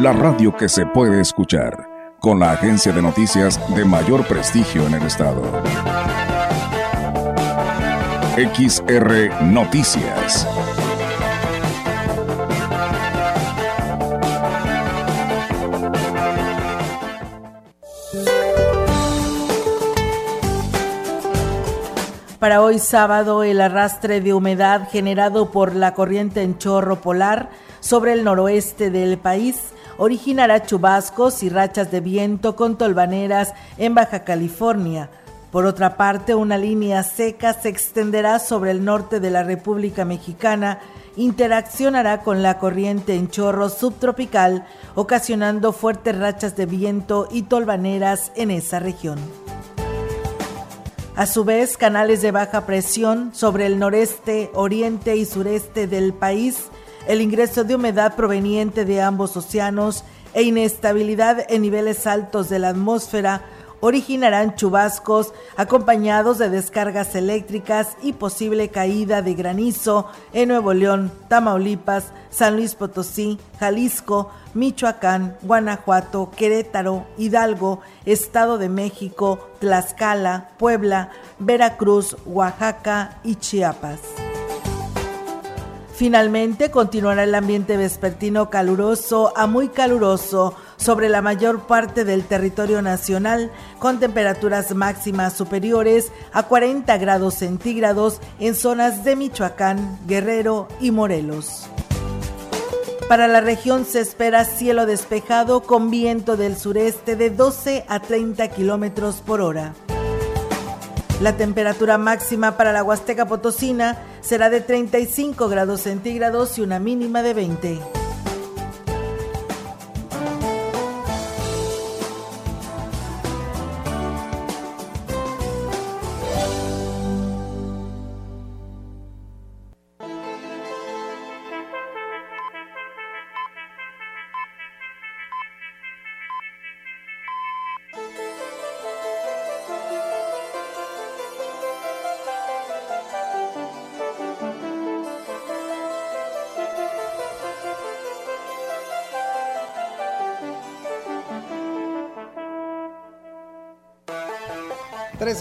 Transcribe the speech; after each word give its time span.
la 0.00 0.14
radio 0.14 0.56
que 0.56 0.70
se 0.70 0.86
puede 0.86 1.20
escuchar, 1.20 2.16
con 2.20 2.40
la 2.40 2.52
agencia 2.52 2.90
de 2.90 3.02
noticias 3.02 3.60
de 3.74 3.84
mayor 3.84 4.26
prestigio 4.26 4.86
en 4.86 4.94
el 4.94 5.02
estado. 5.02 5.42
XR 8.34 9.42
Noticias. 9.42 10.48
Para 22.38 22.62
hoy 22.62 22.78
sábado, 22.78 23.44
el 23.44 23.60
arrastre 23.60 24.22
de 24.22 24.32
humedad 24.32 24.88
generado 24.90 25.50
por 25.50 25.74
la 25.74 25.92
corriente 25.92 26.40
en 26.40 26.56
chorro 26.56 27.02
polar 27.02 27.50
sobre 27.80 28.14
el 28.14 28.24
noroeste 28.24 28.90
del 28.90 29.18
país 29.18 29.74
originará 30.00 30.62
chubascos 30.62 31.42
y 31.42 31.50
rachas 31.50 31.90
de 31.90 32.00
viento 32.00 32.56
con 32.56 32.78
tolvaneras 32.78 33.52
en 33.76 33.94
Baja 33.94 34.24
California. 34.24 35.10
Por 35.52 35.66
otra 35.66 35.98
parte, 35.98 36.34
una 36.34 36.56
línea 36.56 37.02
seca 37.02 37.52
se 37.52 37.68
extenderá 37.68 38.38
sobre 38.38 38.70
el 38.70 38.82
norte 38.82 39.20
de 39.20 39.28
la 39.28 39.42
República 39.42 40.06
Mexicana, 40.06 40.78
interaccionará 41.16 42.22
con 42.22 42.42
la 42.42 42.58
corriente 42.58 43.14
en 43.14 43.28
chorro 43.28 43.68
subtropical, 43.68 44.64
ocasionando 44.94 45.74
fuertes 45.74 46.16
rachas 46.16 46.56
de 46.56 46.64
viento 46.64 47.28
y 47.30 47.42
tolvaneras 47.42 48.32
en 48.36 48.50
esa 48.52 48.78
región. 48.78 49.18
A 51.14 51.26
su 51.26 51.44
vez, 51.44 51.76
canales 51.76 52.22
de 52.22 52.30
baja 52.30 52.64
presión 52.64 53.34
sobre 53.34 53.66
el 53.66 53.78
noreste, 53.78 54.50
oriente 54.54 55.16
y 55.16 55.26
sureste 55.26 55.86
del 55.86 56.14
país, 56.14 56.70
el 57.06 57.20
ingreso 57.20 57.64
de 57.64 57.74
humedad 57.74 58.14
proveniente 58.16 58.84
de 58.84 59.00
ambos 59.00 59.36
océanos 59.36 60.04
e 60.34 60.42
inestabilidad 60.42 61.44
en 61.48 61.62
niveles 61.62 62.06
altos 62.06 62.48
de 62.48 62.58
la 62.58 62.70
atmósfera 62.70 63.42
originarán 63.80 64.54
chubascos 64.54 65.32
acompañados 65.56 66.38
de 66.38 66.50
descargas 66.50 67.14
eléctricas 67.14 67.96
y 68.02 68.12
posible 68.12 68.68
caída 68.68 69.22
de 69.22 69.34
granizo 69.34 70.06
en 70.32 70.48
Nuevo 70.48 70.74
León, 70.74 71.10
Tamaulipas, 71.28 72.12
San 72.30 72.56
Luis 72.56 72.74
Potosí, 72.74 73.38
Jalisco, 73.58 74.30
Michoacán, 74.54 75.36
Guanajuato, 75.42 76.30
Querétaro, 76.36 77.06
Hidalgo, 77.16 77.80
Estado 78.04 78.58
de 78.58 78.68
México, 78.68 79.48
Tlaxcala, 79.60 80.50
Puebla, 80.58 81.10
Veracruz, 81.38 82.16
Oaxaca 82.26 83.18
y 83.24 83.36
Chiapas. 83.36 84.29
Finalmente 86.00 86.70
continuará 86.70 87.24
el 87.24 87.34
ambiente 87.34 87.76
vespertino 87.76 88.48
caluroso 88.48 89.34
a 89.36 89.46
muy 89.46 89.68
caluroso 89.68 90.54
sobre 90.78 91.10
la 91.10 91.20
mayor 91.20 91.66
parte 91.66 92.06
del 92.06 92.24
territorio 92.24 92.80
nacional, 92.80 93.52
con 93.78 94.00
temperaturas 94.00 94.74
máximas 94.74 95.34
superiores 95.34 96.10
a 96.32 96.44
40 96.44 96.96
grados 96.96 97.34
centígrados 97.34 98.18
en 98.38 98.54
zonas 98.54 99.04
de 99.04 99.14
Michoacán, 99.14 99.98
Guerrero 100.06 100.68
y 100.80 100.90
Morelos. 100.90 101.68
Para 103.06 103.28
la 103.28 103.42
región 103.42 103.84
se 103.84 104.00
espera 104.00 104.46
cielo 104.46 104.86
despejado 104.86 105.64
con 105.64 105.90
viento 105.90 106.38
del 106.38 106.56
sureste 106.56 107.14
de 107.14 107.28
12 107.28 107.84
a 107.88 108.00
30 108.00 108.48
kilómetros 108.48 109.16
por 109.16 109.42
hora. 109.42 109.74
La 111.20 111.36
temperatura 111.36 111.98
máxima 111.98 112.56
para 112.56 112.72
la 112.72 112.82
Huasteca 112.82 113.26
Potosina 113.26 113.98
será 114.20 114.50
de 114.50 114.60
35 114.60 115.48
grados 115.48 115.82
centígrados 115.82 116.58
y 116.58 116.62
una 116.62 116.78
mínima 116.78 117.22
de 117.22 117.34
20. 117.34 117.99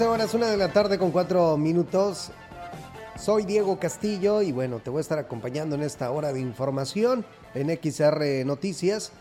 Horas, 0.07 0.33
una 0.33 0.47
de 0.47 0.55
la 0.55 0.71
tarde 0.71 0.97
con 0.97 1.11
cuatro 1.11 1.57
minutos. 1.57 2.31
Soy 3.17 3.43
Diego 3.43 3.77
Castillo 3.79 4.41
y 4.41 4.53
bueno, 4.53 4.79
te 4.79 4.89
voy 4.89 4.99
a 4.99 5.01
estar 5.01 5.19
acompañando 5.19 5.75
en 5.75 5.81
esta 5.81 6.09
hora 6.11 6.31
de 6.31 6.39
información 6.39 7.25
en 7.53 7.67
XR 7.69 8.45
Noticias. 8.45 9.11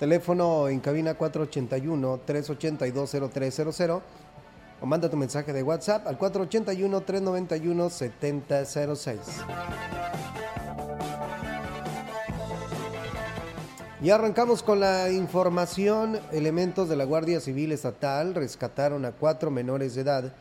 Teléfono 0.00 0.66
en 0.68 0.80
cabina 0.80 1.16
481-382-0300 1.16 4.00
o 4.80 4.86
manda 4.86 5.08
tu 5.08 5.16
mensaje 5.16 5.52
de 5.52 5.62
WhatsApp 5.62 6.08
al 6.08 6.18
481-391-7006. 6.18 9.18
Y 14.02 14.10
arrancamos 14.10 14.62
con 14.62 14.80
la 14.80 15.10
información. 15.10 16.20
Elementos 16.30 16.88
de 16.88 16.96
la 16.96 17.04
Guardia 17.04 17.40
Civil 17.40 17.72
Estatal 17.72 18.34
rescataron 18.34 19.06
a 19.06 19.12
cuatro 19.12 19.50
menores 19.50 19.94
de 19.94 20.02
edad 20.02 20.32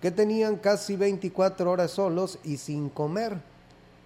que 0.00 0.12
tenían 0.12 0.56
casi 0.56 0.94
24 0.94 1.68
horas 1.68 1.90
solos 1.90 2.38
y 2.44 2.58
sin 2.58 2.88
comer. 2.88 3.38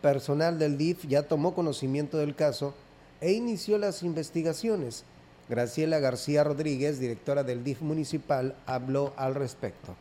Personal 0.01 0.59
del 0.59 0.79
DIF 0.79 1.07
ya 1.07 1.25
tomó 1.25 1.55
conocimiento 1.55 2.17
del 2.17 2.35
caso 2.35 2.73
e 3.21 3.33
inició 3.33 3.77
las 3.77 4.03
investigaciones. 4.03 5.05
Graciela 5.51 5.99
García 5.99 6.43
Rodríguez, 6.45 6.99
directora 6.99 7.43
del 7.43 7.65
DIF 7.65 7.83
municipal, 7.83 8.55
habló 8.67 9.13
al 9.17 9.35
respecto 9.35 9.95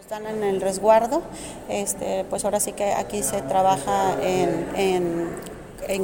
están 0.00 0.26
en 0.26 0.42
el 0.42 0.60
resguardo, 0.60 1.22
este, 1.68 2.24
pues 2.28 2.44
ahora 2.44 2.58
sí 2.58 2.72
que 2.72 2.94
aquí 2.94 3.22
se 3.22 3.42
trabaja 3.42 4.20
en 4.20 4.66
en 4.74 5.28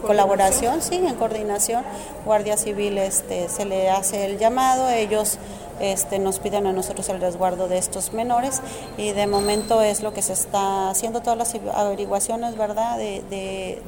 colaboración, 0.00 0.82
sí, 0.82 0.96
en 0.96 1.14
coordinación, 1.14 1.84
Guardia 2.24 2.56
Civil 2.56 2.98
este, 2.98 3.48
se 3.48 3.64
le 3.64 3.90
hace 3.90 4.24
el 4.24 4.38
llamado, 4.38 4.88
ellos 4.88 5.38
este, 5.80 6.18
nos 6.18 6.38
piden 6.38 6.66
a 6.66 6.72
nosotros 6.72 7.08
el 7.08 7.20
resguardo 7.20 7.68
de 7.68 7.78
estos 7.78 8.12
menores 8.12 8.62
y 8.96 9.12
de 9.12 9.26
momento 9.26 9.82
es 9.82 10.02
lo 10.02 10.12
que 10.12 10.22
se 10.22 10.32
está 10.32 10.90
haciendo 10.90 11.20
todas 11.20 11.38
las 11.38 11.54
averiguaciones, 11.74 12.56
¿verdad?, 12.56 12.98
de, 12.98 13.22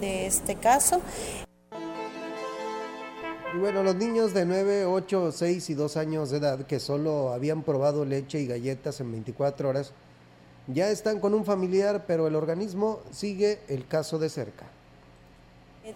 de 0.01 0.27
este 0.27 0.57
caso. 0.57 1.01
Y 3.55 3.59
bueno, 3.59 3.83
los 3.83 3.95
niños 3.95 4.35
de 4.35 4.45
9, 4.45 4.85
8, 4.85 5.33
6 5.33 5.71
y 5.71 5.75
2 5.75 5.97
años 5.97 6.31
de 6.31 6.37
edad 6.37 6.67
que 6.67 6.79
solo 6.79 7.33
habían 7.33 7.63
probado 7.63 8.05
leche 8.05 8.41
y 8.41 8.47
galletas 8.47 9.01
en 9.01 9.11
24 9.11 9.71
horas, 9.71 9.93
ya 10.67 10.91
están 10.91 11.19
con 11.19 11.33
un 11.33 11.47
familiar, 11.47 12.05
pero 12.07 12.27
el 12.27 12.37
organismo 12.37 13.01
sigue 13.11 13.61
el 13.69 13.87
caso 13.87 14.19
de 14.19 14.29
cerca. 14.29 14.67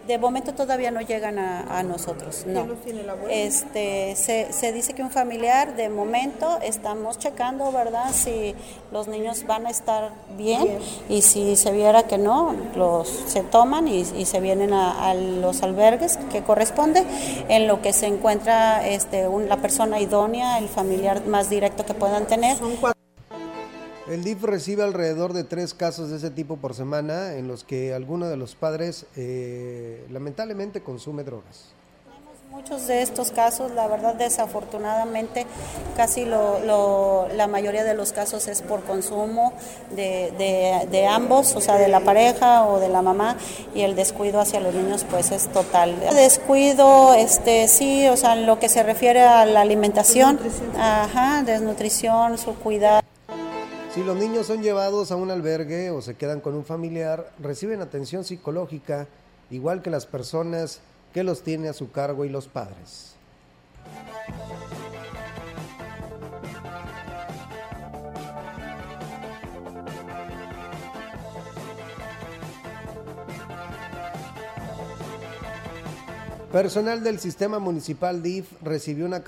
De 0.06 0.18
momento 0.18 0.54
todavía 0.54 0.90
no 0.90 1.00
llegan 1.00 1.38
a, 1.38 1.82
nosotros, 1.82 2.44
no. 2.46 2.66
Este, 3.28 4.16
se, 4.16 4.52
se, 4.52 4.72
dice 4.72 4.94
que 4.94 5.02
un 5.02 5.10
familiar, 5.10 5.76
de 5.76 5.88
momento 5.88 6.58
estamos 6.62 7.18
checando, 7.18 7.70
¿verdad? 7.72 8.10
Si 8.12 8.54
los 8.90 9.08
niños 9.08 9.46
van 9.46 9.66
a 9.66 9.70
estar 9.70 10.12
bien, 10.36 10.78
y 11.08 11.22
si 11.22 11.56
se 11.56 11.72
viera 11.72 12.04
que 12.04 12.16
no, 12.16 12.54
los 12.74 13.08
se 13.08 13.42
toman 13.42 13.86
y, 13.86 14.04
se 14.04 14.40
vienen 14.40 14.72
a, 14.72 15.14
los 15.14 15.62
albergues 15.62 16.18
que 16.30 16.42
corresponde, 16.42 17.04
en 17.48 17.66
lo 17.66 17.82
que 17.82 17.92
se 17.92 18.06
encuentra 18.06 18.86
este, 18.88 19.28
la 19.46 19.56
persona 19.58 20.00
idónea, 20.00 20.58
el 20.58 20.68
familiar 20.68 21.26
más 21.26 21.50
directo 21.50 21.84
que 21.84 21.94
puedan 21.94 22.26
tener. 22.26 22.56
El 24.08 24.24
DIF 24.24 24.42
recibe 24.42 24.82
alrededor 24.82 25.32
de 25.32 25.44
tres 25.44 25.74
casos 25.74 26.10
de 26.10 26.16
ese 26.16 26.30
tipo 26.30 26.56
por 26.56 26.74
semana 26.74 27.34
en 27.34 27.46
los 27.46 27.62
que 27.62 27.94
alguno 27.94 28.28
de 28.28 28.36
los 28.36 28.56
padres 28.56 29.06
eh, 29.16 30.04
lamentablemente 30.10 30.82
consume 30.82 31.22
drogas. 31.22 31.66
Muchos 32.50 32.86
de 32.86 33.00
estos 33.00 33.30
casos, 33.30 33.70
la 33.70 33.86
verdad, 33.86 34.14
desafortunadamente, 34.14 35.46
casi 35.96 36.26
lo, 36.26 37.26
la 37.34 37.46
mayoría 37.46 37.82
de 37.82 37.94
los 37.94 38.12
casos 38.12 38.46
es 38.46 38.60
por 38.60 38.82
consumo 38.82 39.54
de, 39.96 40.84
de, 40.90 41.06
ambos, 41.06 41.56
o 41.56 41.62
sea, 41.62 41.78
de 41.78 41.88
la 41.88 42.00
pareja 42.00 42.66
o 42.66 42.78
de 42.78 42.90
la 42.90 43.00
mamá, 43.00 43.38
y 43.74 43.80
el 43.82 43.96
descuido 43.96 44.38
hacia 44.38 44.60
los 44.60 44.74
niños, 44.74 45.06
pues 45.08 45.30
es 45.30 45.48
total. 45.48 45.98
Descuido, 46.14 47.14
este, 47.14 47.68
sí, 47.68 48.06
o 48.08 48.18
sea, 48.18 48.34
en 48.34 48.44
lo 48.44 48.58
que 48.58 48.68
se 48.68 48.82
refiere 48.82 49.22
a 49.22 49.46
la 49.46 49.62
alimentación, 49.62 50.36
desnutrición. 50.36 50.80
ajá, 50.80 51.42
desnutrición, 51.44 52.36
su 52.36 52.54
cuidado. 52.56 53.01
Si 53.94 54.02
los 54.02 54.16
niños 54.16 54.46
son 54.46 54.62
llevados 54.62 55.12
a 55.12 55.16
un 55.16 55.30
albergue 55.30 55.90
o 55.90 56.00
se 56.00 56.14
quedan 56.14 56.40
con 56.40 56.54
un 56.54 56.64
familiar, 56.64 57.30
reciben 57.38 57.82
atención 57.82 58.24
psicológica, 58.24 59.06
igual 59.50 59.82
que 59.82 59.90
las 59.90 60.06
personas 60.06 60.80
que 61.12 61.22
los 61.22 61.42
tiene 61.42 61.68
a 61.68 61.74
su 61.74 61.90
cargo 61.90 62.24
y 62.24 62.30
los 62.30 62.48
padres. 62.48 63.16
Personal 76.50 77.02
del 77.02 77.18
sistema 77.18 77.58
municipal 77.58 78.22
DIF 78.22 78.52
recibió 78.62 79.06
una, 79.06 79.22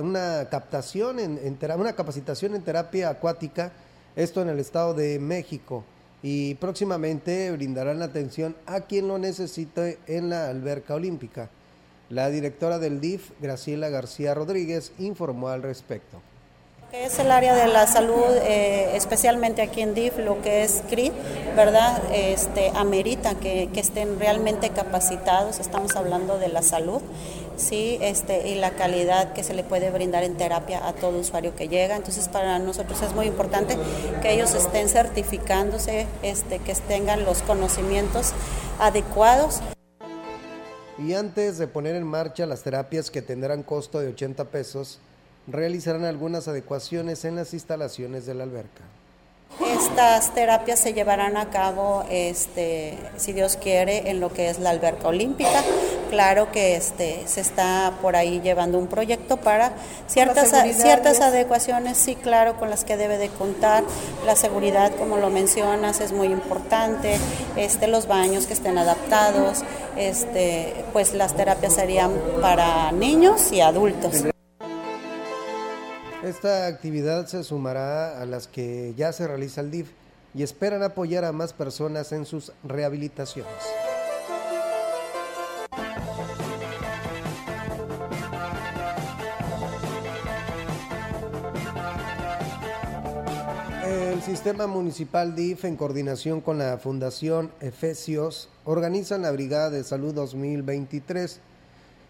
una, 0.00 0.48
captación 0.48 1.18
en, 1.18 1.58
una 1.76 1.92
capacitación 1.94 2.54
en 2.54 2.62
terapia 2.62 3.08
acuática, 3.08 3.72
esto 4.16 4.42
en 4.42 4.48
el 4.48 4.58
Estado 4.58 4.94
de 4.94 5.18
México 5.18 5.84
y 6.22 6.54
próximamente 6.56 7.50
brindarán 7.52 8.02
atención 8.02 8.56
a 8.66 8.82
quien 8.82 9.08
lo 9.08 9.18
necesite 9.18 9.98
en 10.06 10.28
la 10.30 10.48
alberca 10.48 10.94
olímpica. 10.94 11.48
La 12.08 12.28
directora 12.28 12.78
del 12.78 13.00
DIF, 13.00 13.30
Graciela 13.40 13.88
García 13.88 14.34
Rodríguez, 14.34 14.92
informó 14.98 15.48
al 15.48 15.62
respecto 15.62 16.20
es 16.92 17.18
el 17.20 17.30
área 17.30 17.54
de 17.54 17.68
la 17.68 17.86
salud, 17.86 18.36
eh, 18.42 18.96
especialmente 18.96 19.62
aquí 19.62 19.80
en 19.80 19.94
DIF, 19.94 20.18
lo 20.18 20.42
que 20.42 20.64
es 20.64 20.82
CRIT, 20.90 21.12
¿verdad? 21.54 22.02
Este, 22.12 22.72
amerita 22.74 23.34
que, 23.36 23.68
estén 23.76 24.18
realmente 24.18 24.70
capacitados, 24.70 25.60
estamos 25.60 25.94
hablando 25.96 26.38
de 26.38 26.48
la 26.48 26.62
salud, 26.62 27.00
¿sí? 27.60 27.98
Este, 28.00 28.48
y 28.48 28.56
la 28.56 28.72
calidad 28.72 29.32
que 29.32 29.44
se 29.44 29.54
le 29.54 29.62
puede 29.62 29.90
brindar 29.90 30.24
en 30.24 30.36
terapia 30.36 30.86
a 30.86 30.92
todo 30.92 31.18
usuario 31.18 31.54
que 31.54 31.68
llega. 31.68 31.96
Entonces, 31.96 32.28
para 32.28 32.58
nosotros 32.58 33.00
es 33.02 33.14
muy 33.14 33.26
importante 33.26 33.76
que 34.22 34.32
ellos 34.32 34.54
estén 34.54 34.88
certificándose, 34.88 36.06
este, 36.22 36.58
que 36.58 36.74
tengan 36.74 37.24
los 37.24 37.42
conocimientos 37.42 38.32
adecuados. 38.78 39.60
Y 40.98 41.14
antes 41.14 41.58
de 41.58 41.66
poner 41.66 41.94
en 41.94 42.04
marcha 42.04 42.46
las 42.46 42.62
terapias 42.62 43.10
que 43.10 43.22
tendrán 43.22 43.62
costo 43.62 44.00
de 44.00 44.08
80 44.08 44.44
pesos, 44.46 44.98
realizarán 45.46 46.04
algunas 46.04 46.48
adecuaciones 46.48 47.24
en 47.24 47.36
las 47.36 47.54
instalaciones 47.54 48.26
de 48.26 48.34
la 48.34 48.44
alberca. 48.44 48.82
Estas 49.58 50.32
terapias 50.32 50.78
se 50.78 50.94
llevarán 50.94 51.36
a 51.36 51.50
cabo, 51.50 52.04
este, 52.08 52.98
si 53.16 53.32
Dios 53.32 53.56
quiere, 53.56 54.10
en 54.10 54.20
lo 54.20 54.32
que 54.32 54.48
es 54.48 54.58
la 54.58 54.70
alberca 54.70 55.08
olímpica. 55.08 55.62
Claro 56.08 56.50
que 56.50 56.76
este, 56.76 57.22
se 57.26 57.40
está 57.40 57.92
por 58.00 58.16
ahí 58.16 58.40
llevando 58.40 58.78
un 58.78 58.86
proyecto 58.86 59.36
para 59.36 59.72
ciertas, 60.06 60.50
ciertas 60.76 61.20
adecuaciones, 61.20 61.98
sí, 61.98 62.14
claro, 62.14 62.58
con 62.58 62.70
las 62.70 62.84
que 62.84 62.96
debe 62.96 63.18
de 63.18 63.28
contar. 63.28 63.84
La 64.24 64.34
seguridad, 64.34 64.92
como 64.96 65.16
lo 65.18 65.30
mencionas, 65.30 66.00
es 66.00 66.12
muy 66.12 66.28
importante. 66.28 67.18
Este, 67.56 67.86
los 67.86 68.06
baños 68.06 68.46
que 68.46 68.54
estén 68.54 68.78
adaptados, 68.78 69.62
este, 69.96 70.74
pues 70.92 71.12
las 71.14 71.34
terapias 71.34 71.74
serían 71.74 72.12
para 72.40 72.92
niños 72.92 73.52
y 73.52 73.60
adultos. 73.60 74.24
Esta 76.22 76.66
actividad 76.66 77.26
se 77.28 77.42
sumará 77.42 78.20
a 78.20 78.26
las 78.26 78.46
que 78.46 78.92
ya 78.94 79.10
se 79.10 79.26
realiza 79.26 79.62
el 79.62 79.70
DIF 79.70 79.90
y 80.34 80.42
esperan 80.42 80.82
apoyar 80.82 81.24
a 81.24 81.32
más 81.32 81.54
personas 81.54 82.12
en 82.12 82.26
sus 82.26 82.52
rehabilitaciones. 82.62 83.50
El 93.86 94.20
sistema 94.20 94.66
municipal 94.66 95.34
DIF, 95.34 95.64
en 95.64 95.76
coordinación 95.76 96.42
con 96.42 96.58
la 96.58 96.76
Fundación 96.76 97.50
Efesios, 97.60 98.50
organizan 98.66 99.22
la 99.22 99.30
Brigada 99.30 99.70
de 99.70 99.82
Salud 99.84 100.12
2023, 100.12 101.40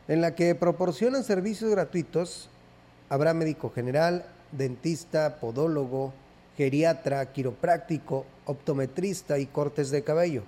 en 0.08 0.20
la 0.20 0.34
que 0.34 0.56
proporcionan 0.56 1.22
servicios 1.22 1.70
gratuitos 1.70 2.50
Habrá 3.10 3.34
médico 3.34 3.72
general, 3.74 4.24
dentista, 4.52 5.40
podólogo, 5.40 6.12
geriatra, 6.56 7.32
quiropráctico, 7.32 8.24
optometrista 8.46 9.40
y 9.40 9.46
cortes 9.46 9.90
de 9.90 10.04
cabello. 10.04 10.44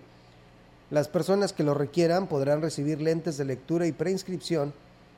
Las 0.88 1.08
personas 1.08 1.52
que 1.52 1.64
lo 1.64 1.74
requieran 1.74 2.28
podrán 2.28 2.62
recibir 2.62 3.00
lentes 3.00 3.36
de 3.36 3.46
lectura 3.46 3.88
y 3.88 3.92
preinscripción, 3.92 4.72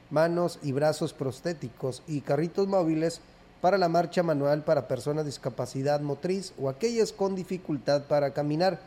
manos 0.08 0.58
y 0.62 0.72
brazos 0.72 1.12
prostéticos 1.12 2.02
y 2.06 2.22
carritos 2.22 2.66
móviles 2.66 3.20
para 3.60 3.76
la 3.76 3.90
marcha 3.90 4.22
manual 4.22 4.64
para 4.64 4.88
personas 4.88 5.24
de 5.24 5.30
discapacidad 5.30 6.00
motriz 6.00 6.54
o 6.58 6.70
aquellas 6.70 7.12
con 7.12 7.34
dificultad 7.34 8.04
para 8.04 8.32
caminar. 8.32 8.80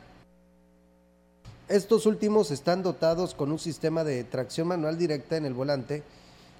Estos 1.68 2.07
últimos 2.07 2.50
están 2.50 2.81
dotados 2.81 3.36
con 3.36 3.51
un 3.51 3.59
sistema 3.59 4.04
de 4.04 4.24
tracción 4.24 4.68
manual 4.68 4.98
directa 4.98 5.38
en 5.38 5.45
el 5.45 5.54
volante 5.54 6.01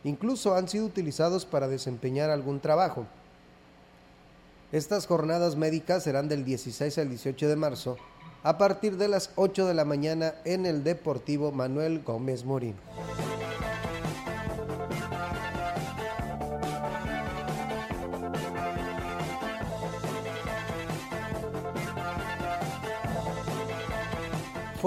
Incluso 0.08 0.56
han 0.56 0.70
sido 0.70 0.86
utilizados 0.86 1.46
para 1.46 1.68
desempeñar 1.68 2.30
algún 2.30 2.62
trabajo. 2.62 3.06
Estas 4.72 5.06
jornadas 5.06 5.58
médicas 5.58 6.04
serán 6.04 6.30
del 6.30 6.46
16 6.46 6.98
al 6.98 7.10
18 7.10 7.50
de 7.50 7.56
marzo 7.58 7.98
a 8.42 8.58
partir 8.58 8.96
de 8.96 9.10
las 9.10 9.32
8 9.36 9.66
de 9.66 9.74
la 9.74 9.84
mañana 9.84 10.36
en 10.46 10.66
el 10.66 10.86
Deportivo 10.86 11.52
Manuel 11.52 12.04
Gómez 12.06 12.46
Morín. 12.46 12.76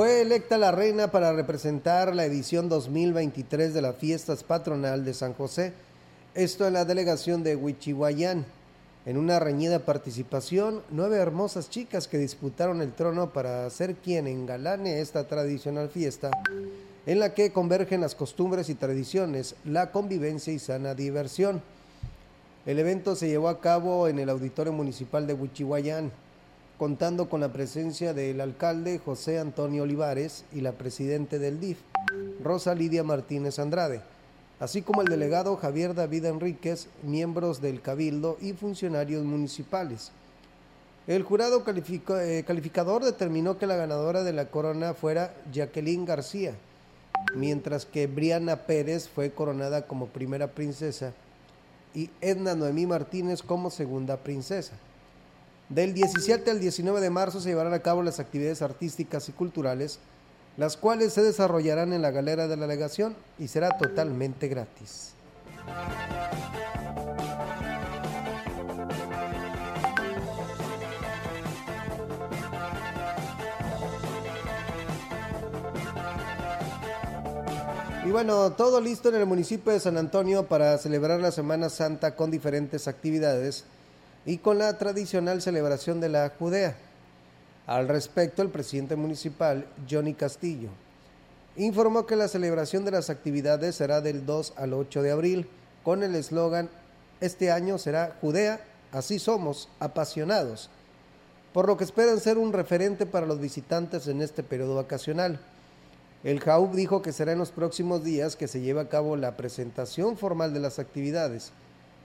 Fue 0.01 0.23
electa 0.23 0.57
la 0.57 0.71
reina 0.71 1.11
para 1.11 1.35
representar 1.35 2.17
la 2.17 2.25
edición 2.25 2.71
2023 2.71 3.75
de 3.75 3.83
las 3.83 3.97
fiestas 3.97 4.43
patronal 4.43 5.05
de 5.05 5.13
San 5.13 5.35
José, 5.35 5.75
esto 6.35 6.67
en 6.67 6.73
la 6.73 6.87
delegación 6.87 7.43
de 7.43 7.55
Huichihuayán. 7.55 8.47
En 9.05 9.19
una 9.19 9.39
reñida 9.39 9.81
participación, 9.81 10.81
nueve 10.91 11.19
hermosas 11.19 11.69
chicas 11.69 12.09
que 12.09 12.17
disputaron 12.17 12.81
el 12.81 12.95
trono 12.95 13.35
para 13.35 13.69
ser 13.69 13.95
quien 13.97 14.27
engalane 14.27 15.01
esta 15.01 15.29
tradicional 15.29 15.91
fiesta, 15.91 16.31
en 17.05 17.21
la 17.21 17.35
que 17.35 17.53
convergen 17.53 18.01
las 18.01 18.15
costumbres 18.15 18.71
y 18.71 18.77
tradiciones, 18.77 19.55
la 19.67 19.93
convivencia 19.93 20.51
y 20.51 20.59
sana 20.59 20.95
diversión. 20.95 21.61
El 22.65 22.79
evento 22.79 23.17
se 23.17 23.29
llevó 23.29 23.51
a 23.51 23.61
cabo 23.61 24.09
en 24.09 24.19
el 24.19 24.31
Auditorio 24.31 24.73
Municipal 24.73 25.27
de 25.27 25.35
Huichihuayán 25.35 26.11
contando 26.81 27.29
con 27.29 27.43
la 27.43 27.53
presencia 27.53 28.15
del 28.15 28.41
alcalde 28.41 28.99
José 29.05 29.39
Antonio 29.39 29.83
Olivares 29.83 30.47
y 30.51 30.63
la 30.63 30.73
presidente 30.73 31.39
del 31.39 31.61
DIF, 31.61 31.77
Rosa 32.43 32.75
Lidia 32.75 33.05
Martínez 33.05 33.59
Andrade, 33.59 34.01
así 34.61 34.81
como 34.81 35.03
el 35.03 35.09
delegado 35.09 35.59
Javier 35.59 35.95
David 35.95 36.25
Enríquez, 36.25 36.89
miembros 37.03 37.61
del 37.61 37.83
Cabildo 37.83 38.39
y 38.41 38.55
funcionarios 38.55 39.25
municipales. 39.25 40.11
El 41.07 41.23
jurado 41.23 41.63
eh, 41.67 42.45
calificador 42.47 43.05
determinó 43.05 43.59
que 43.59 43.67
la 43.67 43.77
ganadora 43.77 44.23
de 44.23 44.33
la 44.33 44.47
corona 44.47 44.95
fuera 44.95 45.35
Jacqueline 45.53 46.07
García, 46.07 46.55
mientras 47.37 47.85
que 47.85 48.07
Briana 48.07 48.65
Pérez 48.65 49.07
fue 49.07 49.33
coronada 49.33 49.87
como 49.87 50.07
primera 50.07 50.47
princesa 50.47 51.13
y 51.95 52.09
Edna 52.23 52.55
Noemí 52.55 52.87
Martínez 52.87 53.43
como 53.43 53.69
segunda 53.69 54.17
princesa. 54.17 54.79
Del 55.71 55.95
17 55.95 56.51
al 56.51 56.59
19 56.59 57.01
de 57.01 57.11
marzo 57.11 57.41
se 57.41 57.51
llevarán 57.51 57.75
a 57.75 57.79
cabo 57.79 58.03
las 58.03 58.19
actividades 58.19 58.61
artísticas 58.61 59.29
y 59.29 59.33
culturales, 59.33 60.01
las 60.57 60.77
cuales 60.77 61.13
se 61.13 61.23
desarrollarán 61.23 61.93
en 61.93 62.03
la 62.03 62.11
galera 62.11 62.49
de 62.49 62.57
la 62.57 62.67
delegación 62.67 63.15
y 63.39 63.47
será 63.47 63.79
totalmente 63.79 64.49
gratis. 64.49 65.13
Y 78.05 78.11
bueno, 78.11 78.51
todo 78.55 78.81
listo 78.81 79.11
en 79.11 79.15
el 79.15 79.27
municipio 79.27 79.73
de 79.73 79.79
San 79.79 79.97
Antonio 79.97 80.47
para 80.47 80.77
celebrar 80.79 81.21
la 81.21 81.31
Semana 81.31 81.69
Santa 81.69 82.17
con 82.17 82.33
diferentes 82.33 82.89
actividades 82.89 83.67
y 84.27 84.39
con 84.39 84.59
la 84.59 84.77
tradicional 84.77 85.41
celebración 85.41 86.01
de 86.01 86.09
la 86.09 86.31
Judea. 86.39 86.77
Al 87.67 87.89
respecto, 87.89 88.43
el 88.43 88.51
presidente 88.51 88.97
municipal, 88.97 89.67
Johnny 89.89 90.15
Castillo, 90.15 90.69
informó 91.57 92.07
que 92.07 92.17
la 92.17 92.29
celebración 92.29 92.85
de 92.85 92.91
las 92.91 93.11
actividades 93.11 93.77
será 93.77 94.01
del 94.01 94.27
2 94.27 94.55
al 94.57 94.75
8 94.75 95.03
de 95.03 95.11
abril 95.11 95.49
con 95.83 96.03
el 96.03 96.15
eslogan 96.15 96.69
Este 97.21 97.51
año 97.51 97.79
será 97.79 98.17
Judea, 98.21 98.61
así 98.93 99.19
somos, 99.19 99.69
apasionados, 99.79 100.71
por 101.53 101.67
lo 101.67 101.77
que 101.77 101.85
esperan 101.85 102.19
ser 102.21 102.39
un 102.39 102.53
referente 102.53 103.07
para 103.07 103.27
los 103.27 103.41
visitantes 103.41 104.09
en 104.09 104.23
este 104.23 104.43
periodo 104.43 104.77
vacacional. 104.77 105.39
El 106.25 106.41
JAUB 106.41 106.75
dijo 106.75 107.03
que 107.03 107.13
será 107.13 107.33
en 107.33 107.39
los 107.39 107.51
próximos 107.51 108.05
días 108.05 108.37
que 108.37 108.49
se 108.49 108.61
lleve 108.61 108.81
a 108.81 108.89
cabo 108.89 109.17
la 109.17 109.37
presentación 109.37 110.17
formal 110.17 110.53
de 110.53 110.61
las 110.61 110.79
actividades 110.79 111.53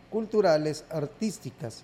culturales, 0.10 0.86
artísticas 0.90 1.84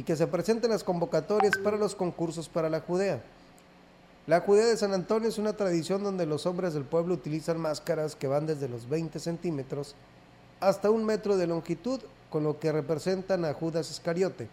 y 0.00 0.02
que 0.02 0.16
se 0.16 0.26
presenten 0.26 0.70
las 0.70 0.82
convocatorias 0.82 1.58
para 1.58 1.76
los 1.76 1.94
concursos 1.94 2.48
para 2.48 2.70
la 2.70 2.80
Judea. 2.80 3.20
La 4.26 4.40
Judea 4.40 4.64
de 4.64 4.78
San 4.78 4.94
Antonio 4.94 5.28
es 5.28 5.36
una 5.36 5.52
tradición 5.52 6.02
donde 6.02 6.24
los 6.24 6.46
hombres 6.46 6.72
del 6.72 6.84
pueblo 6.84 7.12
utilizan 7.12 7.60
máscaras 7.60 8.16
que 8.16 8.26
van 8.26 8.46
desde 8.46 8.66
los 8.66 8.88
20 8.88 9.18
centímetros 9.18 9.94
hasta 10.58 10.90
un 10.90 11.04
metro 11.04 11.36
de 11.36 11.46
longitud, 11.46 12.00
con 12.30 12.44
lo 12.44 12.58
que 12.58 12.72
representan 12.72 13.44
a 13.44 13.52
Judas 13.52 13.90
Iscariote, 13.90 14.48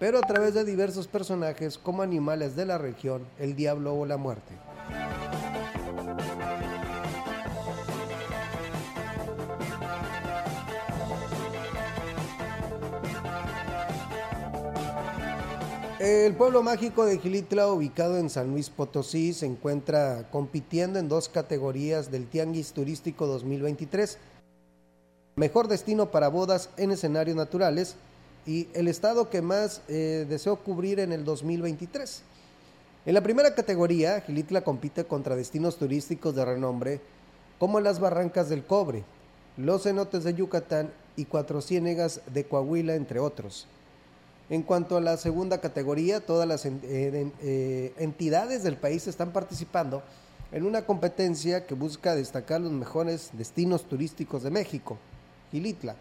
pero 0.00 0.18
a 0.18 0.22
través 0.22 0.52
de 0.54 0.64
diversos 0.64 1.06
personajes 1.06 1.78
como 1.78 2.02
animales 2.02 2.56
de 2.56 2.66
la 2.66 2.76
región, 2.76 3.22
el 3.38 3.54
diablo 3.54 3.94
o 3.94 4.04
la 4.04 4.16
muerte. 4.16 4.52
El 16.02 16.34
pueblo 16.34 16.64
mágico 16.64 17.06
de 17.06 17.16
Gilitla, 17.16 17.68
ubicado 17.68 18.18
en 18.18 18.28
San 18.28 18.50
Luis 18.50 18.70
Potosí, 18.70 19.32
se 19.32 19.46
encuentra 19.46 20.28
compitiendo 20.32 20.98
en 20.98 21.08
dos 21.08 21.28
categorías 21.28 22.10
del 22.10 22.26
Tianguis 22.26 22.72
Turístico 22.72 23.28
2023. 23.28 24.18
Mejor 25.36 25.68
destino 25.68 26.10
para 26.10 26.26
bodas 26.26 26.70
en 26.76 26.90
escenarios 26.90 27.36
naturales 27.36 27.94
y 28.46 28.66
el 28.74 28.88
estado 28.88 29.30
que 29.30 29.42
más 29.42 29.80
eh, 29.86 30.26
deseó 30.28 30.56
cubrir 30.56 30.98
en 30.98 31.12
el 31.12 31.24
2023. 31.24 32.22
En 33.06 33.14
la 33.14 33.20
primera 33.20 33.54
categoría, 33.54 34.22
Gilitla 34.22 34.62
compite 34.62 35.04
contra 35.04 35.36
destinos 35.36 35.76
turísticos 35.76 36.34
de 36.34 36.44
renombre 36.44 37.00
como 37.60 37.78
las 37.78 38.00
Barrancas 38.00 38.48
del 38.48 38.64
Cobre, 38.64 39.04
los 39.56 39.84
cenotes 39.84 40.24
de 40.24 40.34
Yucatán 40.34 40.90
y 41.14 41.26
Cuatro 41.26 41.60
Ciénegas 41.60 42.22
de 42.34 42.42
Coahuila, 42.42 42.96
entre 42.96 43.20
otros. 43.20 43.68
En 44.52 44.62
cuanto 44.62 44.98
a 44.98 45.00
la 45.00 45.16
segunda 45.16 45.62
categoría, 45.62 46.20
todas 46.20 46.46
las 46.46 46.66
eh, 46.66 46.76
eh, 46.82 47.94
entidades 47.96 48.62
del 48.62 48.76
país 48.76 49.06
están 49.06 49.32
participando 49.32 50.02
en 50.52 50.66
una 50.66 50.84
competencia 50.84 51.66
que 51.66 51.72
busca 51.72 52.14
destacar 52.14 52.60
los 52.60 52.70
mejores 52.70 53.30
destinos 53.32 53.84
turísticos 53.84 54.42
de 54.42 54.50
México, 54.50 54.98
Gilitla. 55.50 55.96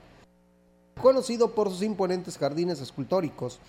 Conocido 1.02 1.56
por 1.56 1.70
sus 1.70 1.82
imponentes 1.82 2.38
jardines 2.38 2.82
escultóricos, 2.82 3.60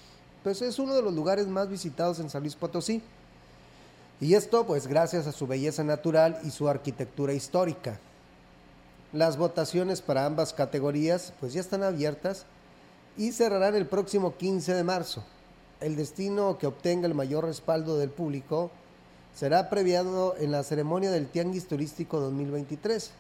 pues 0.43 0.61
es 0.63 0.81
uno 0.81 0.97
de 0.97 1.03
los 1.03 1.15
lugares 1.15 1.47
más 1.47 1.69
visitados 1.69 2.19
en 2.19 2.29
San 2.29 2.43
Luis 2.43 2.57
Potosí. 2.57 3.03
Y 4.21 4.35
esto 4.35 4.67
pues 4.67 4.89
gracias 4.89 5.29
a 5.29 5.33
su 5.33 5.47
belleza 5.47 5.85
natural 5.85 6.41
y 6.43 6.51
su 6.51 6.69
arquitectura 6.69 7.35
histórica. 7.35 8.01
Las 9.13 9.37
votaciones 9.37 10.03
para 10.03 10.27
ambas 10.27 10.53
categorías 10.53 11.33
pues 11.39 11.53
ya 11.53 11.61
están 11.61 11.85
abiertas 11.85 12.47
y 13.17 13.33
cerrarán 13.33 13.75
el 13.75 13.87
próximo 13.87 14.37
15 14.37 14.75
de 14.75 14.85
marzo. 14.85 15.25
El 15.81 15.97
destino 15.97 16.59
que 16.59 16.67
obtenga 16.67 17.07
el 17.07 17.15
mayor 17.15 17.45
respaldo 17.45 17.99
del 17.99 18.11
público 18.11 18.71
será 19.35 19.71
previado 19.71 20.37
en 20.39 20.53
la 20.53 20.63
ceremonia 20.63 21.11
del 21.11 21.29
Tianguis 21.29 21.67
Turístico 21.67 22.21
2023, 22.21 23.11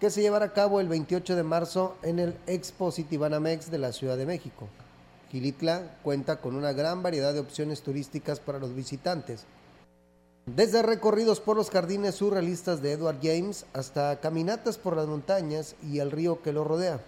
que 0.00 0.10
se 0.10 0.20
llevará 0.20 0.46
a 0.46 0.52
cabo 0.52 0.80
el 0.80 0.88
28 0.88 1.36
de 1.36 1.42
marzo 1.42 1.96
en 2.02 2.18
el 2.18 2.36
Expo 2.46 2.92
Citibanamex 2.92 3.70
de 3.70 3.78
la 3.78 3.92
Ciudad 3.92 4.16
de 4.16 4.26
México. 4.26 4.68
Gilitla 5.30 5.96
cuenta 6.02 6.40
con 6.40 6.56
una 6.56 6.72
gran 6.72 7.02
variedad 7.02 7.34
de 7.34 7.40
opciones 7.40 7.82
turísticas 7.82 8.40
para 8.40 8.58
los 8.58 8.74
visitantes, 8.74 9.44
desde 10.46 10.82
recorridos 10.82 11.40
por 11.40 11.56
los 11.56 11.68
jardines 11.68 12.14
surrealistas 12.14 12.80
de 12.80 12.92
Edward 12.92 13.18
James 13.22 13.66
hasta 13.74 14.18
caminatas 14.20 14.78
por 14.78 14.96
las 14.96 15.06
montañas 15.06 15.76
y 15.82 15.98
el 15.98 16.10
río 16.10 16.40
que 16.42 16.52
lo 16.52 16.64
rodea. 16.64 17.00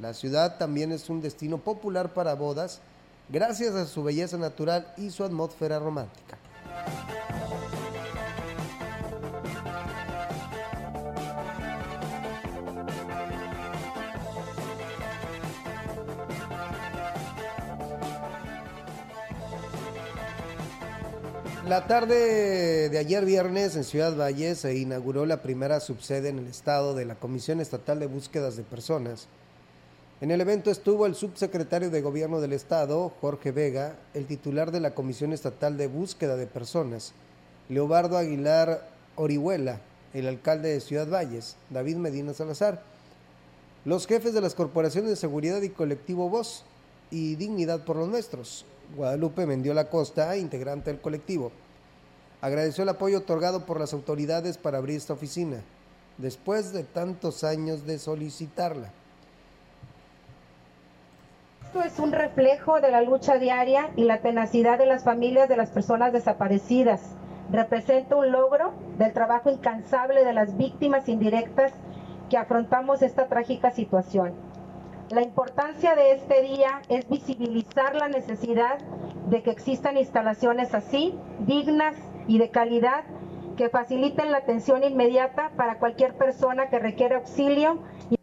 La 0.00 0.14
ciudad 0.14 0.58
también 0.58 0.92
es 0.92 1.10
un 1.10 1.20
destino 1.20 1.58
popular 1.58 2.14
para 2.14 2.34
bodas 2.34 2.80
gracias 3.28 3.74
a 3.74 3.86
su 3.86 4.02
belleza 4.02 4.38
natural 4.38 4.92
y 4.96 5.10
su 5.10 5.24
atmósfera 5.24 5.78
romántica. 5.78 6.38
La 21.70 21.86
tarde 21.86 22.88
de 22.88 22.98
ayer 22.98 23.24
viernes 23.24 23.76
en 23.76 23.84
Ciudad 23.84 24.16
Valle 24.16 24.56
se 24.56 24.76
inauguró 24.76 25.24
la 25.24 25.40
primera 25.40 25.78
subsede 25.78 26.28
en 26.28 26.40
el 26.40 26.48
estado 26.48 26.96
de 26.96 27.04
la 27.04 27.14
Comisión 27.14 27.60
Estatal 27.60 28.00
de 28.00 28.06
Búsquedas 28.06 28.56
de 28.56 28.64
Personas 28.64 29.28
en 30.20 30.30
el 30.30 30.40
evento 30.42 30.70
estuvo 30.70 31.06
el 31.06 31.14
subsecretario 31.14 31.88
de 31.88 32.02
Gobierno 32.02 32.42
del 32.42 32.52
Estado, 32.52 33.10
Jorge 33.22 33.52
Vega, 33.52 33.96
el 34.12 34.26
titular 34.26 34.70
de 34.70 34.80
la 34.80 34.94
Comisión 34.94 35.32
Estatal 35.32 35.78
de 35.78 35.86
Búsqueda 35.86 36.36
de 36.36 36.46
Personas, 36.46 37.14
Leobardo 37.70 38.18
Aguilar 38.18 38.86
Orihuela, 39.16 39.80
el 40.12 40.28
alcalde 40.28 40.68
de 40.68 40.80
Ciudad 40.80 41.08
Valles, 41.08 41.56
David 41.70 41.96
Medina 41.96 42.34
Salazar, 42.34 42.82
los 43.86 44.06
jefes 44.06 44.34
de 44.34 44.42
las 44.42 44.54
corporaciones 44.54 45.08
de 45.08 45.16
seguridad 45.16 45.62
y 45.62 45.70
colectivo 45.70 46.28
Voz 46.28 46.64
y 47.10 47.36
Dignidad 47.36 47.86
por 47.86 47.96
los 47.96 48.08
Nuestros, 48.08 48.66
Guadalupe 48.94 49.46
Mendiola 49.46 49.88
Costa, 49.88 50.36
integrante 50.36 50.90
del 50.90 51.00
colectivo. 51.00 51.50
Agradeció 52.42 52.82
el 52.82 52.90
apoyo 52.90 53.18
otorgado 53.18 53.64
por 53.64 53.80
las 53.80 53.94
autoridades 53.94 54.58
para 54.58 54.76
abrir 54.76 54.98
esta 54.98 55.14
oficina, 55.14 55.62
después 56.18 56.74
de 56.74 56.84
tantos 56.84 57.42
años 57.42 57.86
de 57.86 57.98
solicitarla. 57.98 58.92
Esto 61.72 61.84
es 61.84 62.00
un 62.00 62.10
reflejo 62.10 62.80
de 62.80 62.90
la 62.90 63.00
lucha 63.00 63.38
diaria 63.38 63.90
y 63.94 64.02
la 64.02 64.18
tenacidad 64.18 64.76
de 64.76 64.86
las 64.86 65.04
familias 65.04 65.48
de 65.48 65.56
las 65.56 65.70
personas 65.70 66.12
desaparecidas. 66.12 67.14
Representa 67.52 68.16
un 68.16 68.32
logro 68.32 68.72
del 68.98 69.12
trabajo 69.12 69.50
incansable 69.50 70.24
de 70.24 70.32
las 70.32 70.56
víctimas 70.56 71.08
indirectas 71.08 71.72
que 72.28 72.36
afrontamos 72.36 73.02
esta 73.02 73.28
trágica 73.28 73.70
situación. 73.70 74.32
La 75.10 75.22
importancia 75.22 75.94
de 75.94 76.14
este 76.14 76.42
día 76.42 76.82
es 76.88 77.08
visibilizar 77.08 77.94
la 77.94 78.08
necesidad 78.08 78.78
de 79.28 79.44
que 79.44 79.52
existan 79.52 79.96
instalaciones 79.96 80.74
así, 80.74 81.14
dignas 81.38 81.94
y 82.26 82.38
de 82.38 82.50
calidad, 82.50 83.04
que 83.56 83.68
faciliten 83.68 84.32
la 84.32 84.38
atención 84.38 84.82
inmediata 84.82 85.52
para 85.56 85.78
cualquier 85.78 86.14
persona 86.14 86.68
que 86.68 86.80
requiera 86.80 87.18
auxilio 87.18 87.78
Y 88.10 88.19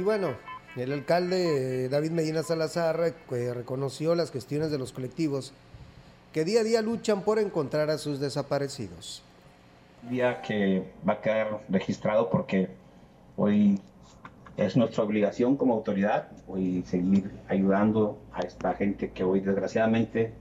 bueno, 0.00 0.28
el 0.76 0.90
alcalde 0.92 1.88
David 1.90 2.12
Medina 2.12 2.42
Salazar 2.42 2.98
reconoció 3.28 4.14
las 4.14 4.30
gestiones 4.30 4.70
de 4.70 4.78
los 4.78 4.92
colectivos 4.92 5.52
que 6.32 6.44
día 6.44 6.60
a 6.60 6.64
día 6.64 6.80
luchan 6.80 7.22
por 7.22 7.38
encontrar 7.38 7.90
a 7.90 7.98
sus 7.98 8.18
desaparecidos. 8.18 9.22
Día 10.08 10.40
que 10.40 10.82
va 11.06 11.14
a 11.14 11.20
quedar 11.20 11.60
registrado 11.68 12.30
porque 12.30 12.70
hoy 13.36 13.78
es 14.56 14.76
nuestra 14.76 15.04
obligación 15.04 15.56
como 15.56 15.74
autoridad 15.74 16.28
hoy 16.48 16.82
seguir 16.86 17.30
ayudando 17.48 18.18
a 18.32 18.40
esta 18.40 18.74
gente 18.74 19.10
que 19.10 19.24
hoy 19.24 19.40
desgraciadamente 19.40 20.32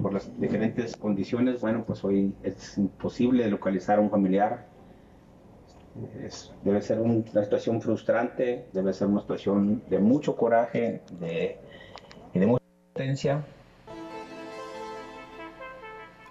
por 0.00 0.12
las 0.12 0.38
diferentes 0.40 0.96
condiciones, 0.96 1.60
bueno, 1.60 1.84
pues 1.84 2.04
hoy 2.04 2.32
es 2.42 2.78
imposible 2.78 3.48
localizar 3.48 3.98
a 3.98 4.02
un 4.02 4.10
familiar 4.10 4.66
debe 6.64 6.80
ser 6.82 7.00
una 7.00 7.42
situación 7.42 7.80
frustrante, 7.80 8.66
debe 8.72 8.92
ser 8.92 9.08
una 9.08 9.20
situación 9.20 9.82
de 9.88 9.98
mucho 9.98 10.36
coraje 10.36 11.02
de, 11.18 11.58
y 12.34 12.38
de 12.38 12.46
mucha 12.46 12.64
potencia. 12.92 13.44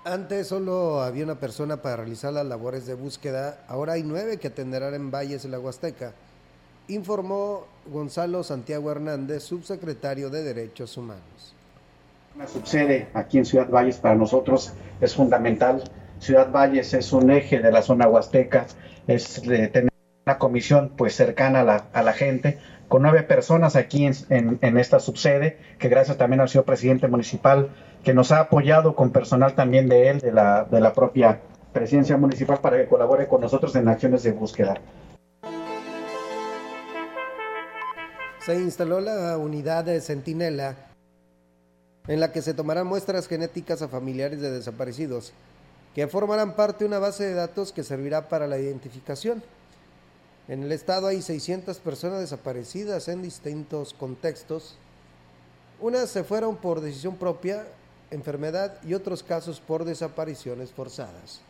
Antes 0.05 0.47
solo 0.47 1.01
había 1.01 1.25
una 1.25 1.39
persona 1.39 1.81
para 1.81 1.97
realizar 1.97 2.31
las 2.31 2.45
labores 2.45 2.85
de 2.85 2.93
búsqueda, 2.93 3.65
ahora 3.67 3.93
hay 3.93 4.03
nueve 4.03 4.37
que 4.37 4.47
atenderán 4.47 4.93
en 4.93 5.11
Valles 5.11 5.43
de 5.43 5.49
la 5.49 5.59
Huasteca, 5.59 6.13
informó 6.87 7.65
Gonzalo 7.91 8.41
Santiago 8.43 8.89
Hernández, 8.89 9.43
subsecretario 9.43 10.29
de 10.29 10.43
Derechos 10.43 10.95
Humanos. 10.95 11.53
Una 12.37 12.47
subsede 12.47 13.09
aquí 13.13 13.39
en 13.39 13.45
Ciudad 13.45 13.69
Valles 13.69 13.97
para 13.97 14.15
nosotros 14.15 14.71
es 15.01 15.13
fundamental. 15.13 15.83
Ciudad 16.19 16.51
Valles 16.51 16.93
es 16.93 17.11
un 17.11 17.29
eje 17.29 17.59
de 17.59 17.71
la 17.71 17.81
zona 17.81 18.07
huasteca 18.07 18.65
es 19.07 19.41
tener 19.41 19.89
una 20.25 20.37
comisión 20.37 20.91
pues 20.97 21.15
cercana 21.15 21.61
a 21.61 21.63
la, 21.63 21.85
a 21.93 22.03
la 22.03 22.13
gente, 22.13 22.59
con 22.87 23.01
nueve 23.01 23.23
personas 23.23 23.75
aquí 23.75 24.05
en, 24.05 24.59
en, 24.61 24.77
esta 24.77 24.99
subsede, 24.99 25.57
que 25.79 25.89
gracias 25.89 26.17
también 26.17 26.41
al 26.41 26.49
señor 26.49 26.65
presidente 26.65 27.07
municipal, 27.07 27.69
que 28.03 28.13
nos 28.13 28.31
ha 28.31 28.39
apoyado 28.39 28.95
con 28.95 29.11
personal 29.11 29.55
también 29.55 29.89
de 29.89 30.09
él, 30.09 30.19
de 30.19 30.31
la, 30.31 30.65
de 30.65 30.79
la 30.79 30.93
propia 30.93 31.41
presidencia 31.73 32.17
municipal, 32.17 32.59
para 32.59 32.77
que 32.77 32.87
colabore 32.87 33.27
con 33.27 33.41
nosotros 33.41 33.75
en 33.75 33.87
acciones 33.87 34.23
de 34.23 34.31
búsqueda. 34.31 34.75
Se 38.45 38.55
instaló 38.55 39.01
la 39.01 39.37
unidad 39.37 39.83
de 39.83 39.99
Centinela, 39.99 40.75
en 42.07 42.21
la 42.21 42.31
que 42.31 42.41
se 42.41 42.53
tomarán 42.53 42.87
muestras 42.87 43.27
genéticas 43.27 43.81
a 43.81 43.89
familiares 43.89 44.39
de 44.39 44.49
desaparecidos, 44.51 45.33
que 45.97 46.07
formarán 46.07 46.55
parte 46.55 46.83
de 46.83 46.89
una 46.89 46.99
base 46.99 47.25
de 47.25 47.33
datos 47.33 47.71
que 47.71 47.81
servirá 47.81 48.29
para 48.29 48.45
la 48.45 48.59
identificación. 48.59 49.41
En 50.47 50.61
el 50.61 50.71
estado 50.71 51.07
hay 51.07 51.23
600 51.23 51.79
personas 51.79 52.19
desaparecidas 52.19 53.07
en 53.07 53.23
distintos 53.23 53.95
contextos. 53.95 54.75
Unas 55.81 56.11
se 56.11 56.23
fueron 56.23 56.57
por 56.57 56.81
decisión 56.81 57.15
propia, 57.15 57.65
enfermedad 58.11 58.77
y 58.83 58.93
otros 58.93 59.23
casos 59.23 59.59
por 59.59 59.85
desapariciones 59.85 60.71
forzadas. 60.71 61.41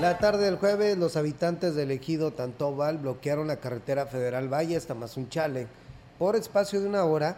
La 0.00 0.16
tarde 0.16 0.44
del 0.44 0.58
jueves, 0.58 0.96
los 0.96 1.16
habitantes 1.16 1.74
del 1.74 1.90
ejido 1.90 2.30
Tantobal 2.30 2.98
bloquearon 2.98 3.48
la 3.48 3.56
carretera 3.56 4.06
federal 4.06 4.46
Valle 4.46 4.76
hasta 4.76 4.94
Mazunchale. 4.94 5.66
Por 6.20 6.36
espacio 6.36 6.80
de 6.80 6.86
una 6.86 7.02
hora, 7.02 7.36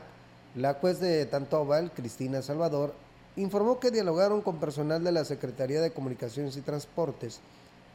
la 0.54 0.74
juez 0.74 1.00
de 1.00 1.24
Tantobal, 1.24 1.90
Cristina 1.90 2.42
Salvador, 2.42 2.92
informó 3.36 3.80
que 3.80 3.90
dialogaron 3.90 4.42
con 4.42 4.60
personal 4.60 5.02
de 5.02 5.10
la 5.10 5.24
Secretaría 5.24 5.80
de 5.80 5.92
Comunicaciones 5.92 6.54
y 6.58 6.60
Transportes 6.60 7.40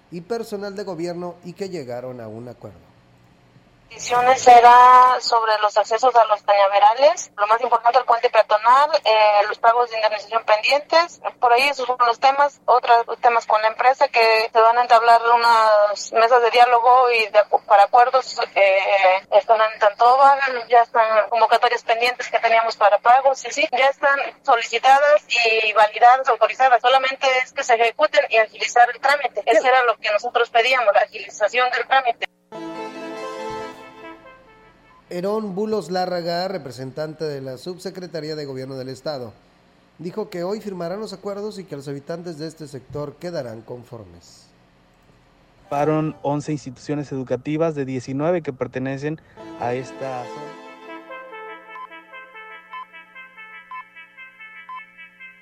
y 0.10 0.22
personal 0.22 0.76
de 0.76 0.84
gobierno 0.84 1.36
y 1.44 1.54
que 1.54 1.70
llegaron 1.70 2.20
a 2.20 2.28
un 2.28 2.48
acuerdo 2.48 2.95
peticiones 3.88 4.48
era 4.48 5.18
sobre 5.20 5.58
los 5.62 5.78
accesos 5.78 6.14
a 6.16 6.26
los 6.26 6.42
cañaverales, 6.44 7.32
lo 7.38 7.48
más 7.48 7.62
importante 7.62 8.00
el 8.00 8.06
puente 8.06 8.30
peatonal, 8.30 8.90
eh, 9.04 9.48
los 9.48 9.58
pagos 9.60 9.90
de 9.90 9.98
indemnización 9.98 10.44
pendientes, 10.44 11.22
por 11.40 11.54
ahí 11.54 11.70
esos 11.70 11.86
son 11.88 11.98
los 12.06 12.20
temas, 12.20 12.60
otros 12.66 13.06
temas 13.22 13.46
con 13.46 13.62
la 13.62 13.70
empresa 13.70 14.08
que 14.08 14.50
se 14.52 14.60
van 14.60 14.78
a 14.78 14.82
entablar 14.82 15.22
unas 15.34 16.12
mesas 16.14 16.42
de 16.42 16.52
diálogo 16.52 17.12
y 17.12 17.30
para 17.68 17.84
acuerdos 17.84 18.38
eh, 18.56 19.28
están 19.32 19.60
en 19.62 19.80
Tantoba, 19.80 20.38
ya 20.68 20.82
están 20.82 21.30
convocatorias 21.30 21.84
pendientes 21.84 22.30
que 22.30 22.40
teníamos 22.40 22.76
para 22.76 22.98
pagos 23.00 23.46
y 23.46 23.52
sí, 23.52 23.68
ya 23.72 23.88
están 23.88 24.20
solicitadas 24.44 25.24
y 25.28 25.74
validadas, 25.74 26.28
autorizadas, 26.28 26.82
solamente 26.82 27.28
es 27.44 27.54
que 27.54 27.64
se 27.64 27.76
ejecuten 27.76 28.26
y 28.30 28.38
agilizar 28.38 28.90
el 28.90 29.00
trámite, 29.00 29.44
eso 29.46 29.68
era 29.68 29.84
lo 29.84 29.96
que 29.98 30.12
nosotros 30.12 30.50
pedíamos, 30.50 30.94
la 30.94 31.02
agilización 31.02 31.70
del 31.72 31.88
trámite. 31.88 32.35
Herón 35.12 35.54
Bulos 35.54 35.92
Lárraga, 35.92 36.48
representante 36.48 37.26
de 37.26 37.40
la 37.40 37.60
Subsecretaría 37.60 38.36
de 38.36 38.46
Gobierno 38.46 38.76
del 38.76 38.90
Estado, 38.90 39.34
dijo 40.00 40.32
que 40.32 40.44
hoy 40.44 40.62
firmarán 40.62 41.00
los 41.00 41.14
acuerdos 41.14 41.60
y 41.60 41.64
que 41.64 41.76
los 41.76 41.88
habitantes 41.88 42.40
de 42.40 42.48
este 42.48 42.68
sector 42.68 43.14
quedarán 43.18 43.62
conformes. 43.62 44.48
Fueron 45.70 46.16
11 46.24 46.54
instituciones 46.54 47.12
educativas 47.12 47.76
de 47.76 47.86
19 47.86 48.42
que 48.42 48.52
pertenecen 48.52 49.22
a 49.60 49.76
esta 49.76 50.24
zona. 50.24 50.66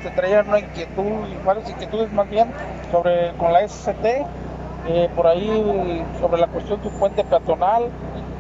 Se 0.01 0.09
traía 0.09 0.41
una 0.41 0.59
inquietud, 0.59 1.43
varias 1.45 1.69
inquietudes 1.69 2.11
más 2.11 2.29
bien, 2.29 2.51
sobre 2.91 3.31
con 3.37 3.53
la 3.53 3.65
SCT, 3.65 4.05
eh, 4.89 5.09
por 5.15 5.25
ahí 5.25 6.05
sobre 6.19 6.41
la 6.41 6.47
cuestión 6.47 6.81
de 6.81 6.89
un 6.89 6.99
puente 6.99 7.23
peatonal, 7.23 7.89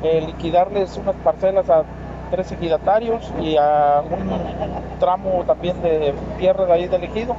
eh, 0.03 0.21
liquidarles 0.25 0.97
unas 0.97 1.15
parcelas 1.17 1.69
a 1.69 1.83
tres 2.29 2.51
ejidatarios 2.51 3.31
y 3.39 3.55
a 3.57 4.01
un 4.01 4.99
tramo 4.99 5.43
también 5.45 5.81
de 5.81 6.13
tierra 6.37 6.65
de 6.65 6.73
ahí 6.73 6.87
del 6.87 7.05
ejido. 7.05 7.35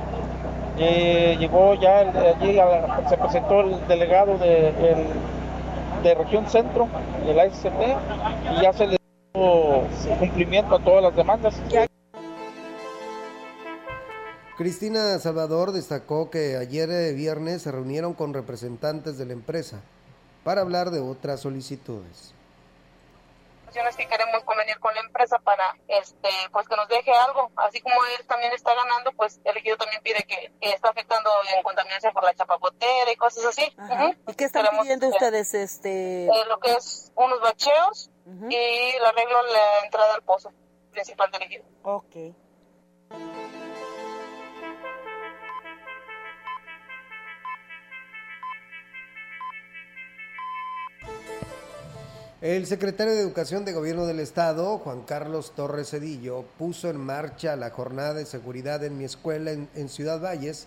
Eh, 0.79 1.37
llegó 1.39 1.75
ya, 1.75 2.01
allí 2.01 2.59
se 3.09 3.17
presentó 3.17 3.61
el 3.61 3.87
delegado 3.87 4.39
de, 4.39 4.73
de 6.03 6.15
región 6.15 6.49
centro 6.49 6.89
de 7.27 7.35
la 7.35 7.49
SCT 7.51 8.57
y 8.59 8.63
ya 8.63 8.73
se 8.73 8.87
le 8.87 8.97
dio 9.35 9.83
cumplimiento 10.19 10.77
a 10.77 10.79
todas 10.79 11.03
las 11.03 11.15
demandas. 11.15 11.55
Cristina 14.57 15.19
Salvador 15.19 15.73
destacó 15.73 16.31
que 16.31 16.57
ayer 16.57 16.89
eh, 16.91 17.13
viernes 17.13 17.63
se 17.63 17.73
reunieron 17.73 18.15
con 18.15 18.33
representantes 18.33 19.19
de 19.19 19.27
la 19.27 19.33
empresa 19.33 19.81
para 20.45 20.61
hablar 20.61 20.91
de 20.91 21.01
otras 21.01 21.41
solicitudes 21.41 22.35
que 23.97 24.07
queremos 24.07 24.45
convenir 24.45 24.79
con 24.79 24.95
la 24.95 25.01
empresa 25.01 25.39
para 25.41 25.77
este 25.89 26.29
pues 26.53 26.69
que 26.69 26.77
nos 26.77 26.89
deje 26.89 27.13
algo. 27.13 27.51
Así 27.57 27.81
como 27.81 27.95
él 28.05 28.27
también 28.27 28.53
está 28.53 28.75
ganando 28.75 29.13
pues 29.13 29.41
el 29.45 29.57
ejido 29.57 29.77
también 29.77 30.01
pide 30.03 30.23
que, 30.25 30.53
está 30.61 30.91
afectando 30.91 31.31
en 31.57 31.63
contaminación 31.63 32.13
por 32.13 32.25
la 32.25 32.35
chapapotera 32.35 33.11
y 33.11 33.17
cosas 33.17 33.47
así. 33.47 33.75
Y 34.29 34.35
qué 34.35 34.45
están 34.45 34.67
pidiendo 34.81 35.09
ustedes 35.09 35.55
este 35.55 36.27
eh, 36.27 36.45
lo 36.49 36.59
que 36.61 36.73
es 36.73 37.13
unos 37.17 37.41
bacheos 37.41 38.11
y 38.49 38.57
el 38.57 39.05
arreglo 39.05 39.43
la 39.43 39.85
entrada 39.85 40.15
al 40.15 40.23
pozo 40.23 40.53
principal 40.91 41.31
del 41.31 41.43
ejido 41.43 41.65
Ok. 41.83 42.35
El 52.45 52.67
secretario 52.67 53.15
de 53.15 53.23
Educación 53.23 53.65
de 53.65 53.73
Gobierno 53.73 54.05
del 54.05 54.21
Estado, 54.21 54.77
Juan 54.77 55.01
Carlos 55.05 55.53
Torres 55.57 55.89
Cedillo, 55.89 56.45
puso 56.59 56.91
en 56.91 56.99
marcha 56.99 57.57
la 57.57 57.71
jornada 57.71 58.13
de 58.13 58.27
seguridad 58.27 58.85
en 58.85 58.99
mi 58.99 59.05
escuela 59.05 59.53
en, 59.53 59.89
Ciudad 59.89 60.21
Valles, 60.21 60.67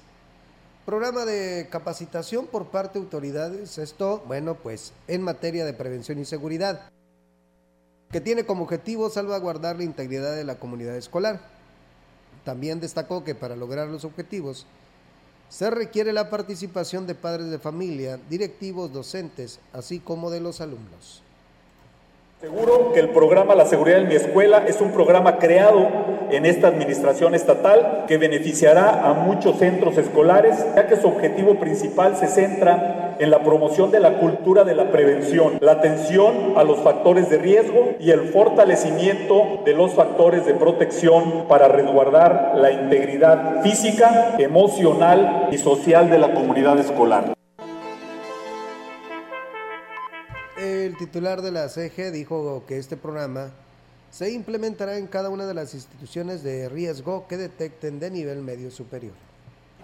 programa 0.88 1.24
de 1.24 1.68
capacitación 1.70 2.48
por 2.48 2.72
parte 2.72 2.98
de 2.98 3.06
autoridades, 3.06 3.78
esto, 3.78 4.24
bueno, 4.26 4.56
pues 4.56 4.92
en 5.08 5.22
materia 5.22 5.66
de 5.66 5.74
prevención 5.74 6.18
y 6.18 6.26
seguridad, 6.26 6.90
que 8.10 8.22
tiene 8.22 8.44
como 8.44 8.64
objetivo 8.64 9.12
salvaguardar 9.12 9.76
la 9.76 9.84
integridad 9.84 10.36
de 10.36 10.46
la 10.46 10.58
comunidad 10.58 10.96
escolar. 10.96 11.42
También 12.44 12.80
destacó 12.80 13.24
que 13.24 13.36
para 13.36 13.56
lograr 13.56 13.88
los 13.88 14.04
objetivos 14.04 14.66
se 15.48 15.70
requiere 15.70 16.12
la 16.12 16.32
participación 16.32 17.06
de 17.06 17.14
padres 17.14 17.52
de 17.52 17.60
familia, 17.60 18.20
directivos, 18.32 18.92
docentes, 18.92 19.60
así 19.74 20.00
como 20.00 20.32
de 20.32 20.42
los 20.42 20.60
alumnos. 20.60 21.22
Seguro 22.40 22.94
que 22.94 23.00
el 23.00 23.10
programa 23.10 23.56
La 23.56 23.66
Seguridad 23.66 24.00
en 24.00 24.10
mi 24.10 24.14
Escuela 24.14 24.64
es 24.68 24.80
un 24.80 24.92
programa 24.92 25.40
creado 25.40 25.88
en 26.30 26.46
esta 26.46 26.68
administración 26.68 27.34
estatal 27.34 28.06
que 28.08 28.20
beneficiará 28.20 29.10
a 29.10 29.14
muchos 29.14 29.58
centros 29.58 29.98
escolares, 29.98 30.64
ya 30.76 30.86
que 30.86 30.98
su 30.98 31.08
objetivo 31.08 31.56
principal 31.56 32.16
se 32.16 32.28
centra 32.28 33.16
en 33.18 33.32
la 33.32 33.42
promoción 33.42 33.90
de 33.90 34.02
la 34.02 34.20
cultura 34.20 34.64
de 34.66 34.76
la 34.76 34.92
prevención, 34.92 35.58
la 35.62 35.72
atención 35.72 36.54
a 36.58 36.64
los 36.64 36.78
factores 36.82 37.28
de 37.32 37.40
riesgo 37.40 37.96
y 38.00 38.12
el 38.12 38.30
fortalecimiento 38.30 39.64
de 39.66 39.74
los 39.74 39.94
factores 39.94 40.46
de 40.46 40.54
protección 40.54 41.46
para 41.48 41.68
resguardar 41.68 42.52
la 42.54 42.72
integridad 42.72 43.64
física, 43.64 44.36
emocional 44.38 45.48
y 45.52 45.58
social 45.58 46.12
de 46.12 46.20
la 46.20 46.36
comunidad 46.36 46.78
escolar. 46.78 47.37
El 50.58 50.98
titular 50.98 51.44
de 51.44 51.52
la 51.52 51.70
CG 51.70 52.12
dijo 52.12 52.64
que 52.68 52.80
este 52.80 52.98
programa 52.98 53.52
se 54.10 54.32
implementará 54.32 54.98
en 54.98 55.06
cada 55.06 55.30
una 55.30 55.46
de 55.46 55.54
las 55.54 55.76
instituciones 55.76 56.42
de 56.42 56.68
riesgo 56.68 57.28
que 57.28 57.38
detecten 57.38 58.00
de 58.00 58.10
nivel 58.10 58.42
medio 58.42 58.72
superior 58.72 59.27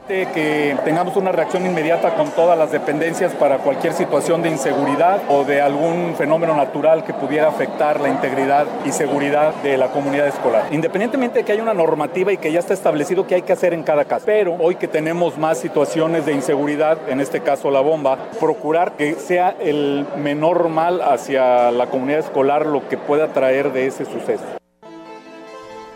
que 0.08 0.76
tengamos 0.84 1.16
una 1.16 1.32
reacción 1.32 1.66
inmediata 1.66 2.16
con 2.16 2.30
todas 2.32 2.58
las 2.58 2.72
dependencias 2.72 3.34
para 3.34 3.60
cualquier 3.60 3.94
situación 3.94 4.42
de 4.42 4.50
inseguridad 4.50 5.22
o 5.30 5.46
de 5.46 5.62
algún 5.62 6.16
fenómeno 6.18 6.56
natural 6.56 7.04
que 7.04 7.14
pudiera 7.14 7.48
afectar 7.48 8.02
la 8.02 8.10
integridad 8.10 8.66
y 8.86 8.92
seguridad 8.92 9.54
de 9.64 9.78
la 9.78 9.88
comunidad 9.88 10.28
escolar. 10.28 10.66
Independientemente 10.72 11.40
de 11.40 11.46
que 11.46 11.54
haya 11.54 11.64
una 11.64 11.74
normativa 11.74 12.34
y 12.34 12.38
que 12.38 12.52
ya 12.52 12.60
está 12.60 12.74
establecido 12.74 13.26
qué 13.28 13.36
hay 13.36 13.42
que 13.44 13.54
hacer 13.54 13.74
en 13.74 13.84
cada 13.84 14.06
caso. 14.06 14.26
Pero 14.26 14.56
hoy 14.60 14.76
que 14.76 14.88
tenemos 14.88 15.38
más 15.38 15.58
situaciones 15.58 16.26
de 16.26 16.34
inseguridad, 16.34 16.98
en 17.08 17.22
este 17.22 17.42
caso 17.42 17.72
la 17.72 17.82
bomba, 17.82 18.18
procurar 18.40 18.94
que 18.94 19.16
sea 19.16 19.56
el 19.60 20.06
menor 20.18 20.70
mal 20.70 21.02
hacia 21.02 21.72
la 21.72 21.88
comunidad 21.88 22.20
escolar 22.20 22.66
lo 22.66 22.88
que 22.90 22.98
pueda 22.98 23.28
traer 23.28 23.72
de 23.72 23.88
ese 23.88 24.06
suceso. 24.06 24.63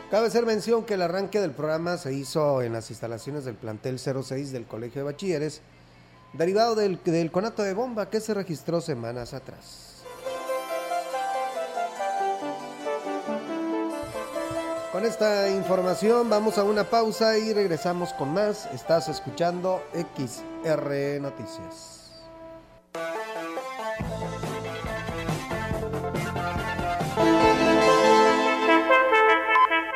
Cabe 0.09 0.29
ser 0.29 0.45
mención 0.45 0.85
que 0.85 0.93
el 0.93 1.01
arranque 1.01 1.41
del 1.41 1.51
programa 1.51 1.97
se 1.97 2.13
hizo 2.13 2.61
en 2.61 2.71
las 2.71 2.89
instalaciones 2.91 3.43
del 3.43 3.55
plantel 3.55 3.99
06 3.99 4.53
del 4.53 4.65
Colegio 4.65 5.01
de 5.01 5.11
Bachilleres, 5.11 5.61
derivado 6.31 6.75
del, 6.75 6.97
del 7.03 7.29
conato 7.29 7.61
de 7.61 7.73
bomba 7.73 8.09
que 8.09 8.21
se 8.21 8.33
registró 8.33 8.79
semanas 8.79 9.33
atrás. 9.33 10.05
Con 14.93 15.03
esta 15.03 15.49
información 15.49 16.29
vamos 16.29 16.57
a 16.57 16.63
una 16.63 16.85
pausa 16.85 17.37
y 17.37 17.51
regresamos 17.51 18.13
con 18.13 18.33
más. 18.33 18.65
Estás 18.73 19.09
escuchando 19.09 19.83
XR 19.93 21.19
Noticias. 21.19 21.97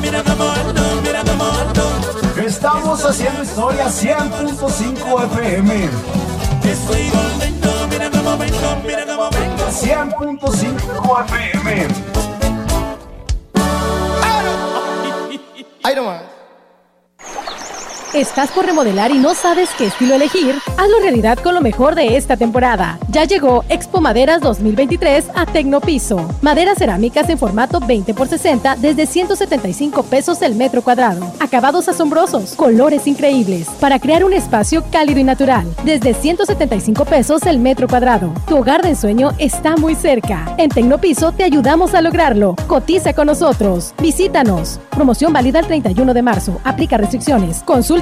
kilashuasteco.com. 0.00 2.44
Estamos 2.44 3.04
haciendo 3.04 3.42
historia 3.42 3.86
100.5 3.86 5.24
FM. 5.26 5.88
Estoy 6.64 7.10
volviendo, 7.10 7.86
mira 7.88 8.10
cómo 8.10 8.36
vengo, 8.38 8.76
mira 8.86 9.04
cómo 9.06 9.28
vengo. 9.30 9.70
100.5 9.70 11.24
FM. 11.24 11.88
Ahí 15.84 15.94
nomás. 15.96 16.22
¿Estás 18.14 18.50
por 18.50 18.66
remodelar 18.66 19.10
y 19.10 19.16
no 19.16 19.34
sabes 19.34 19.70
qué 19.78 19.86
estilo 19.86 20.14
elegir? 20.14 20.56
Hazlo 20.76 21.00
realidad 21.00 21.38
con 21.38 21.54
lo 21.54 21.62
mejor 21.62 21.94
de 21.94 22.18
esta 22.18 22.36
temporada. 22.36 22.98
Ya 23.08 23.24
llegó 23.24 23.64
Expo 23.70 24.02
Maderas 24.02 24.42
2023 24.42 25.30
a 25.34 25.46
Tecnopiso. 25.46 26.28
Maderas 26.42 26.76
cerámicas 26.76 27.30
en 27.30 27.38
formato 27.38 27.80
20 27.80 28.12
x 28.12 28.28
60 28.28 28.76
desde 28.76 29.06
175 29.06 30.02
pesos 30.02 30.42
el 30.42 30.56
metro 30.56 30.82
cuadrado. 30.82 31.32
Acabados 31.40 31.88
asombrosos, 31.88 32.52
colores 32.54 33.06
increíbles, 33.06 33.66
para 33.80 33.98
crear 33.98 34.24
un 34.24 34.34
espacio 34.34 34.84
cálido 34.92 35.18
y 35.18 35.24
natural. 35.24 35.66
Desde 35.82 36.12
175 36.12 37.06
pesos 37.06 37.46
el 37.46 37.60
metro 37.60 37.88
cuadrado. 37.88 38.34
Tu 38.46 38.58
hogar 38.58 38.82
de 38.82 38.90
ensueño 38.90 39.30
está 39.38 39.74
muy 39.76 39.94
cerca. 39.94 40.54
En 40.58 40.68
Tecnopiso 40.68 41.32
te 41.32 41.44
ayudamos 41.44 41.94
a 41.94 42.02
lograrlo. 42.02 42.56
Cotiza 42.66 43.14
con 43.14 43.28
nosotros. 43.28 43.94
Visítanos. 44.02 44.80
Promoción 44.90 45.32
válida 45.32 45.60
el 45.60 45.66
31 45.66 46.12
de 46.12 46.20
marzo. 46.20 46.60
Aplica 46.62 46.98
restricciones. 46.98 47.62
Consulta 47.62 48.01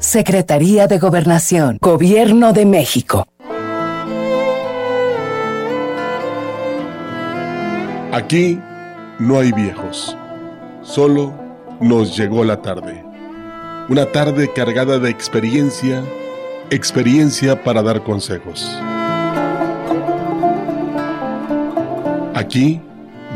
Secretaría 0.00 0.86
de 0.86 0.98
Gobernación, 0.98 1.76
Gobierno 1.78 2.54
de 2.54 2.64
México. 2.64 3.26
Aquí 8.10 8.58
no 9.18 9.38
hay 9.38 9.52
viejos, 9.52 10.16
solo 10.80 11.34
nos 11.82 12.16
llegó 12.16 12.44
la 12.44 12.62
tarde. 12.62 13.04
Una 13.90 14.06
tarde 14.06 14.50
cargada 14.50 14.98
de 14.98 15.10
experiencia, 15.10 16.02
experiencia 16.70 17.62
para 17.62 17.82
dar 17.82 18.02
consejos. 18.02 18.74
Aquí 22.34 22.80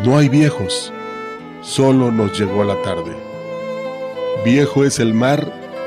no 0.03 0.17
hay 0.17 0.31
viejos, 0.31 0.95
solo 1.61 2.11
nos 2.11 2.41
llegó 2.41 2.65
la 2.65 2.81
tarde. 2.81 3.15
Viejo 4.47 4.83
es 4.85 4.99
el 4.99 5.13
mar 5.13 5.64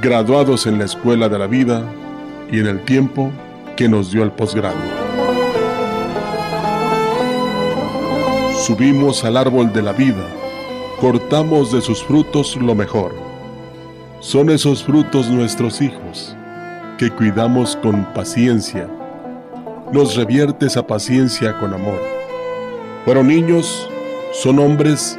graduados 0.00 0.66
en 0.66 0.78
la 0.78 0.84
escuela 0.84 1.28
de 1.28 1.38
la 1.38 1.46
vida 1.46 1.82
y 2.50 2.60
en 2.60 2.66
el 2.66 2.84
tiempo 2.84 3.30
que 3.76 3.88
nos 3.88 4.10
dio 4.10 4.22
el 4.22 4.30
posgrado. 4.30 4.76
Subimos 8.64 9.24
al 9.24 9.36
árbol 9.36 9.72
de 9.72 9.82
la 9.82 9.92
vida, 9.92 10.26
cortamos 11.00 11.72
de 11.72 11.80
sus 11.80 12.02
frutos 12.02 12.56
lo 12.56 12.74
mejor. 12.74 13.14
Son 14.20 14.48
esos 14.48 14.82
frutos 14.82 15.28
nuestros 15.28 15.82
hijos, 15.82 16.34
que 16.96 17.10
cuidamos 17.10 17.76
con 17.76 18.04
paciencia. 18.14 18.88
Nos 19.92 20.16
revierte 20.16 20.66
esa 20.66 20.86
paciencia 20.86 21.58
con 21.58 21.74
amor. 21.74 22.00
Fueron 23.04 23.28
niños, 23.28 23.88
son 24.32 24.58
hombres, 24.58 25.18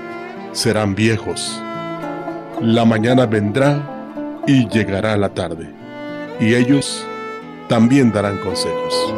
serán 0.54 0.96
viejos. 0.96 1.62
La 2.62 2.84
mañana 2.84 3.28
vendrá 3.28 3.95
y 4.48 4.68
llegará 4.70 5.18
la 5.18 5.30
tarde, 5.30 5.70
y 6.40 6.54
ellos 6.54 7.06
también 7.68 8.12
darán 8.12 8.38
consejos. 8.38 9.14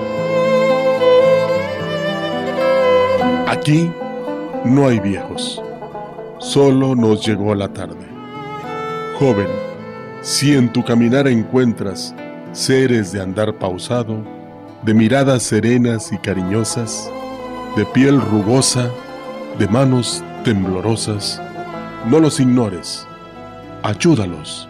Aquí 3.47 3.91
no 4.63 4.87
hay 4.87 4.99
viejos, 4.99 5.61
solo 6.39 6.95
nos 6.95 7.25
llegó 7.25 7.53
la 7.55 7.67
tarde. 7.69 8.07
Joven, 9.19 9.47
si 10.21 10.55
en 10.55 10.71
tu 10.71 10.83
caminar 10.83 11.27
encuentras 11.27 12.13
seres 12.53 13.11
de 13.11 13.21
andar 13.21 13.53
pausado, 13.55 14.23
de 14.83 14.93
miradas 14.93 15.43
serenas 15.43 16.11
y 16.11 16.17
cariñosas, 16.17 17.09
de 17.75 17.85
piel 17.85 18.21
rugosa, 18.21 18.89
de 19.59 19.67
manos 19.67 20.23
temblorosas, 20.43 21.41
no 22.09 22.19
los 22.19 22.39
ignores, 22.39 23.05
ayúdalos, 23.83 24.69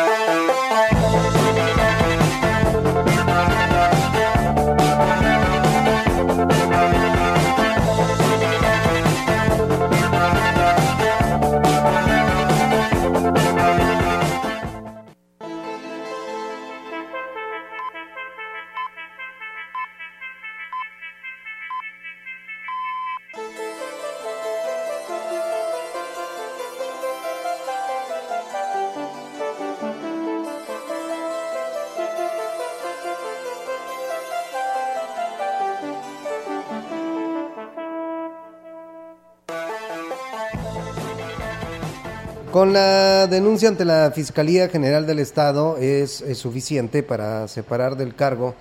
Con 42.61 42.73
la 42.73 43.25
denuncia 43.25 43.69
ante 43.69 43.85
la 43.85 44.11
Fiscalía 44.13 44.69
General 44.69 45.07
del 45.07 45.17
Estado 45.17 45.77
es, 45.77 46.23
suficiente 46.35 47.01
para 47.01 47.47
separar 47.47 47.97
del 47.97 48.13
cargo 48.13 48.53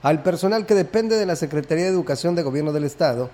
al 0.00 0.22
personal 0.22 0.64
que 0.64 0.76
depende 0.76 1.16
de 1.16 1.26
la 1.26 1.34
Secretaría 1.34 1.86
de 1.86 1.90
Educación 1.90 2.36
de 2.36 2.44
Gobierno 2.44 2.72
del 2.72 2.84
Estado 2.84 3.30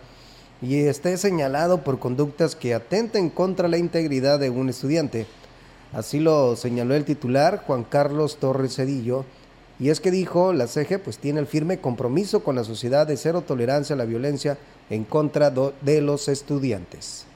y 0.63 0.79
esté 0.79 1.19
señalado 1.19 1.85
por 1.85 1.99
conductas 1.99 2.57
que 2.57 2.73
atenten 2.73 3.29
contra 3.29 3.69
la 3.69 3.77
integridad 3.77 4.39
de 4.39 4.49
un 4.49 4.71
estudiante. 4.71 5.27
Así 5.93 6.21
lo 6.21 6.57
señaló 6.57 6.95
el 6.95 7.05
titular 7.05 7.63
Juan 7.67 7.85
Carlos 7.85 8.39
Torres 8.39 8.77
Cedillo, 8.77 9.27
y 9.79 9.91
es 9.91 10.01
que 10.01 10.11
dijo, 10.11 10.55
la 10.55 10.69
CG 10.69 11.01
pues 11.05 11.19
tiene 11.19 11.41
el 11.41 11.47
firme 11.47 11.83
compromiso 11.83 12.43
con 12.43 12.57
la 12.57 12.65
sociedad 12.65 13.07
de 13.07 13.19
cero 13.19 13.45
tolerancia 13.47 13.93
a 13.93 13.99
la 13.99 14.07
violencia 14.07 14.57
en 14.89 15.05
contra 15.05 15.51
de 15.51 16.01
los 16.01 16.29
estudiantes 16.29 17.27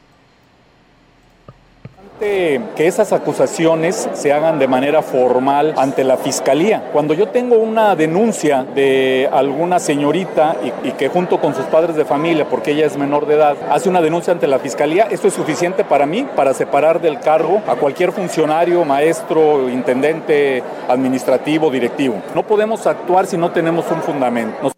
que 2.22 2.86
esas 2.86 3.12
acusaciones 3.12 4.08
se 4.12 4.32
hagan 4.32 4.58
de 4.58 4.68
manera 4.68 5.02
formal 5.02 5.74
ante 5.76 6.04
la 6.04 6.16
fiscalía. 6.16 6.90
Cuando 6.92 7.14
yo 7.14 7.28
tengo 7.28 7.56
una 7.56 7.96
denuncia 7.96 8.64
de 8.74 9.28
alguna 9.32 9.78
señorita 9.78 10.56
y, 10.84 10.92
que 10.92 11.08
junto 11.08 11.40
con 11.40 11.54
sus 11.54 11.64
padres 11.66 11.96
de 11.96 12.04
familia, 12.04 12.48
porque 12.48 12.72
ella 12.72 12.86
es 12.86 12.96
menor 12.96 13.26
de 13.26 13.34
edad, 13.34 13.56
hace 13.70 13.88
una 13.88 14.00
denuncia 14.00 14.32
ante 14.32 14.46
la 14.46 14.58
fiscalía, 14.58 15.08
esto 15.10 15.28
es 15.28 15.34
suficiente 15.34 15.84
para 15.84 16.06
mí 16.06 16.26
para 16.36 16.54
separar 16.54 17.00
del 17.00 17.18
cargo 17.18 17.60
a 17.66 17.74
cualquier 17.74 18.12
funcionario, 18.12 18.84
maestro, 18.84 19.68
intendente, 19.68 20.62
administrativo, 20.88 21.70
directivo. 21.70 22.22
No 22.34 22.46
podemos 22.46 22.86
actuar 22.86 23.26
si 23.26 23.36
no 23.36 23.50
tenemos 23.50 23.90
un 23.90 24.00
fundamento. 24.02 24.72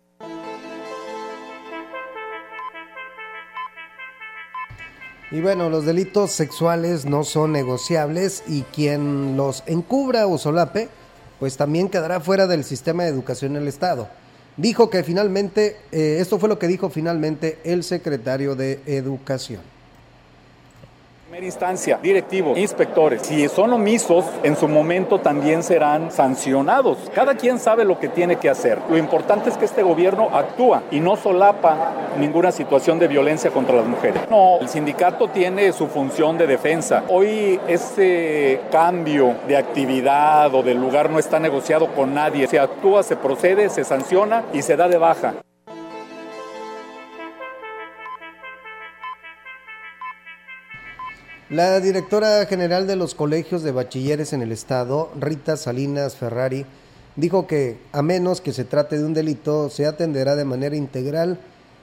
Y 5.34 5.40
bueno, 5.40 5.68
los 5.68 5.84
delitos 5.84 6.30
sexuales 6.30 7.06
no 7.06 7.24
son 7.24 7.50
negociables 7.50 8.44
y 8.46 8.62
quien 8.62 9.36
los 9.36 9.64
encubra 9.66 10.28
o 10.28 10.38
solape, 10.38 10.88
pues 11.40 11.56
también 11.56 11.88
quedará 11.88 12.20
fuera 12.20 12.46
del 12.46 12.62
sistema 12.62 13.02
de 13.02 13.08
educación 13.08 13.54
del 13.54 13.66
Estado. 13.66 14.08
Dijo 14.56 14.90
que 14.90 15.02
finalmente, 15.02 15.76
eh, 15.90 16.18
esto 16.20 16.38
fue 16.38 16.48
lo 16.48 16.60
que 16.60 16.68
dijo 16.68 16.88
finalmente 16.88 17.58
el 17.64 17.82
secretario 17.82 18.54
de 18.54 18.80
Educación 18.86 19.73
primera 21.34 21.46
instancia, 21.46 21.98
directivos, 22.00 22.56
inspectores, 22.56 23.22
si 23.22 23.48
son 23.48 23.72
omisos, 23.72 24.24
en 24.44 24.54
su 24.54 24.68
momento 24.68 25.18
también 25.18 25.64
serán 25.64 26.12
sancionados. 26.12 27.10
Cada 27.12 27.34
quien 27.34 27.58
sabe 27.58 27.84
lo 27.84 27.98
que 27.98 28.08
tiene 28.08 28.36
que 28.36 28.48
hacer. 28.48 28.78
Lo 28.88 28.96
importante 28.96 29.50
es 29.50 29.56
que 29.56 29.64
este 29.64 29.82
gobierno 29.82 30.28
actúa 30.32 30.84
y 30.92 31.00
no 31.00 31.16
solapa 31.16 31.92
ninguna 32.20 32.52
situación 32.52 33.00
de 33.00 33.08
violencia 33.08 33.50
contra 33.50 33.74
las 33.74 33.84
mujeres. 33.84 34.22
No, 34.30 34.60
el 34.60 34.68
sindicato 34.68 35.26
tiene 35.26 35.72
su 35.72 35.88
función 35.88 36.38
de 36.38 36.46
defensa. 36.46 37.02
Hoy 37.08 37.58
ese 37.66 38.60
cambio 38.70 39.34
de 39.48 39.56
actividad 39.56 40.54
o 40.54 40.62
de 40.62 40.74
lugar 40.74 41.10
no 41.10 41.18
está 41.18 41.40
negociado 41.40 41.88
con 41.88 42.14
nadie. 42.14 42.46
Se 42.46 42.60
actúa, 42.60 43.02
se 43.02 43.16
procede, 43.16 43.70
se 43.70 43.82
sanciona 43.82 44.44
y 44.52 44.62
se 44.62 44.76
da 44.76 44.86
de 44.86 44.98
baja. 44.98 45.34
La 51.50 51.78
directora 51.78 52.46
general 52.46 52.86
de 52.86 52.96
los 52.96 53.14
colegios 53.14 53.62
de 53.62 53.70
bachilleres 53.70 54.32
en 54.32 54.40
el 54.40 54.50
estado, 54.50 55.10
Rita 55.20 55.58
Salinas 55.58 56.16
Ferrari, 56.16 56.64
dijo 57.16 57.46
que 57.46 57.76
a 57.92 58.00
menos 58.00 58.40
que 58.40 58.54
se 58.54 58.64
trate 58.64 58.96
de 58.96 59.04
un 59.04 59.12
delito, 59.12 59.68
se 59.68 59.84
atenderá 59.84 60.36
de 60.36 60.46
manera 60.46 60.74
integral 60.74 61.38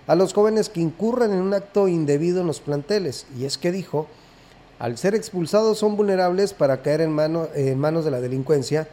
a 0.08 0.16
los 0.16 0.34
jóvenes 0.34 0.70
que 0.70 0.82
incurran 0.82 1.32
en 1.32 1.42
un 1.42 1.54
acto 1.54 1.88
indebido 1.88 2.42
en 2.42 2.48
los 2.48 2.60
planteles. 2.60 3.28
Y 3.38 3.46
es 3.46 3.60
que 3.60 3.72
dijo, 3.72 4.08
al 4.80 4.98
ser 4.98 5.14
expulsados 5.14 5.78
son 5.78 5.96
vulnerables 5.96 6.56
para 6.56 6.82
caer 6.82 7.02
en, 7.02 7.16
en 7.54 7.78
manos 7.78 8.04
de 8.04 8.10
la 8.10 8.20
delincuencia, 8.20 8.88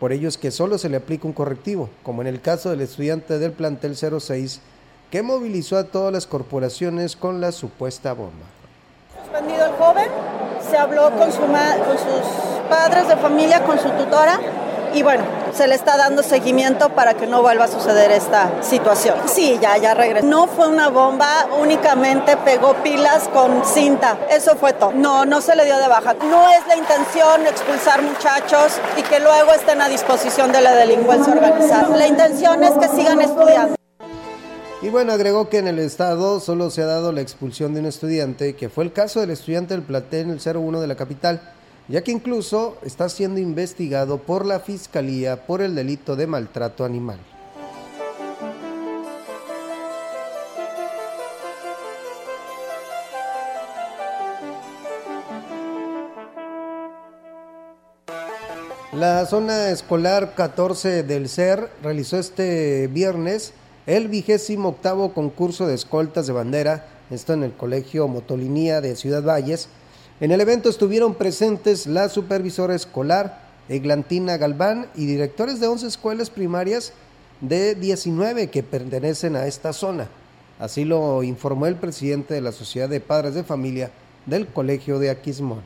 por 0.00 0.10
ello 0.10 0.26
es 0.26 0.38
que 0.38 0.50
solo 0.50 0.78
se 0.78 0.88
le 0.88 0.96
aplica 0.96 1.26
un 1.26 1.34
correctivo, 1.34 1.90
como 2.02 2.22
en 2.22 2.28
el 2.28 2.40
caso 2.40 2.70
del 2.70 2.80
estudiante 2.80 3.38
del 3.38 3.52
plantel 3.52 3.94
06, 3.94 4.62
que 5.10 5.22
movilizó 5.22 5.76
a 5.76 5.84
todas 5.84 6.14
las 6.14 6.26
corporaciones 6.26 7.14
con 7.14 7.42
la 7.42 7.52
supuesta 7.52 8.14
bomba 8.14 8.63
se 10.74 10.80
habló 10.80 11.08
con, 11.16 11.30
su 11.30 11.38
con 11.38 11.98
sus 11.98 12.68
padres 12.68 13.06
de 13.06 13.16
familia, 13.16 13.62
con 13.62 13.78
su 13.78 13.88
tutora 13.90 14.40
y 14.92 15.04
bueno, 15.04 15.22
se 15.52 15.68
le 15.68 15.76
está 15.76 15.96
dando 15.96 16.24
seguimiento 16.24 16.88
para 16.88 17.14
que 17.14 17.28
no 17.28 17.42
vuelva 17.42 17.66
a 17.66 17.68
suceder 17.68 18.10
esta 18.10 18.50
situación. 18.60 19.16
Sí, 19.26 19.56
ya, 19.62 19.76
ya 19.76 19.94
regresó. 19.94 20.26
No 20.26 20.48
fue 20.48 20.66
una 20.66 20.88
bomba, 20.88 21.46
únicamente 21.60 22.36
pegó 22.38 22.74
pilas 22.82 23.28
con 23.32 23.64
cinta. 23.64 24.18
Eso 24.28 24.56
fue 24.56 24.72
todo. 24.72 24.90
No, 24.92 25.24
no 25.24 25.40
se 25.40 25.54
le 25.54 25.64
dio 25.64 25.78
de 25.78 25.86
baja. 25.86 26.14
No 26.14 26.48
es 26.48 26.66
la 26.66 26.76
intención 26.76 27.46
expulsar 27.46 28.02
muchachos 28.02 28.80
y 28.96 29.02
que 29.02 29.20
luego 29.20 29.52
estén 29.52 29.80
a 29.80 29.88
disposición 29.88 30.50
de 30.50 30.60
la 30.60 30.74
delincuencia 30.74 31.34
organizada. 31.34 31.96
La 31.96 32.08
intención 32.08 32.64
es 32.64 32.72
que 32.72 32.88
sigan 32.88 33.20
estudiando. 33.20 33.76
Y 34.84 34.90
bueno, 34.90 35.14
agregó 35.14 35.48
que 35.48 35.56
en 35.56 35.66
el 35.66 35.78
estado 35.78 36.40
solo 36.40 36.68
se 36.68 36.82
ha 36.82 36.86
dado 36.86 37.10
la 37.10 37.22
expulsión 37.22 37.72
de 37.72 37.80
un 37.80 37.86
estudiante, 37.86 38.54
que 38.54 38.68
fue 38.68 38.84
el 38.84 38.92
caso 38.92 39.18
del 39.18 39.30
estudiante 39.30 39.72
del 39.72 39.82
Platén, 39.82 40.28
el 40.28 40.38
01 40.38 40.78
de 40.78 40.86
la 40.86 40.94
capital, 40.94 41.40
ya 41.88 42.04
que 42.04 42.12
incluso 42.12 42.76
está 42.82 43.08
siendo 43.08 43.40
investigado 43.40 44.18
por 44.18 44.44
la 44.44 44.60
Fiscalía 44.60 45.46
por 45.46 45.62
el 45.62 45.74
delito 45.74 46.16
de 46.16 46.26
maltrato 46.26 46.84
animal. 46.84 47.18
La 58.92 59.24
zona 59.24 59.70
escolar 59.70 60.34
14 60.34 61.04
del 61.04 61.30
CER 61.30 61.70
realizó 61.82 62.18
este 62.18 62.86
viernes 62.88 63.54
el 63.86 64.08
vigésimo 64.08 64.70
octavo 64.70 65.12
concurso 65.12 65.66
de 65.66 65.74
escoltas 65.74 66.26
de 66.26 66.32
bandera, 66.32 66.86
esto 67.10 67.34
en 67.34 67.42
el 67.42 67.52
Colegio 67.52 68.08
Motolinía 68.08 68.80
de 68.80 68.96
Ciudad 68.96 69.22
Valles. 69.22 69.68
En 70.20 70.30
el 70.30 70.40
evento 70.40 70.70
estuvieron 70.70 71.14
presentes 71.14 71.86
la 71.86 72.08
supervisora 72.08 72.74
escolar, 72.74 73.42
Eglantina 73.68 74.38
Galván, 74.38 74.86
y 74.94 75.04
directores 75.06 75.60
de 75.60 75.66
11 75.66 75.86
escuelas 75.86 76.30
primarias 76.30 76.94
de 77.40 77.74
19 77.74 78.48
que 78.48 78.62
pertenecen 78.62 79.36
a 79.36 79.46
esta 79.46 79.72
zona. 79.72 80.08
Así 80.58 80.84
lo 80.84 81.22
informó 81.22 81.66
el 81.66 81.76
presidente 81.76 82.32
de 82.32 82.40
la 82.40 82.52
Sociedad 82.52 82.88
de 82.88 83.00
Padres 83.00 83.34
de 83.34 83.44
Familia 83.44 83.90
del 84.24 84.46
Colegio 84.46 84.98
de 84.98 85.10
Aquismón. 85.10 85.62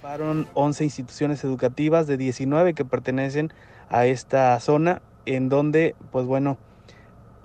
Fueron 0.00 0.48
11 0.54 0.84
instituciones 0.84 1.44
educativas 1.44 2.06
de 2.06 2.16
19 2.16 2.72
que 2.72 2.86
pertenecen 2.86 3.52
a 3.90 4.06
esta 4.06 4.58
zona, 4.60 5.02
en 5.26 5.50
donde, 5.50 5.94
pues 6.12 6.24
bueno, 6.24 6.56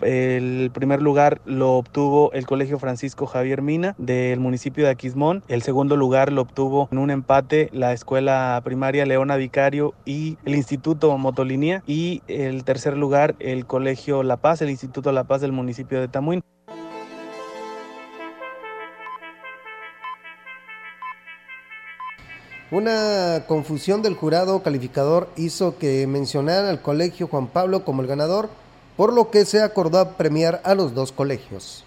el 0.01 0.71
primer 0.73 1.01
lugar 1.01 1.41
lo 1.45 1.73
obtuvo 1.73 2.31
el 2.33 2.45
Colegio 2.45 2.79
Francisco 2.79 3.25
Javier 3.25 3.61
Mina 3.61 3.95
del 3.97 4.39
municipio 4.39 4.85
de 4.85 4.91
Aquismón. 4.91 5.43
El 5.47 5.61
segundo 5.61 5.95
lugar 5.95 6.31
lo 6.31 6.41
obtuvo 6.41 6.89
en 6.91 6.97
un 6.97 7.11
empate 7.11 7.69
la 7.73 7.93
escuela 7.93 8.59
primaria 8.63 9.05
Leona 9.05 9.35
Vicario 9.35 9.93
y 10.05 10.37
el 10.45 10.55
Instituto 10.55 11.17
Motolinía. 11.17 11.83
Y 11.87 12.21
el 12.27 12.63
tercer 12.63 12.97
lugar 12.97 13.35
el 13.39 13.65
Colegio 13.65 14.23
La 14.23 14.37
Paz, 14.37 14.61
el 14.61 14.69
Instituto 14.69 15.11
La 15.11 15.25
Paz 15.25 15.41
del 15.41 15.51
municipio 15.51 15.99
de 15.99 16.07
Tamuín. 16.07 16.41
Una 22.71 23.43
confusión 23.47 24.01
del 24.01 24.15
jurado 24.15 24.63
calificador 24.63 25.29
hizo 25.37 25.77
que 25.77 26.07
mencionaran 26.07 26.65
al 26.65 26.81
colegio 26.81 27.27
Juan 27.27 27.47
Pablo 27.47 27.85
como 27.85 28.01
el 28.01 28.07
ganador 28.07 28.49
por 28.95 29.13
lo 29.13 29.29
que 29.29 29.45
se 29.45 29.61
acordó 29.61 30.11
premiar 30.11 30.61
a 30.63 30.75
los 30.75 30.93
dos 30.93 31.11
colegios 31.11 31.83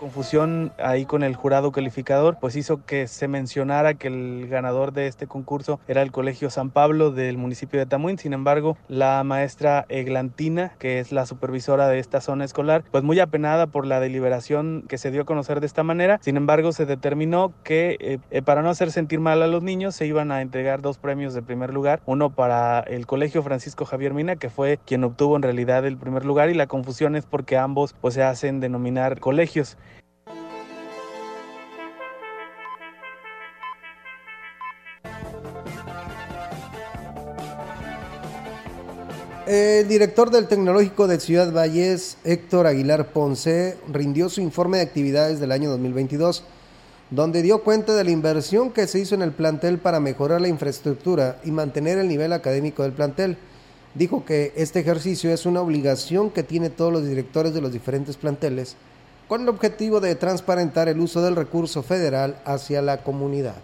confusión 0.00 0.72
ahí 0.78 1.04
con 1.04 1.22
el 1.22 1.36
jurado 1.36 1.72
calificador, 1.72 2.38
pues 2.40 2.56
hizo 2.56 2.84
que 2.86 3.06
se 3.06 3.28
mencionara 3.28 3.94
que 3.94 4.08
el 4.08 4.48
ganador 4.48 4.92
de 4.92 5.06
este 5.06 5.26
concurso 5.26 5.78
era 5.86 6.00
el 6.00 6.10
Colegio 6.10 6.48
San 6.48 6.70
Pablo 6.70 7.10
del 7.10 7.36
municipio 7.36 7.78
de 7.78 7.84
Tamuín. 7.84 8.18
Sin 8.18 8.32
embargo, 8.32 8.78
la 8.88 9.22
maestra 9.24 9.84
Eglantina, 9.90 10.72
que 10.78 11.00
es 11.00 11.12
la 11.12 11.26
supervisora 11.26 11.86
de 11.88 11.98
esta 11.98 12.22
zona 12.22 12.46
escolar, 12.46 12.82
pues 12.90 13.04
muy 13.04 13.20
apenada 13.20 13.66
por 13.66 13.86
la 13.86 14.00
deliberación 14.00 14.84
que 14.88 14.96
se 14.96 15.10
dio 15.10 15.22
a 15.22 15.26
conocer 15.26 15.60
de 15.60 15.66
esta 15.66 15.82
manera. 15.82 16.18
Sin 16.22 16.38
embargo, 16.38 16.72
se 16.72 16.86
determinó 16.86 17.52
que 17.62 17.98
eh, 18.00 18.18
eh, 18.30 18.42
para 18.42 18.62
no 18.62 18.70
hacer 18.70 18.90
sentir 18.90 19.20
mal 19.20 19.42
a 19.42 19.46
los 19.46 19.62
niños 19.62 19.94
se 19.94 20.06
iban 20.06 20.32
a 20.32 20.40
entregar 20.40 20.80
dos 20.80 20.96
premios 20.96 21.34
de 21.34 21.42
primer 21.42 21.74
lugar, 21.74 22.00
uno 22.06 22.30
para 22.30 22.80
el 22.80 23.06
Colegio 23.06 23.42
Francisco 23.42 23.84
Javier 23.84 24.14
Mina, 24.14 24.36
que 24.36 24.48
fue 24.48 24.78
quien 24.86 25.04
obtuvo 25.04 25.36
en 25.36 25.42
realidad 25.42 25.84
el 25.84 25.98
primer 25.98 26.24
lugar 26.24 26.48
y 26.48 26.54
la 26.54 26.66
confusión 26.66 27.16
es 27.16 27.26
porque 27.26 27.58
ambos 27.58 27.94
pues 28.00 28.14
se 28.14 28.22
hacen 28.22 28.60
denominar 28.60 29.20
colegios. 29.20 29.76
El 39.52 39.88
director 39.88 40.30
del 40.30 40.46
Tecnológico 40.46 41.08
de 41.08 41.18
Ciudad 41.18 41.52
Valles, 41.52 42.18
Héctor 42.22 42.68
Aguilar 42.68 43.08
Ponce, 43.08 43.76
rindió 43.92 44.28
su 44.28 44.40
informe 44.40 44.76
de 44.76 44.84
actividades 44.84 45.40
del 45.40 45.50
año 45.50 45.70
2022, 45.70 46.44
donde 47.10 47.42
dio 47.42 47.64
cuenta 47.64 47.96
de 47.96 48.04
la 48.04 48.12
inversión 48.12 48.70
que 48.70 48.86
se 48.86 49.00
hizo 49.00 49.16
en 49.16 49.22
el 49.22 49.32
plantel 49.32 49.78
para 49.78 49.98
mejorar 49.98 50.40
la 50.40 50.46
infraestructura 50.46 51.40
y 51.42 51.50
mantener 51.50 51.98
el 51.98 52.06
nivel 52.06 52.32
académico 52.32 52.84
del 52.84 52.92
plantel. 52.92 53.38
Dijo 53.96 54.24
que 54.24 54.52
este 54.54 54.78
ejercicio 54.78 55.32
es 55.32 55.44
una 55.44 55.62
obligación 55.62 56.30
que 56.30 56.44
tiene 56.44 56.70
todos 56.70 56.92
los 56.92 57.04
directores 57.04 57.52
de 57.52 57.60
los 57.60 57.72
diferentes 57.72 58.16
planteles, 58.16 58.76
con 59.26 59.40
el 59.40 59.48
objetivo 59.48 59.98
de 59.98 60.14
transparentar 60.14 60.88
el 60.88 61.00
uso 61.00 61.22
del 61.22 61.34
recurso 61.34 61.82
federal 61.82 62.40
hacia 62.44 62.82
la 62.82 63.02
comunidad. 63.02 63.56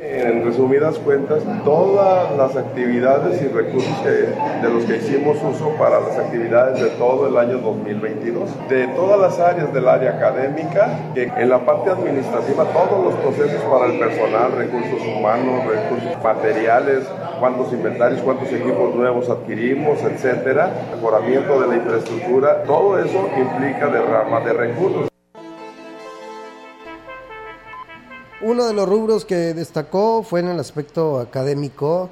En 0.00 0.44
resumidas 0.44 0.96
cuentas, 1.00 1.42
todas 1.64 2.36
las 2.36 2.54
actividades 2.54 3.42
y 3.42 3.48
recursos 3.48 4.04
de 4.04 4.68
los 4.68 4.84
que 4.84 4.98
hicimos 4.98 5.38
uso 5.42 5.70
para 5.76 5.98
las 5.98 6.16
actividades 6.16 6.80
de 6.80 6.90
todo 6.90 7.26
el 7.26 7.36
año 7.36 7.58
2022, 7.58 8.48
de 8.68 8.86
todas 8.88 9.18
las 9.18 9.40
áreas 9.40 9.74
del 9.74 9.88
área 9.88 10.12
académica, 10.12 11.10
en 11.16 11.48
la 11.48 11.58
parte 11.66 11.90
administrativa 11.90 12.64
todos 12.66 13.06
los 13.06 13.14
procesos 13.16 13.60
para 13.64 13.86
el 13.86 13.98
personal, 13.98 14.52
recursos 14.52 15.02
humanos, 15.04 15.66
recursos 15.66 16.22
materiales, 16.22 17.04
cuántos 17.40 17.72
inventarios, 17.72 18.20
cuántos 18.20 18.52
equipos 18.52 18.94
nuevos 18.94 19.28
adquirimos, 19.28 20.00
etcétera, 20.04 20.70
mejoramiento 20.94 21.60
de 21.60 21.66
la 21.66 21.74
infraestructura, 21.74 22.62
todo 22.62 23.00
eso 23.00 23.28
implica 23.36 23.88
derrama 23.88 24.38
de 24.40 24.52
recursos. 24.52 25.07
Uno 28.40 28.68
de 28.68 28.72
los 28.72 28.88
rubros 28.88 29.24
que 29.24 29.52
destacó 29.52 30.22
fue 30.22 30.38
en 30.38 30.46
el 30.46 30.60
aspecto 30.60 31.18
académico, 31.18 32.08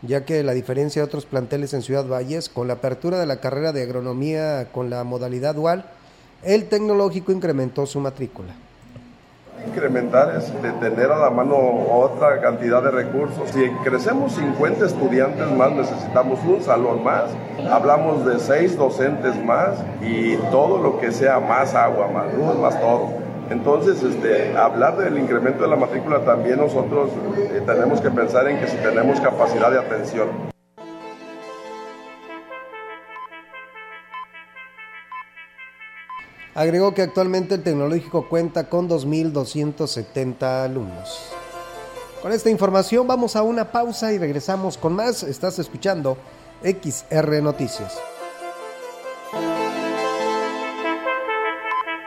ya 0.00 0.24
que 0.24 0.42
la 0.42 0.52
diferencia 0.52 1.02
de 1.02 1.06
otros 1.06 1.26
planteles 1.26 1.74
en 1.74 1.82
Ciudad 1.82 2.06
Valles, 2.06 2.48
con 2.48 2.66
la 2.66 2.74
apertura 2.74 3.18
de 3.18 3.26
la 3.26 3.40
carrera 3.40 3.72
de 3.72 3.82
agronomía 3.82 4.68
con 4.72 4.88
la 4.88 5.04
modalidad 5.04 5.54
dual, 5.54 5.84
el 6.42 6.70
tecnológico 6.70 7.30
incrementó 7.30 7.84
su 7.84 8.00
matrícula. 8.00 8.54
Incrementar 9.66 10.34
es 10.36 10.50
de 10.62 10.72
tener 10.72 11.12
a 11.12 11.18
la 11.18 11.28
mano 11.28 11.56
otra 11.92 12.40
cantidad 12.40 12.82
de 12.82 12.90
recursos. 12.90 13.50
Si 13.50 13.68
crecemos 13.84 14.32
50 14.32 14.86
estudiantes 14.86 15.50
más, 15.50 15.72
necesitamos 15.72 16.38
un 16.46 16.62
salón 16.62 17.04
más. 17.04 17.24
Hablamos 17.70 18.24
de 18.24 18.38
6 18.38 18.78
docentes 18.78 19.36
más 19.44 19.76
y 20.00 20.36
todo 20.50 20.78
lo 20.78 20.98
que 21.00 21.12
sea 21.12 21.38
más 21.38 21.74
agua, 21.74 22.08
más 22.08 22.32
luz, 22.32 22.56
más 22.58 22.80
todo. 22.80 23.25
Entonces, 23.50 24.02
este, 24.02 24.56
hablar 24.56 24.96
del 24.96 25.18
incremento 25.18 25.62
de 25.62 25.68
la 25.68 25.76
matrícula 25.76 26.24
también 26.24 26.58
nosotros 26.58 27.10
eh, 27.38 27.62
tenemos 27.64 28.00
que 28.00 28.10
pensar 28.10 28.48
en 28.48 28.58
que 28.58 28.66
si 28.66 28.76
tenemos 28.78 29.20
capacidad 29.20 29.70
de 29.70 29.78
atención. 29.78 30.28
Agregó 36.54 36.94
que 36.94 37.02
actualmente 37.02 37.54
el 37.54 37.62
tecnológico 37.62 38.28
cuenta 38.28 38.68
con 38.68 38.88
2.270 38.88 40.64
alumnos. 40.64 41.32
Con 42.22 42.32
esta 42.32 42.50
información 42.50 43.06
vamos 43.06 43.36
a 43.36 43.42
una 43.42 43.70
pausa 43.70 44.12
y 44.12 44.18
regresamos 44.18 44.78
con 44.78 44.94
más. 44.94 45.22
Estás 45.22 45.58
escuchando 45.58 46.16
XR 46.64 47.42
Noticias. 47.42 47.96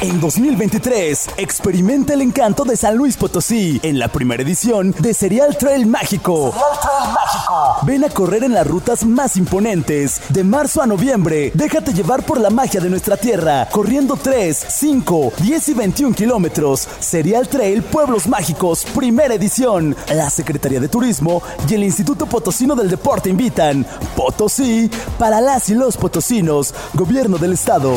En 0.00 0.20
2023, 0.20 1.30
experimenta 1.38 2.14
el 2.14 2.22
encanto 2.22 2.64
de 2.64 2.76
San 2.76 2.96
Luis 2.96 3.16
Potosí 3.16 3.80
en 3.82 3.98
la 3.98 4.06
primera 4.06 4.40
edición 4.44 4.94
de 5.00 5.12
Serial 5.12 5.56
Trail 5.58 5.86
Mágico. 5.86 6.52
Serial 6.52 6.78
Trail 6.80 7.12
Mágico 7.12 7.76
Ven 7.82 8.04
a 8.04 8.08
correr 8.08 8.44
en 8.44 8.54
las 8.54 8.64
rutas 8.64 9.04
más 9.04 9.36
imponentes. 9.36 10.20
De 10.28 10.44
marzo 10.44 10.82
a 10.82 10.86
noviembre, 10.86 11.50
déjate 11.52 11.92
llevar 11.92 12.22
por 12.22 12.40
la 12.40 12.48
magia 12.48 12.80
de 12.80 12.90
nuestra 12.90 13.16
tierra. 13.16 13.68
Corriendo 13.72 14.16
3, 14.16 14.66
5, 14.68 15.32
10 15.38 15.68
y 15.68 15.74
21 15.74 16.14
kilómetros. 16.14 16.88
Serial 17.00 17.48
Trail 17.48 17.82
Pueblos 17.82 18.28
Mágicos, 18.28 18.84
primera 18.94 19.34
edición. 19.34 19.96
La 20.14 20.30
Secretaría 20.30 20.78
de 20.78 20.88
Turismo 20.88 21.42
y 21.68 21.74
el 21.74 21.82
Instituto 21.82 22.26
Potosino 22.26 22.76
del 22.76 22.88
Deporte 22.88 23.30
invitan. 23.30 23.84
Potosí, 24.14 24.88
para 25.18 25.40
las 25.40 25.68
y 25.70 25.74
los 25.74 25.96
potosinos. 25.96 26.72
Gobierno 26.94 27.36
del 27.36 27.54
Estado. 27.54 27.96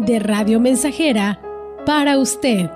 de 0.00 0.18
Radio 0.18 0.58
Mensajera 0.60 1.40
para 1.84 2.18
usted. 2.18 2.70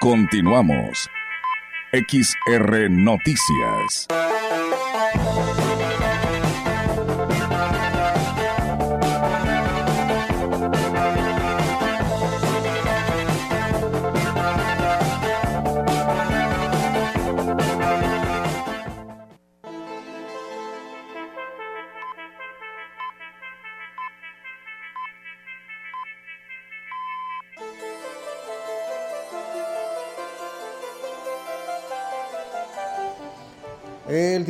Continuamos. 0.00 1.08
XR 1.94 2.90
Noticias. 2.90 4.08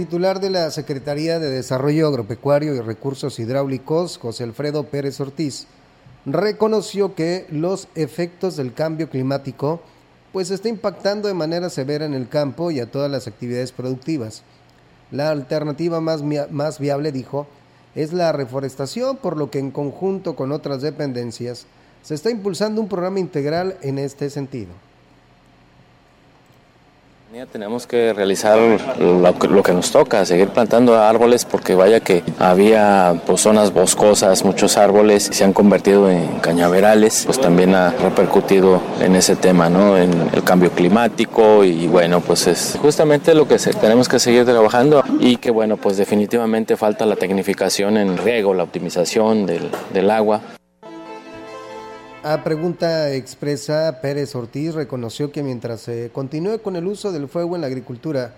Titular 0.04 0.38
de 0.38 0.50
la 0.50 0.70
Secretaría 0.70 1.38
de 1.38 1.48
Desarrollo 1.48 2.08
Agropecuario 2.08 2.74
y 2.74 2.80
Recursos 2.80 3.38
Hidráulicos, 3.38 4.18
José 4.18 4.44
Alfredo 4.44 4.84
Pérez 4.84 5.18
Ortiz, 5.18 5.66
reconoció 6.26 7.14
que 7.14 7.46
los 7.50 7.88
efectos 7.94 8.56
del 8.56 8.74
cambio 8.74 9.08
climático 9.08 9.80
pues 10.30 10.50
está 10.50 10.68
impactando 10.68 11.26
de 11.26 11.32
manera 11.32 11.70
severa 11.70 12.04
en 12.04 12.12
el 12.12 12.28
campo 12.28 12.70
y 12.70 12.80
a 12.80 12.90
todas 12.90 13.10
las 13.10 13.26
actividades 13.26 13.72
productivas. 13.72 14.42
La 15.10 15.30
alternativa 15.30 16.02
más, 16.02 16.22
más 16.50 16.78
viable, 16.78 17.10
dijo, 17.10 17.46
es 17.94 18.12
la 18.12 18.30
reforestación, 18.32 19.16
por 19.16 19.38
lo 19.38 19.50
que 19.50 19.58
en 19.58 19.70
conjunto 19.70 20.36
con 20.36 20.52
otras 20.52 20.82
dependencias 20.82 21.64
se 22.02 22.14
está 22.14 22.28
impulsando 22.28 22.82
un 22.82 22.88
programa 22.88 23.20
integral 23.20 23.78
en 23.80 23.98
este 23.98 24.28
sentido. 24.28 24.72
Tenemos 27.50 27.88
que 27.88 28.12
realizar 28.12 28.56
lo 29.00 29.62
que, 29.62 29.72
nos 29.72 29.90
toca, 29.90 30.24
seguir 30.24 30.48
plantando 30.48 30.96
árboles 30.96 31.44
porque 31.44 31.74
vaya 31.74 31.98
que 31.98 32.22
había 32.38 33.20
pues, 33.26 33.40
zonas 33.40 33.72
boscosas, 33.72 34.44
muchos 34.44 34.76
árboles 34.76 35.30
se 35.32 35.42
han 35.42 35.52
convertido 35.52 36.08
en 36.08 36.38
cañaverales, 36.38 37.24
pues 37.26 37.40
también 37.40 37.74
ha 37.74 37.90
repercutido 37.90 38.80
en 39.00 39.16
ese 39.16 39.34
tema, 39.34 39.68
¿no? 39.68 39.98
En 39.98 40.12
el 40.32 40.44
cambio 40.44 40.70
climático 40.70 41.64
y 41.64 41.88
bueno, 41.88 42.20
pues 42.20 42.46
es 42.46 42.78
justamente 42.80 43.34
lo 43.34 43.48
que 43.48 43.56
tenemos 43.58 44.08
que 44.08 44.20
seguir 44.20 44.44
trabajando 44.44 45.02
y 45.18 45.36
que 45.38 45.50
bueno, 45.50 45.76
pues 45.76 45.96
definitivamente 45.96 46.76
falta 46.76 47.04
la 47.04 47.16
tecnificación 47.16 47.96
en 47.96 48.16
riego, 48.16 48.54
la 48.54 48.62
optimización 48.62 49.44
del 49.44 50.10
agua. 50.10 50.40
A 52.26 52.42
pregunta 52.42 53.12
expresa, 53.12 54.00
Pérez 54.00 54.34
Ortiz 54.34 54.72
reconoció 54.72 55.30
que 55.30 55.42
mientras 55.42 55.82
se 55.82 56.08
continúe 56.10 56.58
con 56.62 56.74
el 56.74 56.86
uso 56.86 57.12
del 57.12 57.28
fuego 57.28 57.54
en 57.54 57.60
la 57.60 57.66
agricultura, 57.66 58.32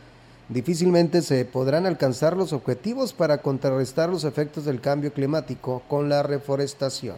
difícilmente 0.49 1.23
se 1.23 1.45
podrán 1.45 1.87
alcanzar 1.87 2.37
los 2.37 2.53
objetivos 2.53 3.13
para 3.13 3.39
contrarrestar 3.39 4.09
los 4.09 4.25
efectos 4.25 4.65
del 4.65 4.81
cambio 4.81 5.13
climático 5.13 5.85
con 5.87 6.09
la 6.09 6.25
reforestación. 6.25 7.15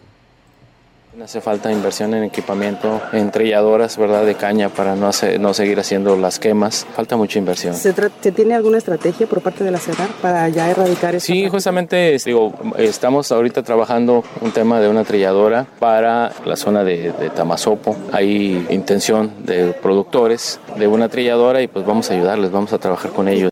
Hace 1.21 1.41
falta 1.41 1.71
inversión 1.71 2.13
en 2.13 2.23
equipamiento, 2.23 3.01
en 3.11 3.31
trilladoras 3.31 3.97
¿verdad? 3.97 4.25
de 4.25 4.35
caña 4.35 4.69
para 4.69 4.95
no, 4.95 5.07
hacer, 5.07 5.39
no 5.39 5.53
seguir 5.53 5.79
haciendo 5.79 6.15
las 6.15 6.39
quemas. 6.39 6.85
Falta 6.95 7.17
mucha 7.17 7.39
inversión. 7.39 7.73
¿Se, 7.73 7.93
tiene 8.31 8.53
alguna 8.53 8.77
estrategia 8.77 9.27
por 9.27 9.41
parte 9.41 9.63
de 9.63 9.71
la 9.71 9.79
CEDAR 9.79 10.09
para 10.21 10.47
ya 10.49 10.69
erradicar 10.69 11.15
eso? 11.15 11.25
Sí, 11.25 11.49
justamente 11.49 12.15
digo, 12.23 12.53
estamos 12.77 13.31
ahorita 13.31 13.63
trabajando 13.63 14.23
un 14.41 14.51
tema 14.51 14.79
de 14.79 14.87
una 14.87 15.03
trilladora 15.03 15.65
para 15.79 16.31
la 16.45 16.55
zona 16.55 16.83
de, 16.83 17.11
de 17.11 17.29
Tamazopo. 17.31 17.97
Hay 18.11 18.67
intención 18.69 19.45
de 19.45 19.73
productores 19.73 20.59
de 20.77 20.87
una 20.87 21.09
trilladora 21.09 21.61
y 21.61 21.67
pues 21.67 21.85
vamos 21.85 22.09
a 22.11 22.13
ayudarles, 22.13 22.51
vamos 22.51 22.71
a 22.71 22.77
trabajar 22.77 23.11
con 23.11 23.27
ellos. 23.27 23.51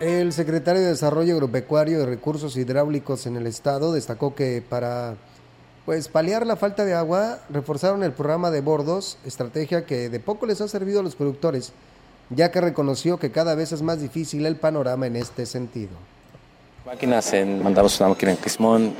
El 0.00 0.32
secretario 0.32 0.80
de 0.80 0.88
Desarrollo 0.88 1.34
Agropecuario 1.34 2.00
y 2.00 2.06
Recursos 2.06 2.56
Hidráulicos 2.56 3.26
en 3.26 3.36
el 3.36 3.46
estado 3.46 3.92
destacó 3.92 4.34
que 4.34 4.62
para 4.66 5.16
pues 5.88 6.08
paliar 6.08 6.46
la 6.46 6.56
falta 6.56 6.84
de 6.84 6.92
agua 6.92 7.38
reforzaron 7.48 8.02
el 8.02 8.12
programa 8.12 8.50
de 8.50 8.60
bordos, 8.60 9.16
estrategia 9.24 9.86
que 9.86 10.10
de 10.10 10.20
poco 10.20 10.44
les 10.44 10.60
ha 10.60 10.68
servido 10.68 11.00
a 11.00 11.02
los 11.02 11.16
productores, 11.16 11.72
ya 12.28 12.50
que 12.50 12.60
reconoció 12.60 13.18
que 13.18 13.30
cada 13.30 13.54
vez 13.54 13.72
es 13.72 13.80
más 13.80 13.98
difícil 13.98 14.44
el 14.44 14.56
panorama 14.56 15.06
en 15.06 15.16
este 15.16 15.46
sentido. 15.46 15.92
Máquinas, 16.88 17.34
en, 17.34 17.62
mandamos 17.62 18.00
una 18.00 18.08
máquina 18.08 18.30
en 18.30 18.38
Quismón, 18.38 18.94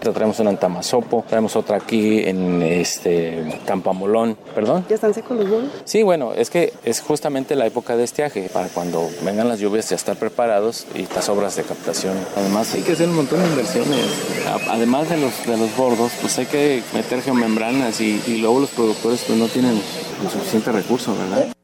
traemos 0.00 0.40
una 0.40 0.48
en 0.48 0.56
Tamazopo, 0.56 1.22
traemos 1.28 1.54
otra 1.54 1.76
aquí 1.76 2.20
en 2.20 2.62
este 2.62 3.60
Campamolón, 3.66 4.38
perdón. 4.54 4.86
¿Ya 4.88 4.94
están 4.94 5.12
secos 5.12 5.36
los 5.36 5.50
bolos? 5.50 5.70
Sí, 5.84 6.02
bueno, 6.02 6.32
es 6.32 6.48
que 6.48 6.72
es 6.82 7.02
justamente 7.02 7.54
la 7.54 7.66
época 7.66 7.94
de 7.94 8.04
estiaje, 8.04 8.48
para 8.50 8.68
cuando 8.68 9.06
vengan 9.22 9.48
las 9.48 9.60
lluvias 9.60 9.90
ya 9.90 9.96
estar 9.96 10.16
preparados 10.16 10.86
y 10.94 11.06
las 11.14 11.28
obras 11.28 11.56
de 11.56 11.64
captación. 11.64 12.14
Además 12.36 12.72
hay 12.72 12.80
que 12.80 12.92
hacer 12.92 13.06
un 13.06 13.16
montón 13.16 13.42
de 13.42 13.48
inversiones. 13.48 14.06
Además 14.70 15.10
de 15.10 15.18
los, 15.18 15.46
de 15.46 15.58
los 15.58 15.76
bordos, 15.76 16.12
pues 16.22 16.38
hay 16.38 16.46
que 16.46 16.82
meter 16.94 17.20
geomembranas 17.20 18.00
y, 18.00 18.18
y 18.26 18.38
luego 18.38 18.60
los 18.60 18.70
productores 18.70 19.22
pues 19.26 19.38
no 19.38 19.48
tienen 19.48 19.78
el 20.22 20.30
suficiente 20.30 20.72
recurso, 20.72 21.14
¿verdad? 21.14 21.55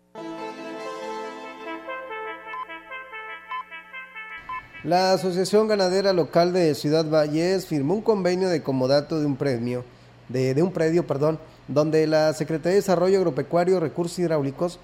La 4.84 5.12
Asociación 5.12 5.68
Ganadera 5.68 6.12
Local 6.12 6.52
de 6.52 6.74
Ciudad 6.74 7.08
Valles 7.08 7.66
firmó 7.66 7.94
un 7.94 8.02
convenio 8.02 8.48
de 8.48 8.64
comodato 8.64 9.20
de 9.20 9.26
un 9.26 9.36
premio, 9.36 9.84
de, 10.28 10.60
un 10.60 10.72
predio, 10.72 11.06
perdón, 11.06 11.38
donde 11.68 12.04
la 12.08 12.32
Secretaría 12.32 12.72
de 12.72 12.80
Desarrollo 12.80 13.18
Agropecuario 13.18 13.76
y 13.76 13.78
Recursos 13.78 14.18
Hidráulicos 14.18 14.80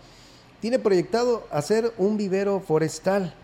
tiene 0.61 0.79
proyectado 0.79 1.49
hacer 1.51 1.93
un 1.99 2.17
vivero 2.17 2.61
forestal. 2.61 3.35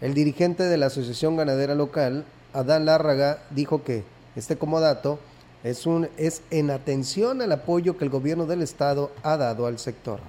El 0.00 0.14
dirigente 0.14 0.62
de 0.62 0.78
la 0.78 0.86
Asociación 0.86 1.36
Ganadera 1.36 1.74
Local, 1.74 2.24
Adán 2.54 2.86
Lárraga, 2.86 3.42
dijo 3.50 3.84
que 3.84 4.02
este 4.34 4.56
comodato 4.56 5.18
es, 5.62 5.84
un, 5.84 6.08
es 6.16 6.40
en 6.50 6.70
atención 6.70 7.42
al 7.42 7.52
apoyo 7.52 7.98
que 7.98 8.04
el 8.04 8.10
gobierno 8.10 8.46
del 8.46 8.62
estado 8.62 9.12
ha 9.22 9.36
dado 9.36 9.66
al 9.66 9.78
sector. 9.78 10.20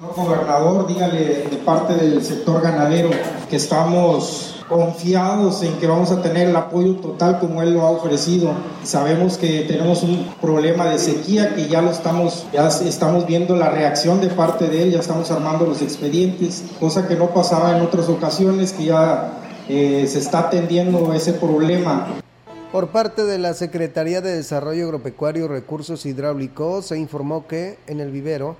Gobernador, 0.00 0.86
dígale 0.86 1.48
de 1.50 1.56
parte 1.64 1.94
del 1.94 2.22
sector 2.22 2.62
ganadero 2.62 3.10
que 3.50 3.56
estamos 3.56 4.64
confiados 4.68 5.64
en 5.64 5.72
que 5.78 5.88
vamos 5.88 6.12
a 6.12 6.22
tener 6.22 6.48
el 6.48 6.54
apoyo 6.54 6.94
total 6.96 7.40
como 7.40 7.62
él 7.62 7.74
lo 7.74 7.82
ha 7.82 7.90
ofrecido. 7.90 8.52
Sabemos 8.84 9.38
que 9.38 9.62
tenemos 9.62 10.04
un 10.04 10.34
problema 10.40 10.88
de 10.88 11.00
sequía 11.00 11.52
que 11.56 11.68
ya 11.68 11.82
lo 11.82 11.90
estamos, 11.90 12.46
ya 12.52 12.68
estamos 12.68 13.26
viendo 13.26 13.56
la 13.56 13.70
reacción 13.70 14.20
de 14.20 14.28
parte 14.28 14.68
de 14.68 14.84
él, 14.84 14.92
ya 14.92 15.00
estamos 15.00 15.32
armando 15.32 15.66
los 15.66 15.82
expedientes, 15.82 16.62
cosa 16.78 17.08
que 17.08 17.16
no 17.16 17.30
pasaba 17.30 17.76
en 17.76 17.82
otras 17.82 18.08
ocasiones, 18.08 18.72
que 18.72 18.84
ya 18.84 19.32
eh, 19.68 20.06
se 20.08 20.20
está 20.20 20.40
atendiendo 20.40 21.12
ese 21.12 21.32
problema. 21.32 22.06
Por 22.70 22.88
parte 22.88 23.24
de 23.24 23.38
la 23.38 23.52
Secretaría 23.54 24.20
de 24.20 24.36
Desarrollo 24.36 24.84
Agropecuario 24.84 25.46
y 25.46 25.48
Recursos 25.48 26.06
Hidráulicos 26.06 26.86
se 26.86 26.98
informó 26.98 27.48
que 27.48 27.78
en 27.88 27.98
el 27.98 28.12
vivero, 28.12 28.56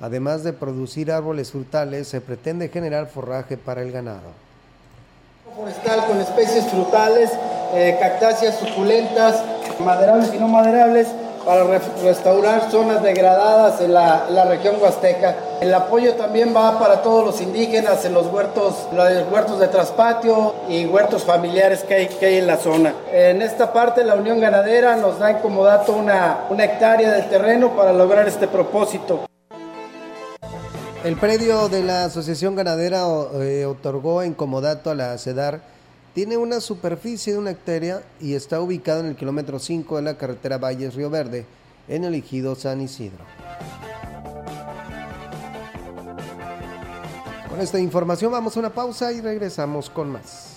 además 0.00 0.44
de 0.44 0.52
producir 0.52 1.10
árboles 1.10 1.50
frutales, 1.52 2.08
se 2.08 2.20
pretende 2.20 2.68
generar 2.68 3.06
forraje 3.06 3.56
para 3.56 3.82
el 3.82 3.92
ganado 3.92 4.48
forestal 5.58 6.06
con 6.06 6.20
especies 6.20 6.66
frutales, 6.66 7.30
eh, 7.74 7.96
cactáceas 8.00 8.56
suculentas, 8.58 9.42
maderables 9.80 10.32
y 10.32 10.38
no 10.38 10.46
maderables, 10.46 11.08
para 11.44 11.64
restaurar 12.04 12.70
zonas 12.70 13.02
degradadas 13.02 13.80
en 13.80 13.94
la, 13.94 14.26
en 14.28 14.34
la, 14.34 14.44
región 14.44 14.76
huasteca. 14.80 15.34
El 15.60 15.72
apoyo 15.72 16.14
también 16.14 16.54
va 16.54 16.78
para 16.78 17.00
todos 17.00 17.24
los 17.24 17.40
indígenas 17.40 18.04
en 18.04 18.12
los 18.12 18.26
huertos, 18.26 18.86
los 18.92 19.32
huertos 19.32 19.58
de 19.58 19.68
traspatio 19.68 20.54
y 20.68 20.84
huertos 20.84 21.24
familiares 21.24 21.84
que 21.84 21.94
hay, 21.94 22.06
que 22.06 22.26
hay 22.26 22.36
en 22.36 22.46
la 22.46 22.58
zona. 22.58 22.92
En 23.12 23.40
esta 23.40 23.72
parte 23.72 24.04
la 24.04 24.16
Unión 24.16 24.40
Ganadera 24.40 24.96
nos 24.96 25.18
da 25.18 25.30
en 25.30 25.38
comodato 25.38 25.94
una, 25.94 26.40
una 26.50 26.64
hectárea 26.64 27.12
de 27.12 27.22
terreno 27.22 27.70
para 27.70 27.94
lograr 27.94 28.28
este 28.28 28.46
propósito. 28.46 29.28
El 31.04 31.16
predio 31.16 31.68
de 31.68 31.84
la 31.84 32.06
Asociación 32.06 32.56
Ganadera 32.56 33.04
eh, 33.34 33.64
otorgó 33.66 34.22
en 34.22 34.34
comodato 34.34 34.90
a 34.90 34.96
la 34.96 35.16
CEDAR. 35.16 35.62
Tiene 36.12 36.36
una 36.36 36.60
superficie 36.60 37.32
de 37.32 37.38
una 37.38 37.52
hectárea 37.52 38.02
y 38.20 38.34
está 38.34 38.60
ubicado 38.60 39.00
en 39.00 39.06
el 39.06 39.16
kilómetro 39.16 39.60
5 39.60 39.96
de 39.96 40.02
la 40.02 40.18
carretera 40.18 40.58
Valles 40.58 40.96
Río 40.96 41.08
Verde, 41.08 41.46
en 41.86 42.02
el 42.02 42.16
ejido 42.16 42.56
San 42.56 42.80
Isidro. 42.80 43.24
Con 47.48 47.60
esta 47.60 47.78
información 47.78 48.32
vamos 48.32 48.56
a 48.56 48.60
una 48.60 48.70
pausa 48.70 49.12
y 49.12 49.20
regresamos 49.20 49.88
con 49.88 50.10
más. 50.10 50.56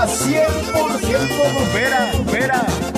Mensajera 0.00 0.48
100% 0.48 1.52
bombera, 1.54 2.10
bombera. 2.12 2.97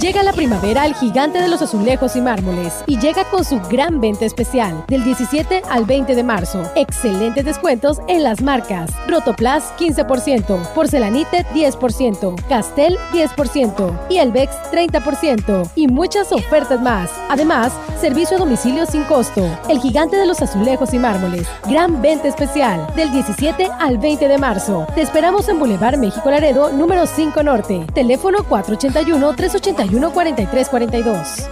Llega 0.00 0.22
la 0.22 0.32
primavera 0.32 0.82
al 0.82 0.94
gigante 0.94 1.40
de 1.40 1.48
los 1.48 1.60
azulejos 1.60 2.14
y 2.14 2.20
mármoles 2.20 2.84
y 2.86 3.00
llega 3.00 3.24
con 3.24 3.44
su 3.44 3.58
gran 3.68 4.00
venta 4.00 4.26
especial 4.26 4.84
del 4.86 5.02
17 5.02 5.62
al 5.68 5.86
20 5.86 6.14
de 6.14 6.22
marzo. 6.22 6.62
Excelentes 6.76 7.44
descuentos 7.44 7.98
en 8.06 8.22
las 8.22 8.40
marcas 8.40 8.92
Rotoplas 9.08 9.72
15%, 9.76 10.72
Porcelanite 10.72 11.44
10%, 11.52 12.48
Castel 12.48 12.96
10% 13.12 13.98
y 14.08 14.18
Elvex 14.18 14.52
30% 14.70 15.70
y 15.74 15.88
muchas 15.88 16.30
ofertas 16.30 16.80
más. 16.80 17.10
Además, 17.28 17.72
servicio 18.00 18.36
a 18.36 18.40
domicilio 18.40 18.86
sin 18.86 19.02
costo. 19.02 19.44
El 19.68 19.80
gigante 19.80 20.16
de 20.16 20.26
los 20.26 20.40
azulejos 20.40 20.94
y 20.94 21.00
mármoles. 21.00 21.48
Gran 21.68 22.00
venta 22.00 22.28
especial 22.28 22.86
del 22.94 23.10
17 23.10 23.68
al 23.80 23.98
20 23.98 24.28
de 24.28 24.38
marzo. 24.38 24.86
Te 24.94 25.02
esperamos 25.02 25.48
en 25.48 25.58
Boulevard 25.58 25.98
México 25.98 26.30
Laredo, 26.30 26.70
número 26.70 27.04
5 27.04 27.42
Norte. 27.42 27.84
Teléfono 27.94 28.44
481 28.44 29.34
381 29.34 29.87
4342. 29.90 31.48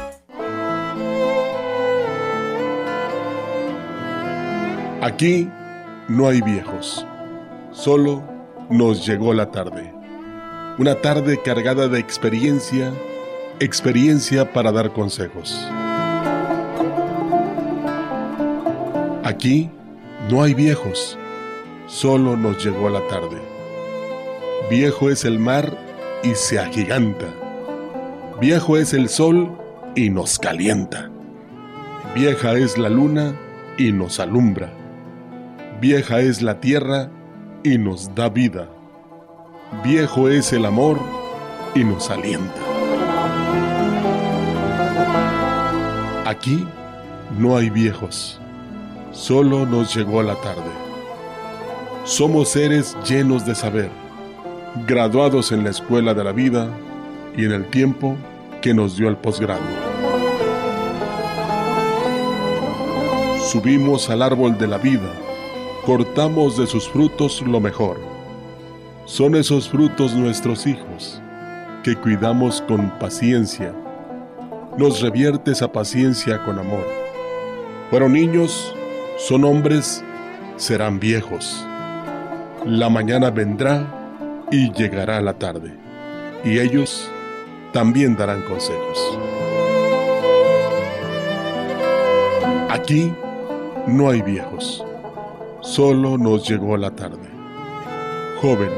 Aquí 5.00 5.48
no 6.08 6.28
hay 6.28 6.42
viejos, 6.42 7.06
solo 7.70 8.22
nos 8.68 9.06
llegó 9.06 9.32
la 9.32 9.50
tarde. 9.50 9.92
Una 10.78 10.96
tarde 10.96 11.40
cargada 11.42 11.88
de 11.88 11.98
experiencia, 11.98 12.92
experiencia 13.60 14.52
para 14.52 14.70
dar 14.72 14.92
consejos. 14.92 15.66
Aquí 19.24 19.70
no 20.30 20.42
hay 20.42 20.54
viejos, 20.54 21.16
solo 21.86 22.36
nos 22.36 22.62
llegó 22.62 22.90
la 22.90 23.06
tarde. 23.08 23.40
Viejo 24.68 25.08
es 25.10 25.24
el 25.24 25.38
mar 25.38 25.72
y 26.22 26.34
se 26.34 26.58
agiganta. 26.58 27.45
Viejo 28.40 28.76
es 28.76 28.92
el 28.92 29.08
sol 29.08 29.50
y 29.94 30.10
nos 30.10 30.38
calienta. 30.38 31.10
Vieja 32.14 32.52
es 32.52 32.76
la 32.76 32.90
luna 32.90 33.34
y 33.78 33.92
nos 33.92 34.20
alumbra. 34.20 34.70
Vieja 35.80 36.20
es 36.20 36.42
la 36.42 36.60
tierra 36.60 37.08
y 37.64 37.78
nos 37.78 38.14
da 38.14 38.28
vida. 38.28 38.68
Viejo 39.82 40.28
es 40.28 40.52
el 40.52 40.66
amor 40.66 41.00
y 41.74 41.82
nos 41.82 42.10
alienta. 42.10 42.60
Aquí 46.26 46.62
no 47.38 47.56
hay 47.56 47.70
viejos, 47.70 48.38
solo 49.12 49.64
nos 49.64 49.96
llegó 49.96 50.22
la 50.22 50.34
tarde. 50.42 50.72
Somos 52.04 52.50
seres 52.50 52.98
llenos 53.08 53.46
de 53.46 53.54
saber, 53.54 53.88
graduados 54.86 55.52
en 55.52 55.64
la 55.64 55.70
escuela 55.70 56.12
de 56.12 56.22
la 56.22 56.32
vida 56.32 56.68
y 57.36 57.44
en 57.44 57.52
el 57.52 57.66
tiempo 57.66 58.16
que 58.62 58.74
nos 58.74 58.96
dio 58.96 59.08
el 59.08 59.16
posgrado. 59.16 59.62
Subimos 63.50 64.10
al 64.10 64.22
árbol 64.22 64.58
de 64.58 64.66
la 64.66 64.78
vida, 64.78 65.12
cortamos 65.84 66.56
de 66.56 66.66
sus 66.66 66.88
frutos 66.88 67.42
lo 67.42 67.60
mejor. 67.60 67.98
Son 69.04 69.36
esos 69.36 69.68
frutos 69.68 70.14
nuestros 70.14 70.66
hijos, 70.66 71.22
que 71.84 71.94
cuidamos 71.94 72.62
con 72.62 72.90
paciencia 72.98 73.72
nos 74.76 75.00
revierte 75.00 75.52
esa 75.52 75.72
paciencia 75.72 76.44
con 76.44 76.58
amor. 76.58 76.86
Fueron 77.88 78.12
niños, 78.12 78.74
son 79.16 79.44
hombres, 79.44 80.04
serán 80.56 81.00
viejos. 81.00 81.66
La 82.66 82.90
mañana 82.90 83.30
vendrá 83.30 84.44
y 84.50 84.70
llegará 84.72 85.20
la 85.22 85.38
tarde, 85.38 85.72
y 86.44 86.58
ellos 86.58 87.10
también 87.76 88.16
darán 88.16 88.40
consejos. 88.40 89.18
Aquí 92.70 93.12
no 93.86 94.08
hay 94.08 94.22
viejos, 94.22 94.82
solo 95.60 96.16
nos 96.16 96.48
llegó 96.48 96.78
la 96.78 96.92
tarde. 96.92 97.28
Joven, 98.40 98.70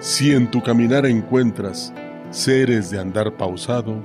si 0.00 0.32
en 0.32 0.50
tu 0.50 0.62
caminar 0.62 1.04
encuentras 1.04 1.92
seres 2.30 2.88
de 2.88 3.00
andar 3.00 3.36
pausado, 3.36 3.96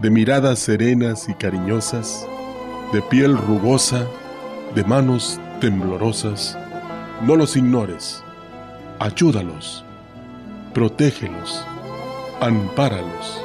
de 0.00 0.10
miradas 0.10 0.58
serenas 0.58 1.28
y 1.28 1.34
cariñosas, 1.34 2.26
de 2.92 3.00
piel 3.02 3.38
rugosa, 3.38 4.04
de 4.74 4.82
manos 4.82 5.38
temblorosas. 5.60 6.58
No 7.22 7.36
los 7.36 7.54
ignores, 7.54 8.20
ayúdalos, 8.98 9.84
protégelos, 10.74 11.64
ampáralos, 12.40 13.44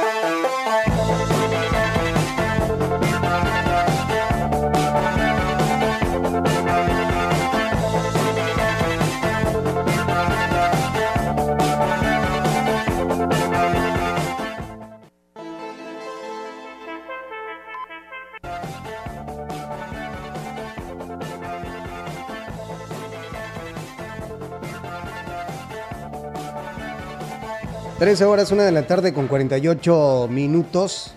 Trece 28.01 28.25
horas, 28.25 28.51
una 28.51 28.63
de 28.63 28.71
la 28.71 28.87
tarde 28.87 29.13
con 29.13 29.27
48 29.27 30.27
minutos. 30.31 31.13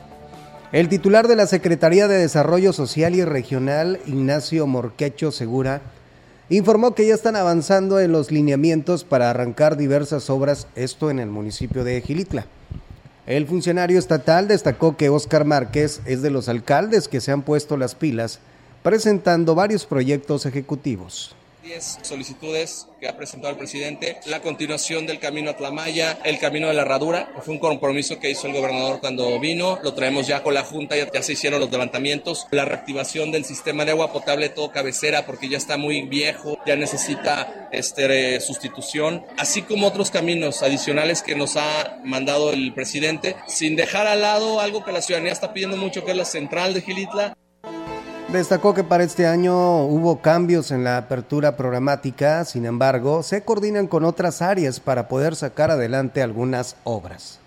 El 0.71 0.91
titular 0.91 1.29
de 1.29 1.35
la 1.35 1.47
Secretaría 1.47 2.09
de 2.09 2.19
Desarrollo 2.19 2.75
Social 2.75 3.15
y 3.15 3.25
Regional, 3.25 4.01
Ignacio 4.05 4.67
Morquecho 4.67 5.33
Segura, 5.33 5.81
informó 6.51 6.95
que 6.95 7.07
ya 7.07 7.15
están 7.15 7.37
avanzando 7.37 8.01
en 8.01 8.13
los 8.13 8.31
lineamientos 8.31 9.05
para 9.05 9.31
arrancar 9.31 9.79
diversas 9.79 10.29
obras, 10.29 10.67
esto 10.75 11.09
en 11.09 11.21
el 11.21 11.31
municipio 11.31 11.85
de 11.85 12.03
Gilitla. 12.03 12.45
El 13.27 13.47
funcionario 13.47 13.99
estatal 13.99 14.47
destacó 14.47 14.99
que 14.99 15.09
Óscar 15.09 15.47
Márquez 15.47 16.03
es 16.05 16.21
de 16.21 16.29
los 16.29 16.51
alcaldes 16.51 17.09
que 17.09 17.23
se 17.23 17.33
han 17.33 17.41
puesto 17.41 17.79
las 17.79 17.95
pilas, 17.95 18.41
presentando 18.83 19.55
varios 19.55 19.87
proyectos 19.87 20.45
ejecutivos. 20.45 21.35
10 21.65 22.01
solicitudes 22.03 22.89
que 23.01 23.09
ha 23.09 23.17
presentado 23.17 23.51
el 23.51 23.59
presidente, 23.59 24.19
la 24.27 24.41
continuación 24.41 25.07
del 25.07 25.19
camino 25.19 25.51
a 25.51 25.57
Tlamaya, 25.57 26.19
el 26.23 26.39
camino 26.39 26.69
de 26.69 26.75
la 26.75 26.83
herradura, 26.83 27.33
fue 27.41 27.55
un 27.55 27.59
compromiso 27.61 28.21
que 28.21 28.31
hizo 28.31 28.47
el 28.47 28.53
gobernador 28.53 29.01
cuando 29.01 29.41
vino, 29.41 29.79
lo 29.83 29.95
traemos 29.95 30.27
ya 30.27 30.43
con 30.43 30.53
la 30.53 30.63
Junta, 30.63 30.95
ya, 30.95 31.11
ya 31.11 31.23
se 31.23 31.33
hicieron 31.33 31.61
los 31.61 31.71
levantamientos, 31.71 32.47
la 32.51 32.67
reactivación 32.67 33.33
del 33.33 33.47
sistema 33.47 33.87
de 33.87 33.93
agua 33.93 34.13
potable 34.13 34.51
todo 34.51 34.71
cabecera 34.71 35.25
porque 35.25 35.49
ya 35.49 35.57
está 35.57 35.79
muy 35.79 36.03
viejo, 36.03 36.59
ya 36.67 36.77
necesita 36.77 37.71
este, 37.73 38.41
sustitución, 38.41 39.25
así 39.39 39.63
como 39.63 39.87
otros 39.87 40.11
caminos 40.11 40.63
adicionales 40.63 41.23
que 41.23 41.35
nos 41.35 41.57
ha 41.57 41.99
mandado 42.05 42.53
el 42.53 42.75
presidente, 42.75 43.37
sin 43.49 43.75
dejar 43.75 44.07
al 44.07 44.21
lado 44.21 44.61
algo 44.61 44.85
que 44.85 44.93
la 44.93 45.01
ciudadanía 45.01 45.33
está 45.33 45.55
pidiendo 45.55 45.79
mucho, 45.79 46.05
que 46.05 46.11
es 46.11 46.17
la 46.17 46.27
central 46.27 46.75
de 46.75 46.83
Gilitla, 46.83 47.37
Destacó 48.35 48.75
que 48.75 48.83
para 48.83 49.05
este 49.05 49.29
año 49.29 49.85
hubo 49.85 50.21
cambios 50.21 50.73
en 50.73 50.83
la 50.83 50.97
apertura 50.97 51.57
programática, 51.57 52.45
sin 52.45 52.67
embargo, 52.67 53.23
se 53.23 53.45
coordinan 53.45 53.87
con 53.87 54.05
otras 54.05 54.43
áreas 54.43 54.81
para 54.81 55.07
poder 55.07 55.37
sacar 55.37 55.71
adelante 55.71 56.21
algunas 56.21 56.75
obras. 56.83 57.39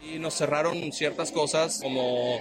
Y 0.00 0.18
nos 0.18 0.32
cerraron 0.32 0.90
ciertas 0.92 1.30
cosas 1.30 1.80
como 1.82 2.38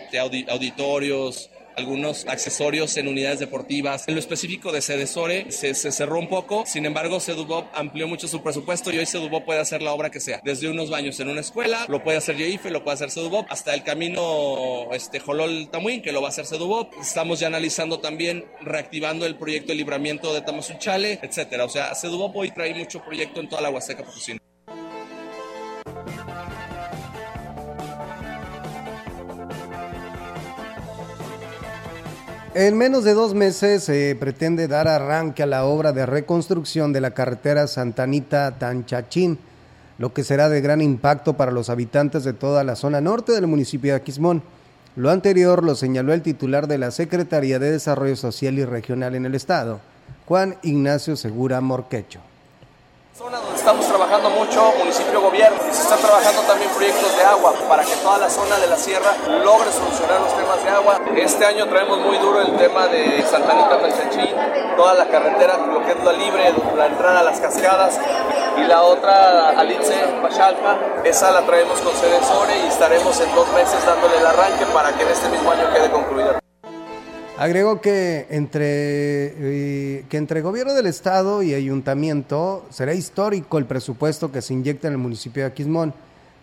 auditorios, 0.50 1.50
algunos 1.78 2.26
accesorios 2.28 2.96
en 2.98 3.08
unidades 3.08 3.40
deportivas. 3.40 4.08
En 4.08 4.16
lo 4.16 4.20
específico 4.20 4.72
de 4.72 4.82
Cedesore 4.82 5.52
se, 5.52 5.74
se 5.74 5.92
cerró 5.92 6.20
un 6.20 6.30
poco, 6.30 6.64
sin 6.66 6.86
embargo 6.86 7.20
Cedubop 7.20 7.68
amplió 7.74 8.08
mucho 8.08 8.28
su 8.28 8.42
presupuesto 8.42 8.92
y 8.92 8.98
hoy 8.98 9.06
Cedubop 9.06 9.46
puede 9.46 9.60
hacer 9.60 9.82
la 9.82 9.94
obra 9.94 10.10
que 10.10 10.20
sea, 10.20 10.42
desde 10.44 10.70
unos 10.70 10.90
baños 10.90 11.20
en 11.20 11.30
una 11.30 11.42
escuela, 11.42 11.86
lo 11.88 12.04
puede 12.04 12.18
hacer 12.18 12.38
YEIFE, 12.38 12.72
lo 12.72 12.84
puede 12.84 12.96
hacer 12.96 13.12
Cedubop, 13.12 13.46
hasta 13.50 13.74
el 13.74 13.84
camino 13.84 14.90
este, 14.92 15.20
Jolol 15.20 15.70
Tamuín, 15.70 16.02
que 16.02 16.12
lo 16.12 16.22
va 16.22 16.28
a 16.28 16.30
hacer 16.30 16.46
Cedubop. 16.46 16.94
Estamos 17.02 17.40
ya 17.40 17.48
analizando 17.48 18.00
también 18.00 18.46
reactivando 18.62 19.26
el 19.26 19.36
proyecto 19.36 19.70
de 19.70 19.76
libramiento 19.76 20.34
de 20.34 20.42
Tamazuchale, 20.42 21.20
etcétera. 21.22 21.66
O 21.66 21.70
sea, 21.70 21.94
Cedubop 21.96 22.36
hoy 22.36 22.52
trae 22.52 22.74
mucho 22.74 23.04
proyecto 23.04 23.40
en 23.40 23.50
toda 23.50 23.62
la 23.62 23.70
Huasteca 23.70 24.04
Potosina. 24.04 24.40
En 32.58 32.78
menos 32.78 33.04
de 33.04 33.14
dos 33.14 33.34
meses 33.34 33.84
se 33.84 34.16
pretende 34.18 34.70
dar 34.70 34.88
arranque 34.88 35.44
a 35.44 35.46
la 35.46 35.66
obra 35.66 35.92
de 35.92 36.06
reconstrucción 36.06 36.94
de 36.94 37.02
la 37.02 37.12
carretera 37.12 37.68
Santanita-Tanchachín, 37.68 39.38
lo 39.98 40.14
que 40.14 40.24
será 40.24 40.48
de 40.48 40.62
gran 40.62 40.80
impacto 40.80 41.34
para 41.34 41.52
los 41.52 41.70
habitantes 41.70 42.24
de 42.24 42.32
toda 42.32 42.64
la 42.64 42.78
zona 42.78 43.02
norte 43.02 43.34
del 43.34 43.48
municipio 43.48 43.92
de 43.92 43.98
Aquismón. 43.98 44.42
Lo 44.96 45.12
anterior 45.12 45.66
lo 45.66 45.76
señaló 45.76 46.14
el 46.14 46.22
titular 46.22 46.68
de 46.68 46.78
la 46.78 46.92
Secretaría 46.92 47.60
de 47.60 47.74
Desarrollo 47.74 48.16
Social 48.16 48.58
y 48.58 48.64
Regional 48.64 49.16
en 49.16 49.26
el 49.26 49.36
Estado, 49.36 49.82
Juan 50.26 50.56
Ignacio 50.64 51.18
Segura 51.18 51.60
Morquecho. 51.60 52.22
Zona 53.18 53.38
donde 53.38 53.56
estamos 53.56 53.88
trabajando 53.88 54.30
mucho, 54.30 54.74
municipio 54.78 55.22
gobierno, 55.22 55.58
y 55.70 55.74
se 55.74 55.84
están 55.84 56.00
trabajando 56.00 56.42
también 56.42 56.70
proyectos 56.72 57.16
de 57.16 57.24
agua 57.24 57.54
para 57.70 57.86
que 57.86 57.96
toda 58.04 58.18
la 58.18 58.30
zona 58.30 58.58
de 58.58 58.68
la 58.68 58.76
sierra 58.76 59.16
logre 59.42 59.72
solucionar 59.72 60.20
los 60.20 60.36
temas 60.36 60.62
de 60.62 60.70
agua. 60.70 61.00
Este 61.16 61.46
año 61.46 61.66
traemos 61.70 62.00
muy 62.00 62.18
duro 62.18 62.42
el 62.42 62.58
tema 62.58 62.88
de 62.88 63.24
Santa 63.24 63.54
Anita 63.54 63.78
Melchachín, 63.78 64.36
toda 64.76 64.96
la 64.96 65.08
carretera, 65.08 65.56
lo 65.66 65.82
que 65.86 65.94
es 65.94 66.04
la 66.04 66.12
libre, 66.12 66.54
la 66.76 66.88
entrada 66.88 67.22
a 67.22 67.24
las 67.24 67.40
cascadas, 67.40 67.98
y 68.58 68.68
la 68.68 68.82
otra 68.82 69.52
Alice 69.52 69.96
Pachalpa, 70.22 70.78
esa 71.06 71.32
la 71.32 71.44
traemos 71.44 71.80
con 71.80 71.96
sede 71.96 72.18
en 72.18 72.24
Sore 72.26 72.58
y 72.66 72.68
estaremos 72.68 73.18
en 73.22 73.34
dos 73.34 73.48
meses 73.54 73.86
dándole 73.86 74.18
el 74.18 74.26
arranque 74.26 74.66
para 74.74 74.92
que 74.92 75.04
en 75.04 75.10
este 75.10 75.30
mismo 75.30 75.52
año 75.52 75.74
quede 75.74 75.90
concluida. 75.90 76.45
Agregó 77.38 77.82
que 77.82 78.28
entre, 78.30 80.06
que 80.08 80.18
entre 80.18 80.42
gobierno 80.42 80.74
del 80.74 80.86
estado 80.86 81.44
y 81.44 81.54
ayuntamiento 81.54 82.66
será 82.70 82.94
histórico 82.94 83.58
el 83.58 83.66
presupuesto 83.66 84.32
que 84.32 84.42
se 84.42 84.54
inyecta 84.54 84.88
en 84.88 84.94
el 84.94 85.00
municipio 85.00 85.44
de 85.44 85.48
Aquismón 85.48 85.94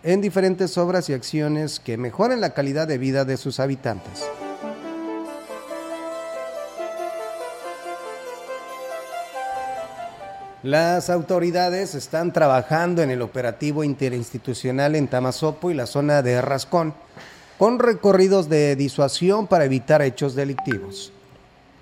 en 0.03 0.21
diferentes 0.21 0.77
obras 0.77 1.09
y 1.09 1.13
acciones 1.13 1.79
que 1.79 1.97
mejoren 1.97 2.41
la 2.41 2.53
calidad 2.53 2.87
de 2.87 2.99
vida 2.99 3.25
de 3.25 3.37
sus 3.37 3.59
habitantes. 3.59 4.23
Las 10.61 11.09
autoridades 11.09 11.95
están 11.95 12.31
trabajando 12.31 13.01
en 13.01 13.09
el 13.09 13.21
operativo 13.21 13.83
interinstitucional 13.83 14.95
en 14.95 15.07
Tamazopo 15.07 15.71
y 15.71 15.73
la 15.73 15.87
zona 15.87 16.21
de 16.21 16.39
Rascón, 16.41 16.93
con 17.57 17.79
recorridos 17.79 18.49
de 18.49 18.75
disuasión 18.75 19.47
para 19.47 19.65
evitar 19.65 20.01
hechos 20.01 20.35
delictivos. 20.35 21.11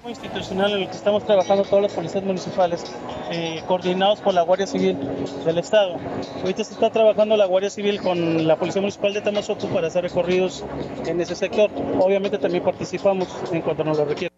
institucional 0.07 0.71
en 0.73 0.81
el 0.81 0.89
que 0.89 0.95
estamos 0.95 1.23
trabajando 1.25 1.63
todas 1.63 1.83
las 1.83 1.93
policías 1.93 2.23
municipales, 2.23 2.83
eh, 3.29 3.63
coordinados 3.67 4.19
por 4.19 4.33
la 4.33 4.41
Guardia 4.41 4.65
Civil 4.65 4.97
del 5.45 5.59
Estado. 5.59 5.95
Ahorita 6.41 6.63
se 6.63 6.73
está 6.73 6.89
trabajando 6.89 7.37
la 7.37 7.45
Guardia 7.45 7.69
Civil 7.69 8.01
con 8.01 8.47
la 8.47 8.57
Policía 8.57 8.81
Municipal 8.81 9.13
de 9.13 9.21
Tamazopo 9.21 9.67
para 9.67 9.87
hacer 9.87 10.03
recorridos 10.03 10.63
en 11.05 11.21
ese 11.21 11.35
sector. 11.35 11.69
Obviamente 11.99 12.39
también 12.39 12.63
participamos 12.63 13.27
en 13.51 13.61
cuanto 13.61 13.83
nos 13.83 13.97
lo 13.99 14.05
requiere. 14.05 14.33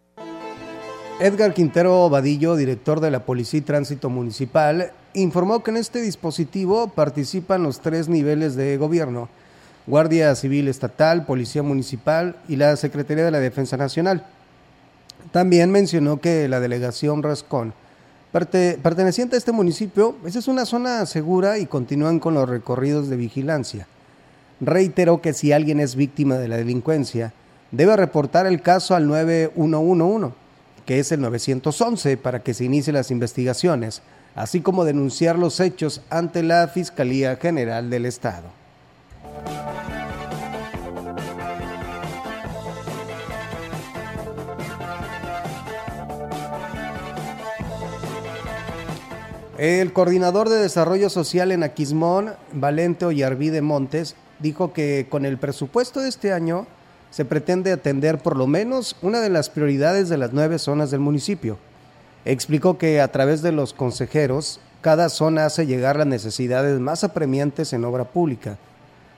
Edgar 1.20 1.54
Quintero 1.54 2.10
Vadillo, 2.10 2.58
director 2.58 3.00
de 3.00 3.12
la 3.12 3.24
Policía 3.24 3.60
y 3.60 3.62
Tránsito 3.62 4.10
Municipal, 4.10 4.92
informó 5.14 5.64
que 5.64 5.72
en 5.72 5.78
este 5.78 6.02
dispositivo 6.02 6.90
participan 6.90 7.64
los 7.64 7.80
tres 7.80 8.10
niveles 8.10 8.56
de 8.56 8.76
gobierno, 8.76 9.30
Guardia 9.86 10.34
Civil 10.36 10.70
Estatal, 10.70 11.26
Policía 11.26 11.62
Municipal 11.62 12.38
y 12.48 12.56
la 12.56 12.76
Secretaría 12.78 13.26
de 13.26 13.32
la 13.32 13.40
Defensa 13.40 13.76
Nacional. 13.76 14.26
También 15.32 15.72
mencionó 15.72 16.22
que 16.22 16.48
la 16.48 16.60
delegación 16.60 17.22
Rascón, 17.22 17.74
perteneciente 18.32 19.36
a 19.36 19.40
este 19.40 19.52
municipio, 19.52 20.16
esa 20.26 20.40
es 20.40 20.48
una 20.48 20.66
zona 20.66 21.06
segura 21.06 21.58
y 21.58 21.66
continúan 21.66 22.20
con 22.20 22.34
los 22.34 22.48
recorridos 22.48 23.10
de 23.10 23.18
vigilancia. 23.18 23.88
Reiteró 24.62 25.22
que 25.22 25.34
si 25.34 25.52
alguien 25.52 25.80
es 25.80 25.96
víctima 25.96 26.38
de 26.38 26.48
la 26.48 26.58
delincuencia, 26.58 27.34
debe 27.72 27.98
reportar 27.98 28.46
el 28.46 28.62
caso 28.62 28.96
al 28.96 29.08
9111, 29.08 30.34
que 30.86 31.00
es 31.00 31.12
el 31.12 31.22
911, 31.22 32.18
para 32.18 32.42
que 32.42 32.54
se 32.54 32.66
inicien 32.66 32.96
las 32.96 33.12
investigaciones, 33.12 34.02
así 34.36 34.62
como 34.62 34.86
denunciar 34.86 35.38
los 35.38 35.60
hechos 35.60 36.02
ante 36.10 36.42
la 36.42 36.68
Fiscalía 36.70 37.36
General 37.36 37.90
del 37.90 38.06
Estado. 38.06 38.63
El 49.64 49.94
coordinador 49.94 50.50
de 50.50 50.58
desarrollo 50.58 51.10
social 51.10 51.52
en 51.54 51.64
Aquismón, 51.64 52.34
Valente 52.52 53.06
Ollarvide 53.06 53.62
Montes, 53.62 54.16
dijo 54.40 54.74
que 54.74 55.08
con 55.10 55.26
el 55.26 55.38
presupuesto 55.38 56.02
de 56.02 56.10
este 56.10 56.34
año 56.34 56.68
se 57.12 57.24
pretende 57.24 57.72
atender 57.72 58.18
por 58.18 58.36
lo 58.36 58.46
menos 58.46 58.98
una 59.02 59.22
de 59.22 59.30
las 59.30 59.50
prioridades 59.50 60.10
de 60.10 60.18
las 60.18 60.34
nueve 60.34 60.60
zonas 60.60 60.92
del 60.92 61.00
municipio. 61.00 61.58
Explicó 62.26 62.78
que 62.78 63.00
a 63.00 63.10
través 63.12 63.42
de 63.42 63.54
los 63.54 63.74
consejeros, 63.74 64.60
cada 64.82 65.08
zona 65.08 65.46
hace 65.46 65.66
llegar 65.66 65.96
las 65.96 66.08
necesidades 66.08 66.80
más 66.82 67.06
apremiantes 67.06 67.72
en 67.72 67.86
obra 67.86 68.04
pública. 68.04 68.58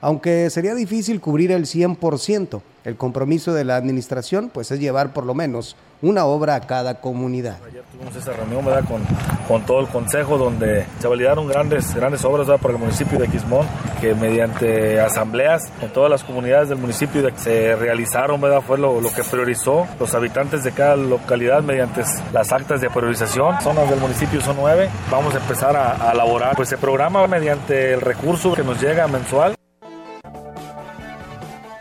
Aunque 0.00 0.50
sería 0.50 0.74
difícil 0.74 1.20
cubrir 1.20 1.50
el 1.52 1.64
100%, 1.64 2.60
el 2.84 2.96
compromiso 2.96 3.52
de 3.54 3.64
la 3.64 3.76
administración 3.76 4.50
pues 4.52 4.70
es 4.70 4.78
llevar 4.78 5.12
por 5.12 5.24
lo 5.24 5.34
menos 5.34 5.74
una 6.02 6.26
obra 6.26 6.54
a 6.54 6.60
cada 6.60 7.00
comunidad. 7.00 7.56
Tuvimos 7.92 8.14
esa 8.14 8.32
reunión. 8.34 8.62
Con, 8.86 9.02
con 9.48 9.64
todo 9.64 9.80
el 9.80 9.86
consejo 9.88 10.36
donde 10.36 10.84
se 11.00 11.08
validaron 11.08 11.48
grandes, 11.48 11.94
grandes 11.94 12.22
obras 12.24 12.46
¿verdad? 12.46 12.60
para 12.60 12.74
el 12.74 12.80
municipio 12.80 13.18
de 13.18 13.26
Quismón 13.28 13.66
que 14.00 14.14
mediante 14.14 15.00
asambleas 15.00 15.62
en 15.80 15.90
todas 15.92 16.10
las 16.10 16.22
comunidades 16.22 16.68
del 16.68 16.78
municipio 16.78 17.22
de- 17.22 17.32
se 17.38 17.74
realizaron, 17.76 18.40
fue 18.66 18.76
lo, 18.78 19.00
lo 19.00 19.10
que 19.12 19.24
priorizó 19.24 19.86
los 19.98 20.14
habitantes 20.14 20.62
de 20.62 20.72
cada 20.72 20.96
localidad 20.96 21.62
mediante 21.62 22.02
las 22.32 22.52
actas 22.52 22.80
de 22.82 22.90
priorización. 22.90 23.58
Zonas 23.62 23.88
del 23.88 23.98
municipio 23.98 24.40
son 24.42 24.56
nueve, 24.58 24.90
vamos 25.10 25.34
a 25.34 25.38
empezar 25.38 25.74
a, 25.74 26.10
a 26.10 26.12
elaborar. 26.12 26.54
Pues 26.54 26.68
se 26.68 26.76
programa 26.76 27.26
mediante 27.26 27.94
el 27.94 28.02
recurso 28.02 28.52
que 28.52 28.62
nos 28.62 28.80
llega 28.80 29.08
mensual. 29.08 29.55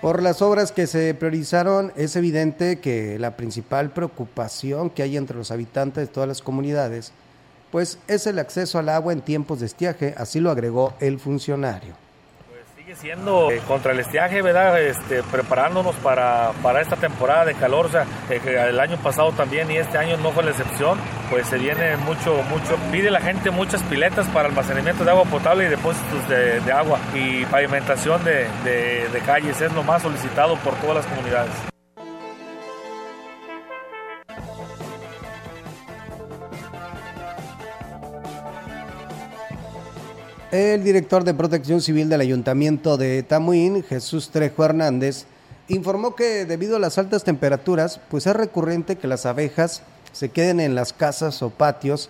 Por 0.06 0.22
las 0.22 0.44
obras 0.44 0.72
que 0.72 0.86
se 0.86 1.16
priorizaron, 1.16 1.92
es 1.96 2.16
evidente 2.16 2.78
que 2.80 3.18
la 3.18 3.36
principal 3.36 3.90
preocupación 3.90 4.92
que 4.92 5.02
hay 5.02 5.18
entre 5.18 5.36
los 5.36 5.50
habitantes 5.50 6.08
de 6.08 6.14
todas 6.14 6.30
las 6.30 6.44
comunidades, 6.44 7.12
pues 7.72 7.98
es 8.08 8.28
el 8.28 8.38
acceso 8.38 8.78
al 8.78 8.90
agua 8.90 9.14
en 9.14 9.22
tiempos 9.22 9.62
de 9.62 9.66
estiaje, 9.66 10.14
así 10.16 10.40
lo 10.40 10.52
agregó 10.52 10.94
el 11.00 11.18
funcionario. 11.18 12.05
Sigue 12.86 12.98
siendo 12.98 13.50
eh, 13.50 13.64
contra 13.68 13.94
el 13.94 14.00
estiaje, 14.00 14.44
¿verdad? 14.44 14.80
Este, 14.80 15.24
preparándonos 15.24 15.96
para, 15.96 16.52
para 16.62 16.82
esta 16.82 16.96
temporada 16.96 17.44
de 17.44 17.56
calor. 17.56 17.88
O 17.88 17.90
sea, 17.90 18.06
eh, 18.30 18.40
el 18.70 18.80
año 18.80 18.98
pasado 18.98 19.32
también 19.32 19.72
y 19.72 19.78
este 19.78 19.98
año 19.98 20.18
no 20.18 20.30
fue 20.32 20.44
la 20.44 20.52
excepción. 20.52 21.00
Pues 21.32 21.48
se 21.48 21.58
viene 21.58 21.98
mucho, 21.98 22.44
mucho. 22.44 22.78
Pide 22.92 23.10
la 23.10 23.22
gente 23.22 23.50
muchas 23.50 23.82
piletas 23.82 24.28
para 24.28 24.50
almacenamiento 24.50 25.04
de 25.04 25.10
agua 25.10 25.24
potable 25.24 25.66
y 25.66 25.70
depósitos 25.70 26.30
de, 26.30 26.72
agua. 26.72 27.00
Y 27.16 27.44
pavimentación 27.46 28.24
de- 28.24 28.46
de 28.64 29.20
calles 29.26 29.60
es 29.60 29.74
lo 29.74 29.82
más 29.82 30.04
solicitado 30.04 30.56
por 30.58 30.76
todas 30.76 30.98
las 30.98 31.06
comunidades. 31.08 31.75
El 40.56 40.86
director 40.86 41.26
de 41.26 41.34
Protección 41.34 41.82
Civil 41.82 42.08
del 42.08 42.22
Ayuntamiento 42.22 42.96
de 42.96 43.24
Tamuín, 43.24 43.84
Jesús 43.84 44.30
Trejo 44.30 44.64
Hernández, 44.64 45.26
informó 45.68 46.16
que 46.16 46.46
debido 46.46 46.78
a 46.78 46.80
las 46.80 46.98
altas 46.98 47.26
temperaturas, 47.26 48.00
pues 48.10 48.26
es 48.26 48.34
recurrente 48.34 48.96
que 48.96 49.10
las 49.10 49.26
abejas 49.26 49.84
se 50.14 50.30
queden 50.30 50.62
en 50.62 50.74
las 50.74 50.94
casas 50.94 51.42
o 51.42 51.50
patios, 51.50 52.10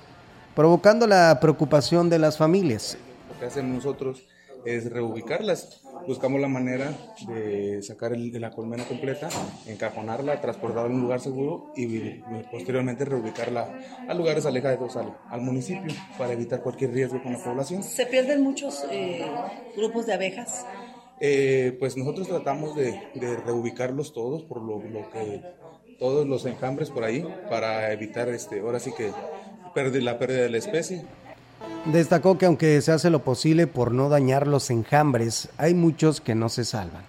provocando 0.56 1.08
la 1.08 1.40
preocupación 1.42 2.08
de 2.12 2.20
las 2.20 2.38
familias. 2.38 3.00
Lo 3.34 3.40
que 3.40 3.48
hacemos 3.48 3.84
nosotros 3.84 4.22
es 4.66 4.90
reubicarlas. 4.92 5.82
Buscamos 6.08 6.40
la 6.42 6.48
manera 6.48 6.92
de 7.28 7.82
sacar 7.82 8.14
el- 8.14 8.32
de 8.32 8.40
la 8.40 8.52
colmena 8.52 8.84
completa, 8.86 9.30
encajonarla, 9.68 10.42
transportarla 10.42 10.90
a 10.90 10.94
un 10.94 11.02
lugar 11.02 11.20
seguro 11.20 11.72
y 11.76 12.20
posteriormente 12.52 13.06
reubicarla 13.06 13.80
a 14.08 14.14
lugares 14.14 14.46
alejados 14.46 14.96
al, 14.98 15.16
al 15.30 15.42
municipio 15.42 15.94
para 16.18 16.34
evitar 16.34 16.62
cualquier 16.62 16.92
riesgo 16.92 17.22
con 17.24 17.34
la 17.34 17.44
población. 17.44 17.84
¿Se 17.84 18.06
pierden 18.06 18.42
muchos 18.42 18.86
eh, 18.92 19.26
grupos 19.76 20.06
de 20.06 20.14
abejas? 20.14 20.66
Eh, 21.20 21.76
pues 21.80 21.96
nosotros 21.96 22.28
tratamos 22.28 22.76
de, 22.76 23.00
de 23.16 23.38
reubicarlos 23.38 24.14
todos 24.14 24.44
por 24.44 24.62
lo, 24.62 24.82
lo 24.84 25.10
que 25.12 25.42
todos 25.98 26.28
los 26.28 26.46
enjambres 26.46 26.90
por 26.92 27.06
ahí 27.06 27.26
para 27.50 27.94
evitar 27.94 28.28
este 28.30 28.60
ahora 28.60 28.80
sí 28.80 28.92
que 28.92 29.12
la 30.02 30.18
pérdida 30.20 30.42
de 30.44 30.50
la 30.50 30.58
especie. 30.58 31.06
Destacó 31.86 32.38
que 32.38 32.48
aunque 32.48 32.82
se 32.82 32.92
hace 32.92 33.12
lo 33.12 33.24
posible 33.24 33.68
por 33.68 33.92
no 33.92 34.10
dañar 34.10 34.48
los 34.48 34.72
enjambres, 34.72 35.50
hay 35.58 35.76
muchos 35.76 36.20
que 36.20 36.34
no 36.34 36.50
se 36.50 36.66
salvan. 36.66 37.04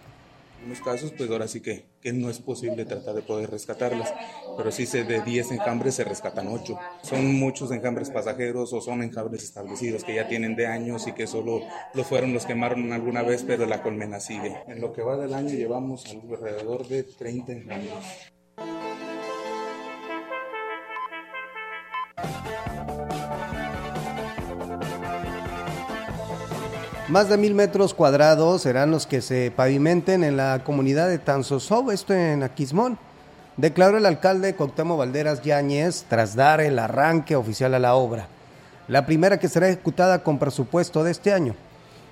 En 0.60 0.66
unos 0.66 0.80
casos, 0.80 1.12
pues 1.16 1.30
ahora 1.30 1.48
sí 1.48 1.60
que, 1.60 1.86
que 2.00 2.12
no 2.12 2.28
es 2.28 2.40
posible 2.40 2.84
tratar 2.84 3.14
de 3.14 3.22
poder 3.22 3.50
rescatarlas, 3.50 4.12
pero 4.56 4.70
sí 4.70 4.84
se 4.84 5.04
de 5.04 5.22
10 5.22 5.52
enjambres 5.52 5.94
se 5.94 6.04
rescatan 6.04 6.48
8. 6.48 6.78
Son 7.02 7.34
muchos 7.34 7.70
enjambres 7.70 8.10
pasajeros 8.10 8.72
o 8.72 8.80
son 8.80 9.02
enjambres 9.02 9.44
establecidos 9.44 10.04
que 10.04 10.14
ya 10.14 10.28
tienen 10.28 10.56
de 10.56 10.66
años 10.66 11.06
y 11.06 11.12
que 11.12 11.26
solo 11.26 11.62
lo 11.94 12.04
fueron 12.04 12.34
los 12.34 12.44
quemaron 12.44 12.92
alguna 12.92 13.22
vez, 13.22 13.44
pero 13.46 13.64
la 13.64 13.82
colmena 13.82 14.20
sigue. 14.20 14.56
En 14.66 14.80
lo 14.80 14.92
que 14.92 15.02
va 15.02 15.16
del 15.16 15.32
año 15.32 15.50
llevamos 15.50 16.04
alrededor 16.06 16.86
de 16.86 17.04
30 17.04 17.52
enjambres. 17.52 17.92
Más 27.08 27.28
de 27.28 27.36
mil 27.36 27.54
metros 27.54 27.94
cuadrados 27.94 28.62
serán 28.62 28.90
los 28.90 29.06
que 29.06 29.20
se 29.22 29.52
pavimenten 29.54 30.24
en 30.24 30.36
la 30.36 30.64
comunidad 30.64 31.08
de 31.08 31.18
Tanzosou, 31.18 31.92
esto 31.92 32.12
en 32.12 32.42
Aquismón. 32.42 32.98
Declaró 33.56 33.96
el 33.96 34.06
alcalde 34.06 34.56
Cuauhtémoc 34.56 34.98
Valderas 34.98 35.40
Yáñez 35.40 36.04
tras 36.08 36.34
dar 36.34 36.60
el 36.60 36.80
arranque 36.80 37.36
oficial 37.36 37.74
a 37.74 37.78
la 37.78 37.94
obra. 37.94 38.26
la 38.88 39.06
primera 39.06 39.38
que 39.38 39.48
será 39.48 39.68
ejecutada 39.68 40.24
con 40.24 40.38
presupuesto 40.38 41.04
de 41.04 41.12
este 41.12 41.32
año. 41.32 41.54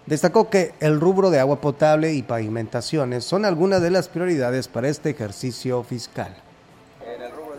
Destacó 0.07 0.49
que 0.49 0.75
el 0.79 1.01
rubro 1.01 1.31
de 1.31 1.41
agua 1.41 1.61
potable 1.61 2.13
y 2.15 2.23
pavimentaciones 2.23 3.25
son 3.25 3.45
algunas 3.45 3.83
de 3.83 3.91
las 3.91 4.09
prioridades 4.09 4.69
para 4.69 4.89
este 4.89 5.11
ejercicio 5.11 5.83
fiscal 5.83 6.44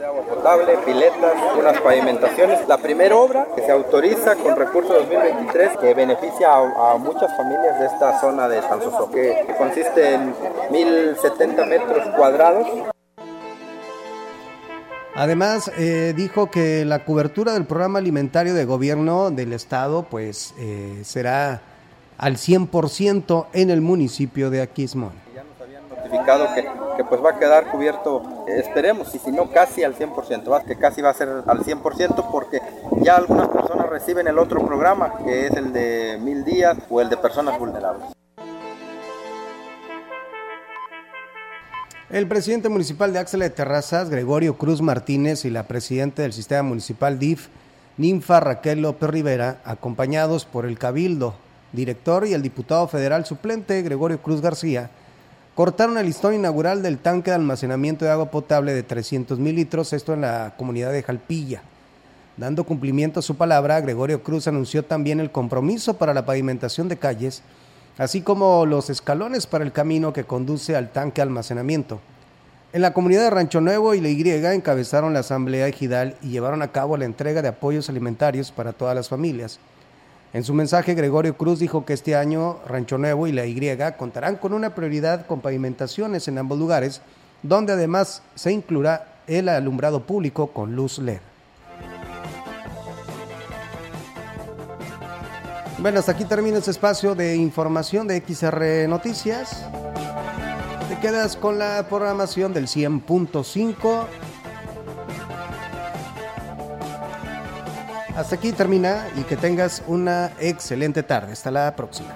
agua 0.06 0.24
potable, 0.24 0.78
piletas, 0.86 1.34
unas 1.58 1.82
pavimentaciones. 1.82 2.68
La 2.68 2.78
primera 2.78 3.16
obra 3.16 3.47
que 3.56 3.62
se 3.62 3.72
autoriza 3.72 4.36
con 4.36 4.56
recurso 4.56 4.93
2023 4.93 5.78
que 5.78 5.93
beneficia 5.93 6.49
a, 6.53 6.97
muchas 6.97 7.36
familias 7.36 7.80
de 7.80 7.86
esta 7.88 8.20
zona 8.20 8.47
de 8.47 8.62
Tanzoso, 8.62 9.10
que 9.12 9.45
consiste 9.58 10.14
en 10.14 10.34
1070 10.72 11.66
metros 11.66 12.08
cuadrados. 12.16 12.68
Además, 15.16 15.72
eh, 15.78 16.14
dijo 16.16 16.51
que 16.51 16.84
la 16.84 17.06
cobertura 17.06 17.53
del 17.53 17.66
programa 17.66 17.99
alimentario 17.99 18.53
de 18.53 18.66
gobierno 18.66 19.32
del 19.32 19.53
estado 19.53 20.03
pues 20.03 20.53
eh, 20.60 21.01
será 21.06 21.62
al 22.18 22.36
100% 22.36 23.47
en 23.53 23.70
el 23.70 23.82
municipio 23.82 24.49
de 24.49 24.62
Aquismón 24.62 25.25
notificado 26.06 26.53
que, 26.53 26.68
que, 26.97 27.03
pues 27.03 27.24
va 27.24 27.32
a 27.32 27.39
quedar 27.39 27.72
cubierto, 27.72 28.45
esperemos, 28.47 29.14
y 29.16 29.20
si 29.20 29.32
no 29.32 29.49
casi 29.51 29.84
al 29.84 29.95
100%, 29.95 30.66
que 30.66 30.76
casi 30.76 31.01
va 31.01 31.10
a 31.10 31.14
ser 31.14 31.30
al 31.30 31.60
100% 31.60 32.30
porque 32.32 32.62
ya 33.01 33.18
algunas 33.18 33.49
personas 33.49 33.89
reciben 33.89 34.28
el 34.28 34.38
otro 34.38 34.66
programa, 34.66 35.18
que 35.24 35.47
es 35.47 35.51
el 35.53 35.74
de 35.74 36.18
mil 36.22 36.43
días 36.45 36.78
o 36.89 37.01
el 37.01 37.10
de 37.10 37.18
personas 37.18 37.58
vulnerables. 37.60 38.10
El 42.10 42.28
presidente 42.28 42.70
municipal 42.70 43.12
de 43.12 43.20
Axel 43.20 43.39
de 43.39 43.49
Terrazas, 43.49 44.10
Gregorio 44.10 44.58
Cruz 44.58 44.82
Martínez, 44.82 45.43
y 45.43 45.49
la 45.49 45.64
presidenta 45.64 46.22
del 46.22 46.34
sistema 46.34 46.64
municipal 46.64 47.20
DIF, 47.20 47.49
Ninfa 47.97 48.39
Raquel 48.39 48.82
López 48.82 49.10
Rivera, 49.10 49.58
acompañados 49.66 50.45
por 50.45 50.66
el 50.66 50.78
Cabildo, 50.78 51.34
director 51.74 52.26
y 52.28 52.34
el 52.34 52.41
diputado 52.41 52.88
federal 52.88 53.26
suplente 53.26 53.82
Gregorio 53.82 54.22
Cruz 54.22 54.39
García, 54.39 54.91
cortaron 55.56 55.97
el 55.97 56.06
listón 56.06 56.36
inaugural 56.36 56.84
del 56.84 56.99
tanque 56.99 57.32
de 57.32 57.36
almacenamiento 57.36 58.03
de 58.03 58.12
agua 58.12 58.30
potable 58.30 58.74
de 58.74 58.84
300 58.84 59.39
mil 59.39 59.56
litros, 59.56 59.93
esto 59.93 60.14
en 60.14 60.22
la 60.22 60.53
comunidad 60.58 60.91
de 60.91 61.01
Jalpilla. 61.01 61.64
Dando 62.36 62.66
cumplimiento 62.66 63.22
a 63.22 63.24
su 63.24 63.36
palabra, 63.36 63.80
Gregorio 63.80 64.22
Cruz 64.22 64.47
anunció 64.49 64.84
también 64.84 65.22
el 65.22 65.32
compromiso 65.32 65.93
para 65.93 66.14
la 66.14 66.26
pavimentación 66.26 66.89
de 66.89 66.97
calles, 66.97 67.41
así 67.97 68.22
como 68.22 68.66
los 68.66 68.89
escalones 68.89 69.47
para 69.47 69.64
el 69.64 69.72
camino 69.72 70.12
que 70.12 70.26
conduce 70.26 70.76
al 70.76 70.91
tanque 70.91 71.16
de 71.16 71.24
almacenamiento. 71.24 72.01
En 72.74 72.82
la 72.82 72.91
comunidad 72.91 73.24
de 73.24 73.30
Rancho 73.30 73.62
Nuevo 73.62 73.93
y 73.93 74.01
la 74.01 74.10
Y 74.10 74.22
encabezaron 74.53 75.14
la 75.14 75.22
asamblea 75.22 75.70
ejidal 75.70 76.18
y 76.22 76.32
llevaron 76.32 76.62
a 76.62 76.74
cabo 76.74 76.97
la 76.97 77.06
entrega 77.06 77.41
de 77.41 77.47
apoyos 77.47 77.88
alimentarios 77.88 78.51
para 78.51 78.74
todas 78.74 78.93
las 78.93 79.08
familias. 79.08 79.60
En 80.34 80.44
su 80.44 80.54
mensaje, 80.54 80.96
Gregorio 80.96 81.38
Cruz 81.38 81.60
dijo 81.60 81.86
que 81.86 81.94
este 81.94 82.16
año 82.16 82.60
Rancho 82.68 82.98
Nuevo 82.98 83.28
y 83.28 83.32
la 83.32 83.46
Y 83.46 83.60
contarán 83.98 84.36
con 84.36 84.54
una 84.54 84.76
prioridad 84.76 85.26
con 85.26 85.42
pavimentaciones 85.42 86.28
en 86.28 86.38
ambos 86.38 86.60
lugares, 86.60 87.02
donde 87.42 87.74
además 87.74 88.22
se 88.36 88.52
incluirá 88.52 89.08
el 89.28 89.50
alumbrado 89.50 90.02
público 90.02 90.48
con 90.48 90.76
luz 90.76 91.00
LED. 91.00 91.20
Bueno, 95.80 96.00
hasta 96.00 96.14
aquí 96.14 96.26
termina 96.26 96.58
este 96.58 96.72
espacio 96.72 97.16
de 97.16 97.36
información 97.36 98.08
de 98.08 98.24
XR 98.26 98.90
Noticias. 98.90 99.66
Te 100.90 101.00
quedas 101.00 101.36
con 101.36 101.60
la 101.60 101.86
programación 101.90 102.54
del 102.54 102.68
100.5 102.68 104.06
Hasta 108.16 108.36
aquí 108.36 108.53
termina 108.53 109.07
y 109.18 109.24
que 109.24 109.36
tengas 109.36 109.84
una 109.88 110.32
excelente 110.39 111.03
tarde. 111.03 111.34
Hasta 111.34 111.51
la 111.51 111.76
próxima. 111.76 112.13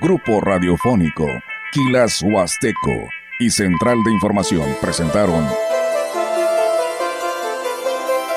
Grupo 0.00 0.40
Radiofónico, 0.40 1.26
Quilas 1.72 2.22
Huasteco 2.22 3.08
y 3.40 3.50
Central 3.50 3.98
de 4.04 4.12
Información 4.12 4.76
presentaron 4.80 5.44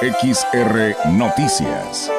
XR 0.02 0.96
Noticias. 1.12 2.19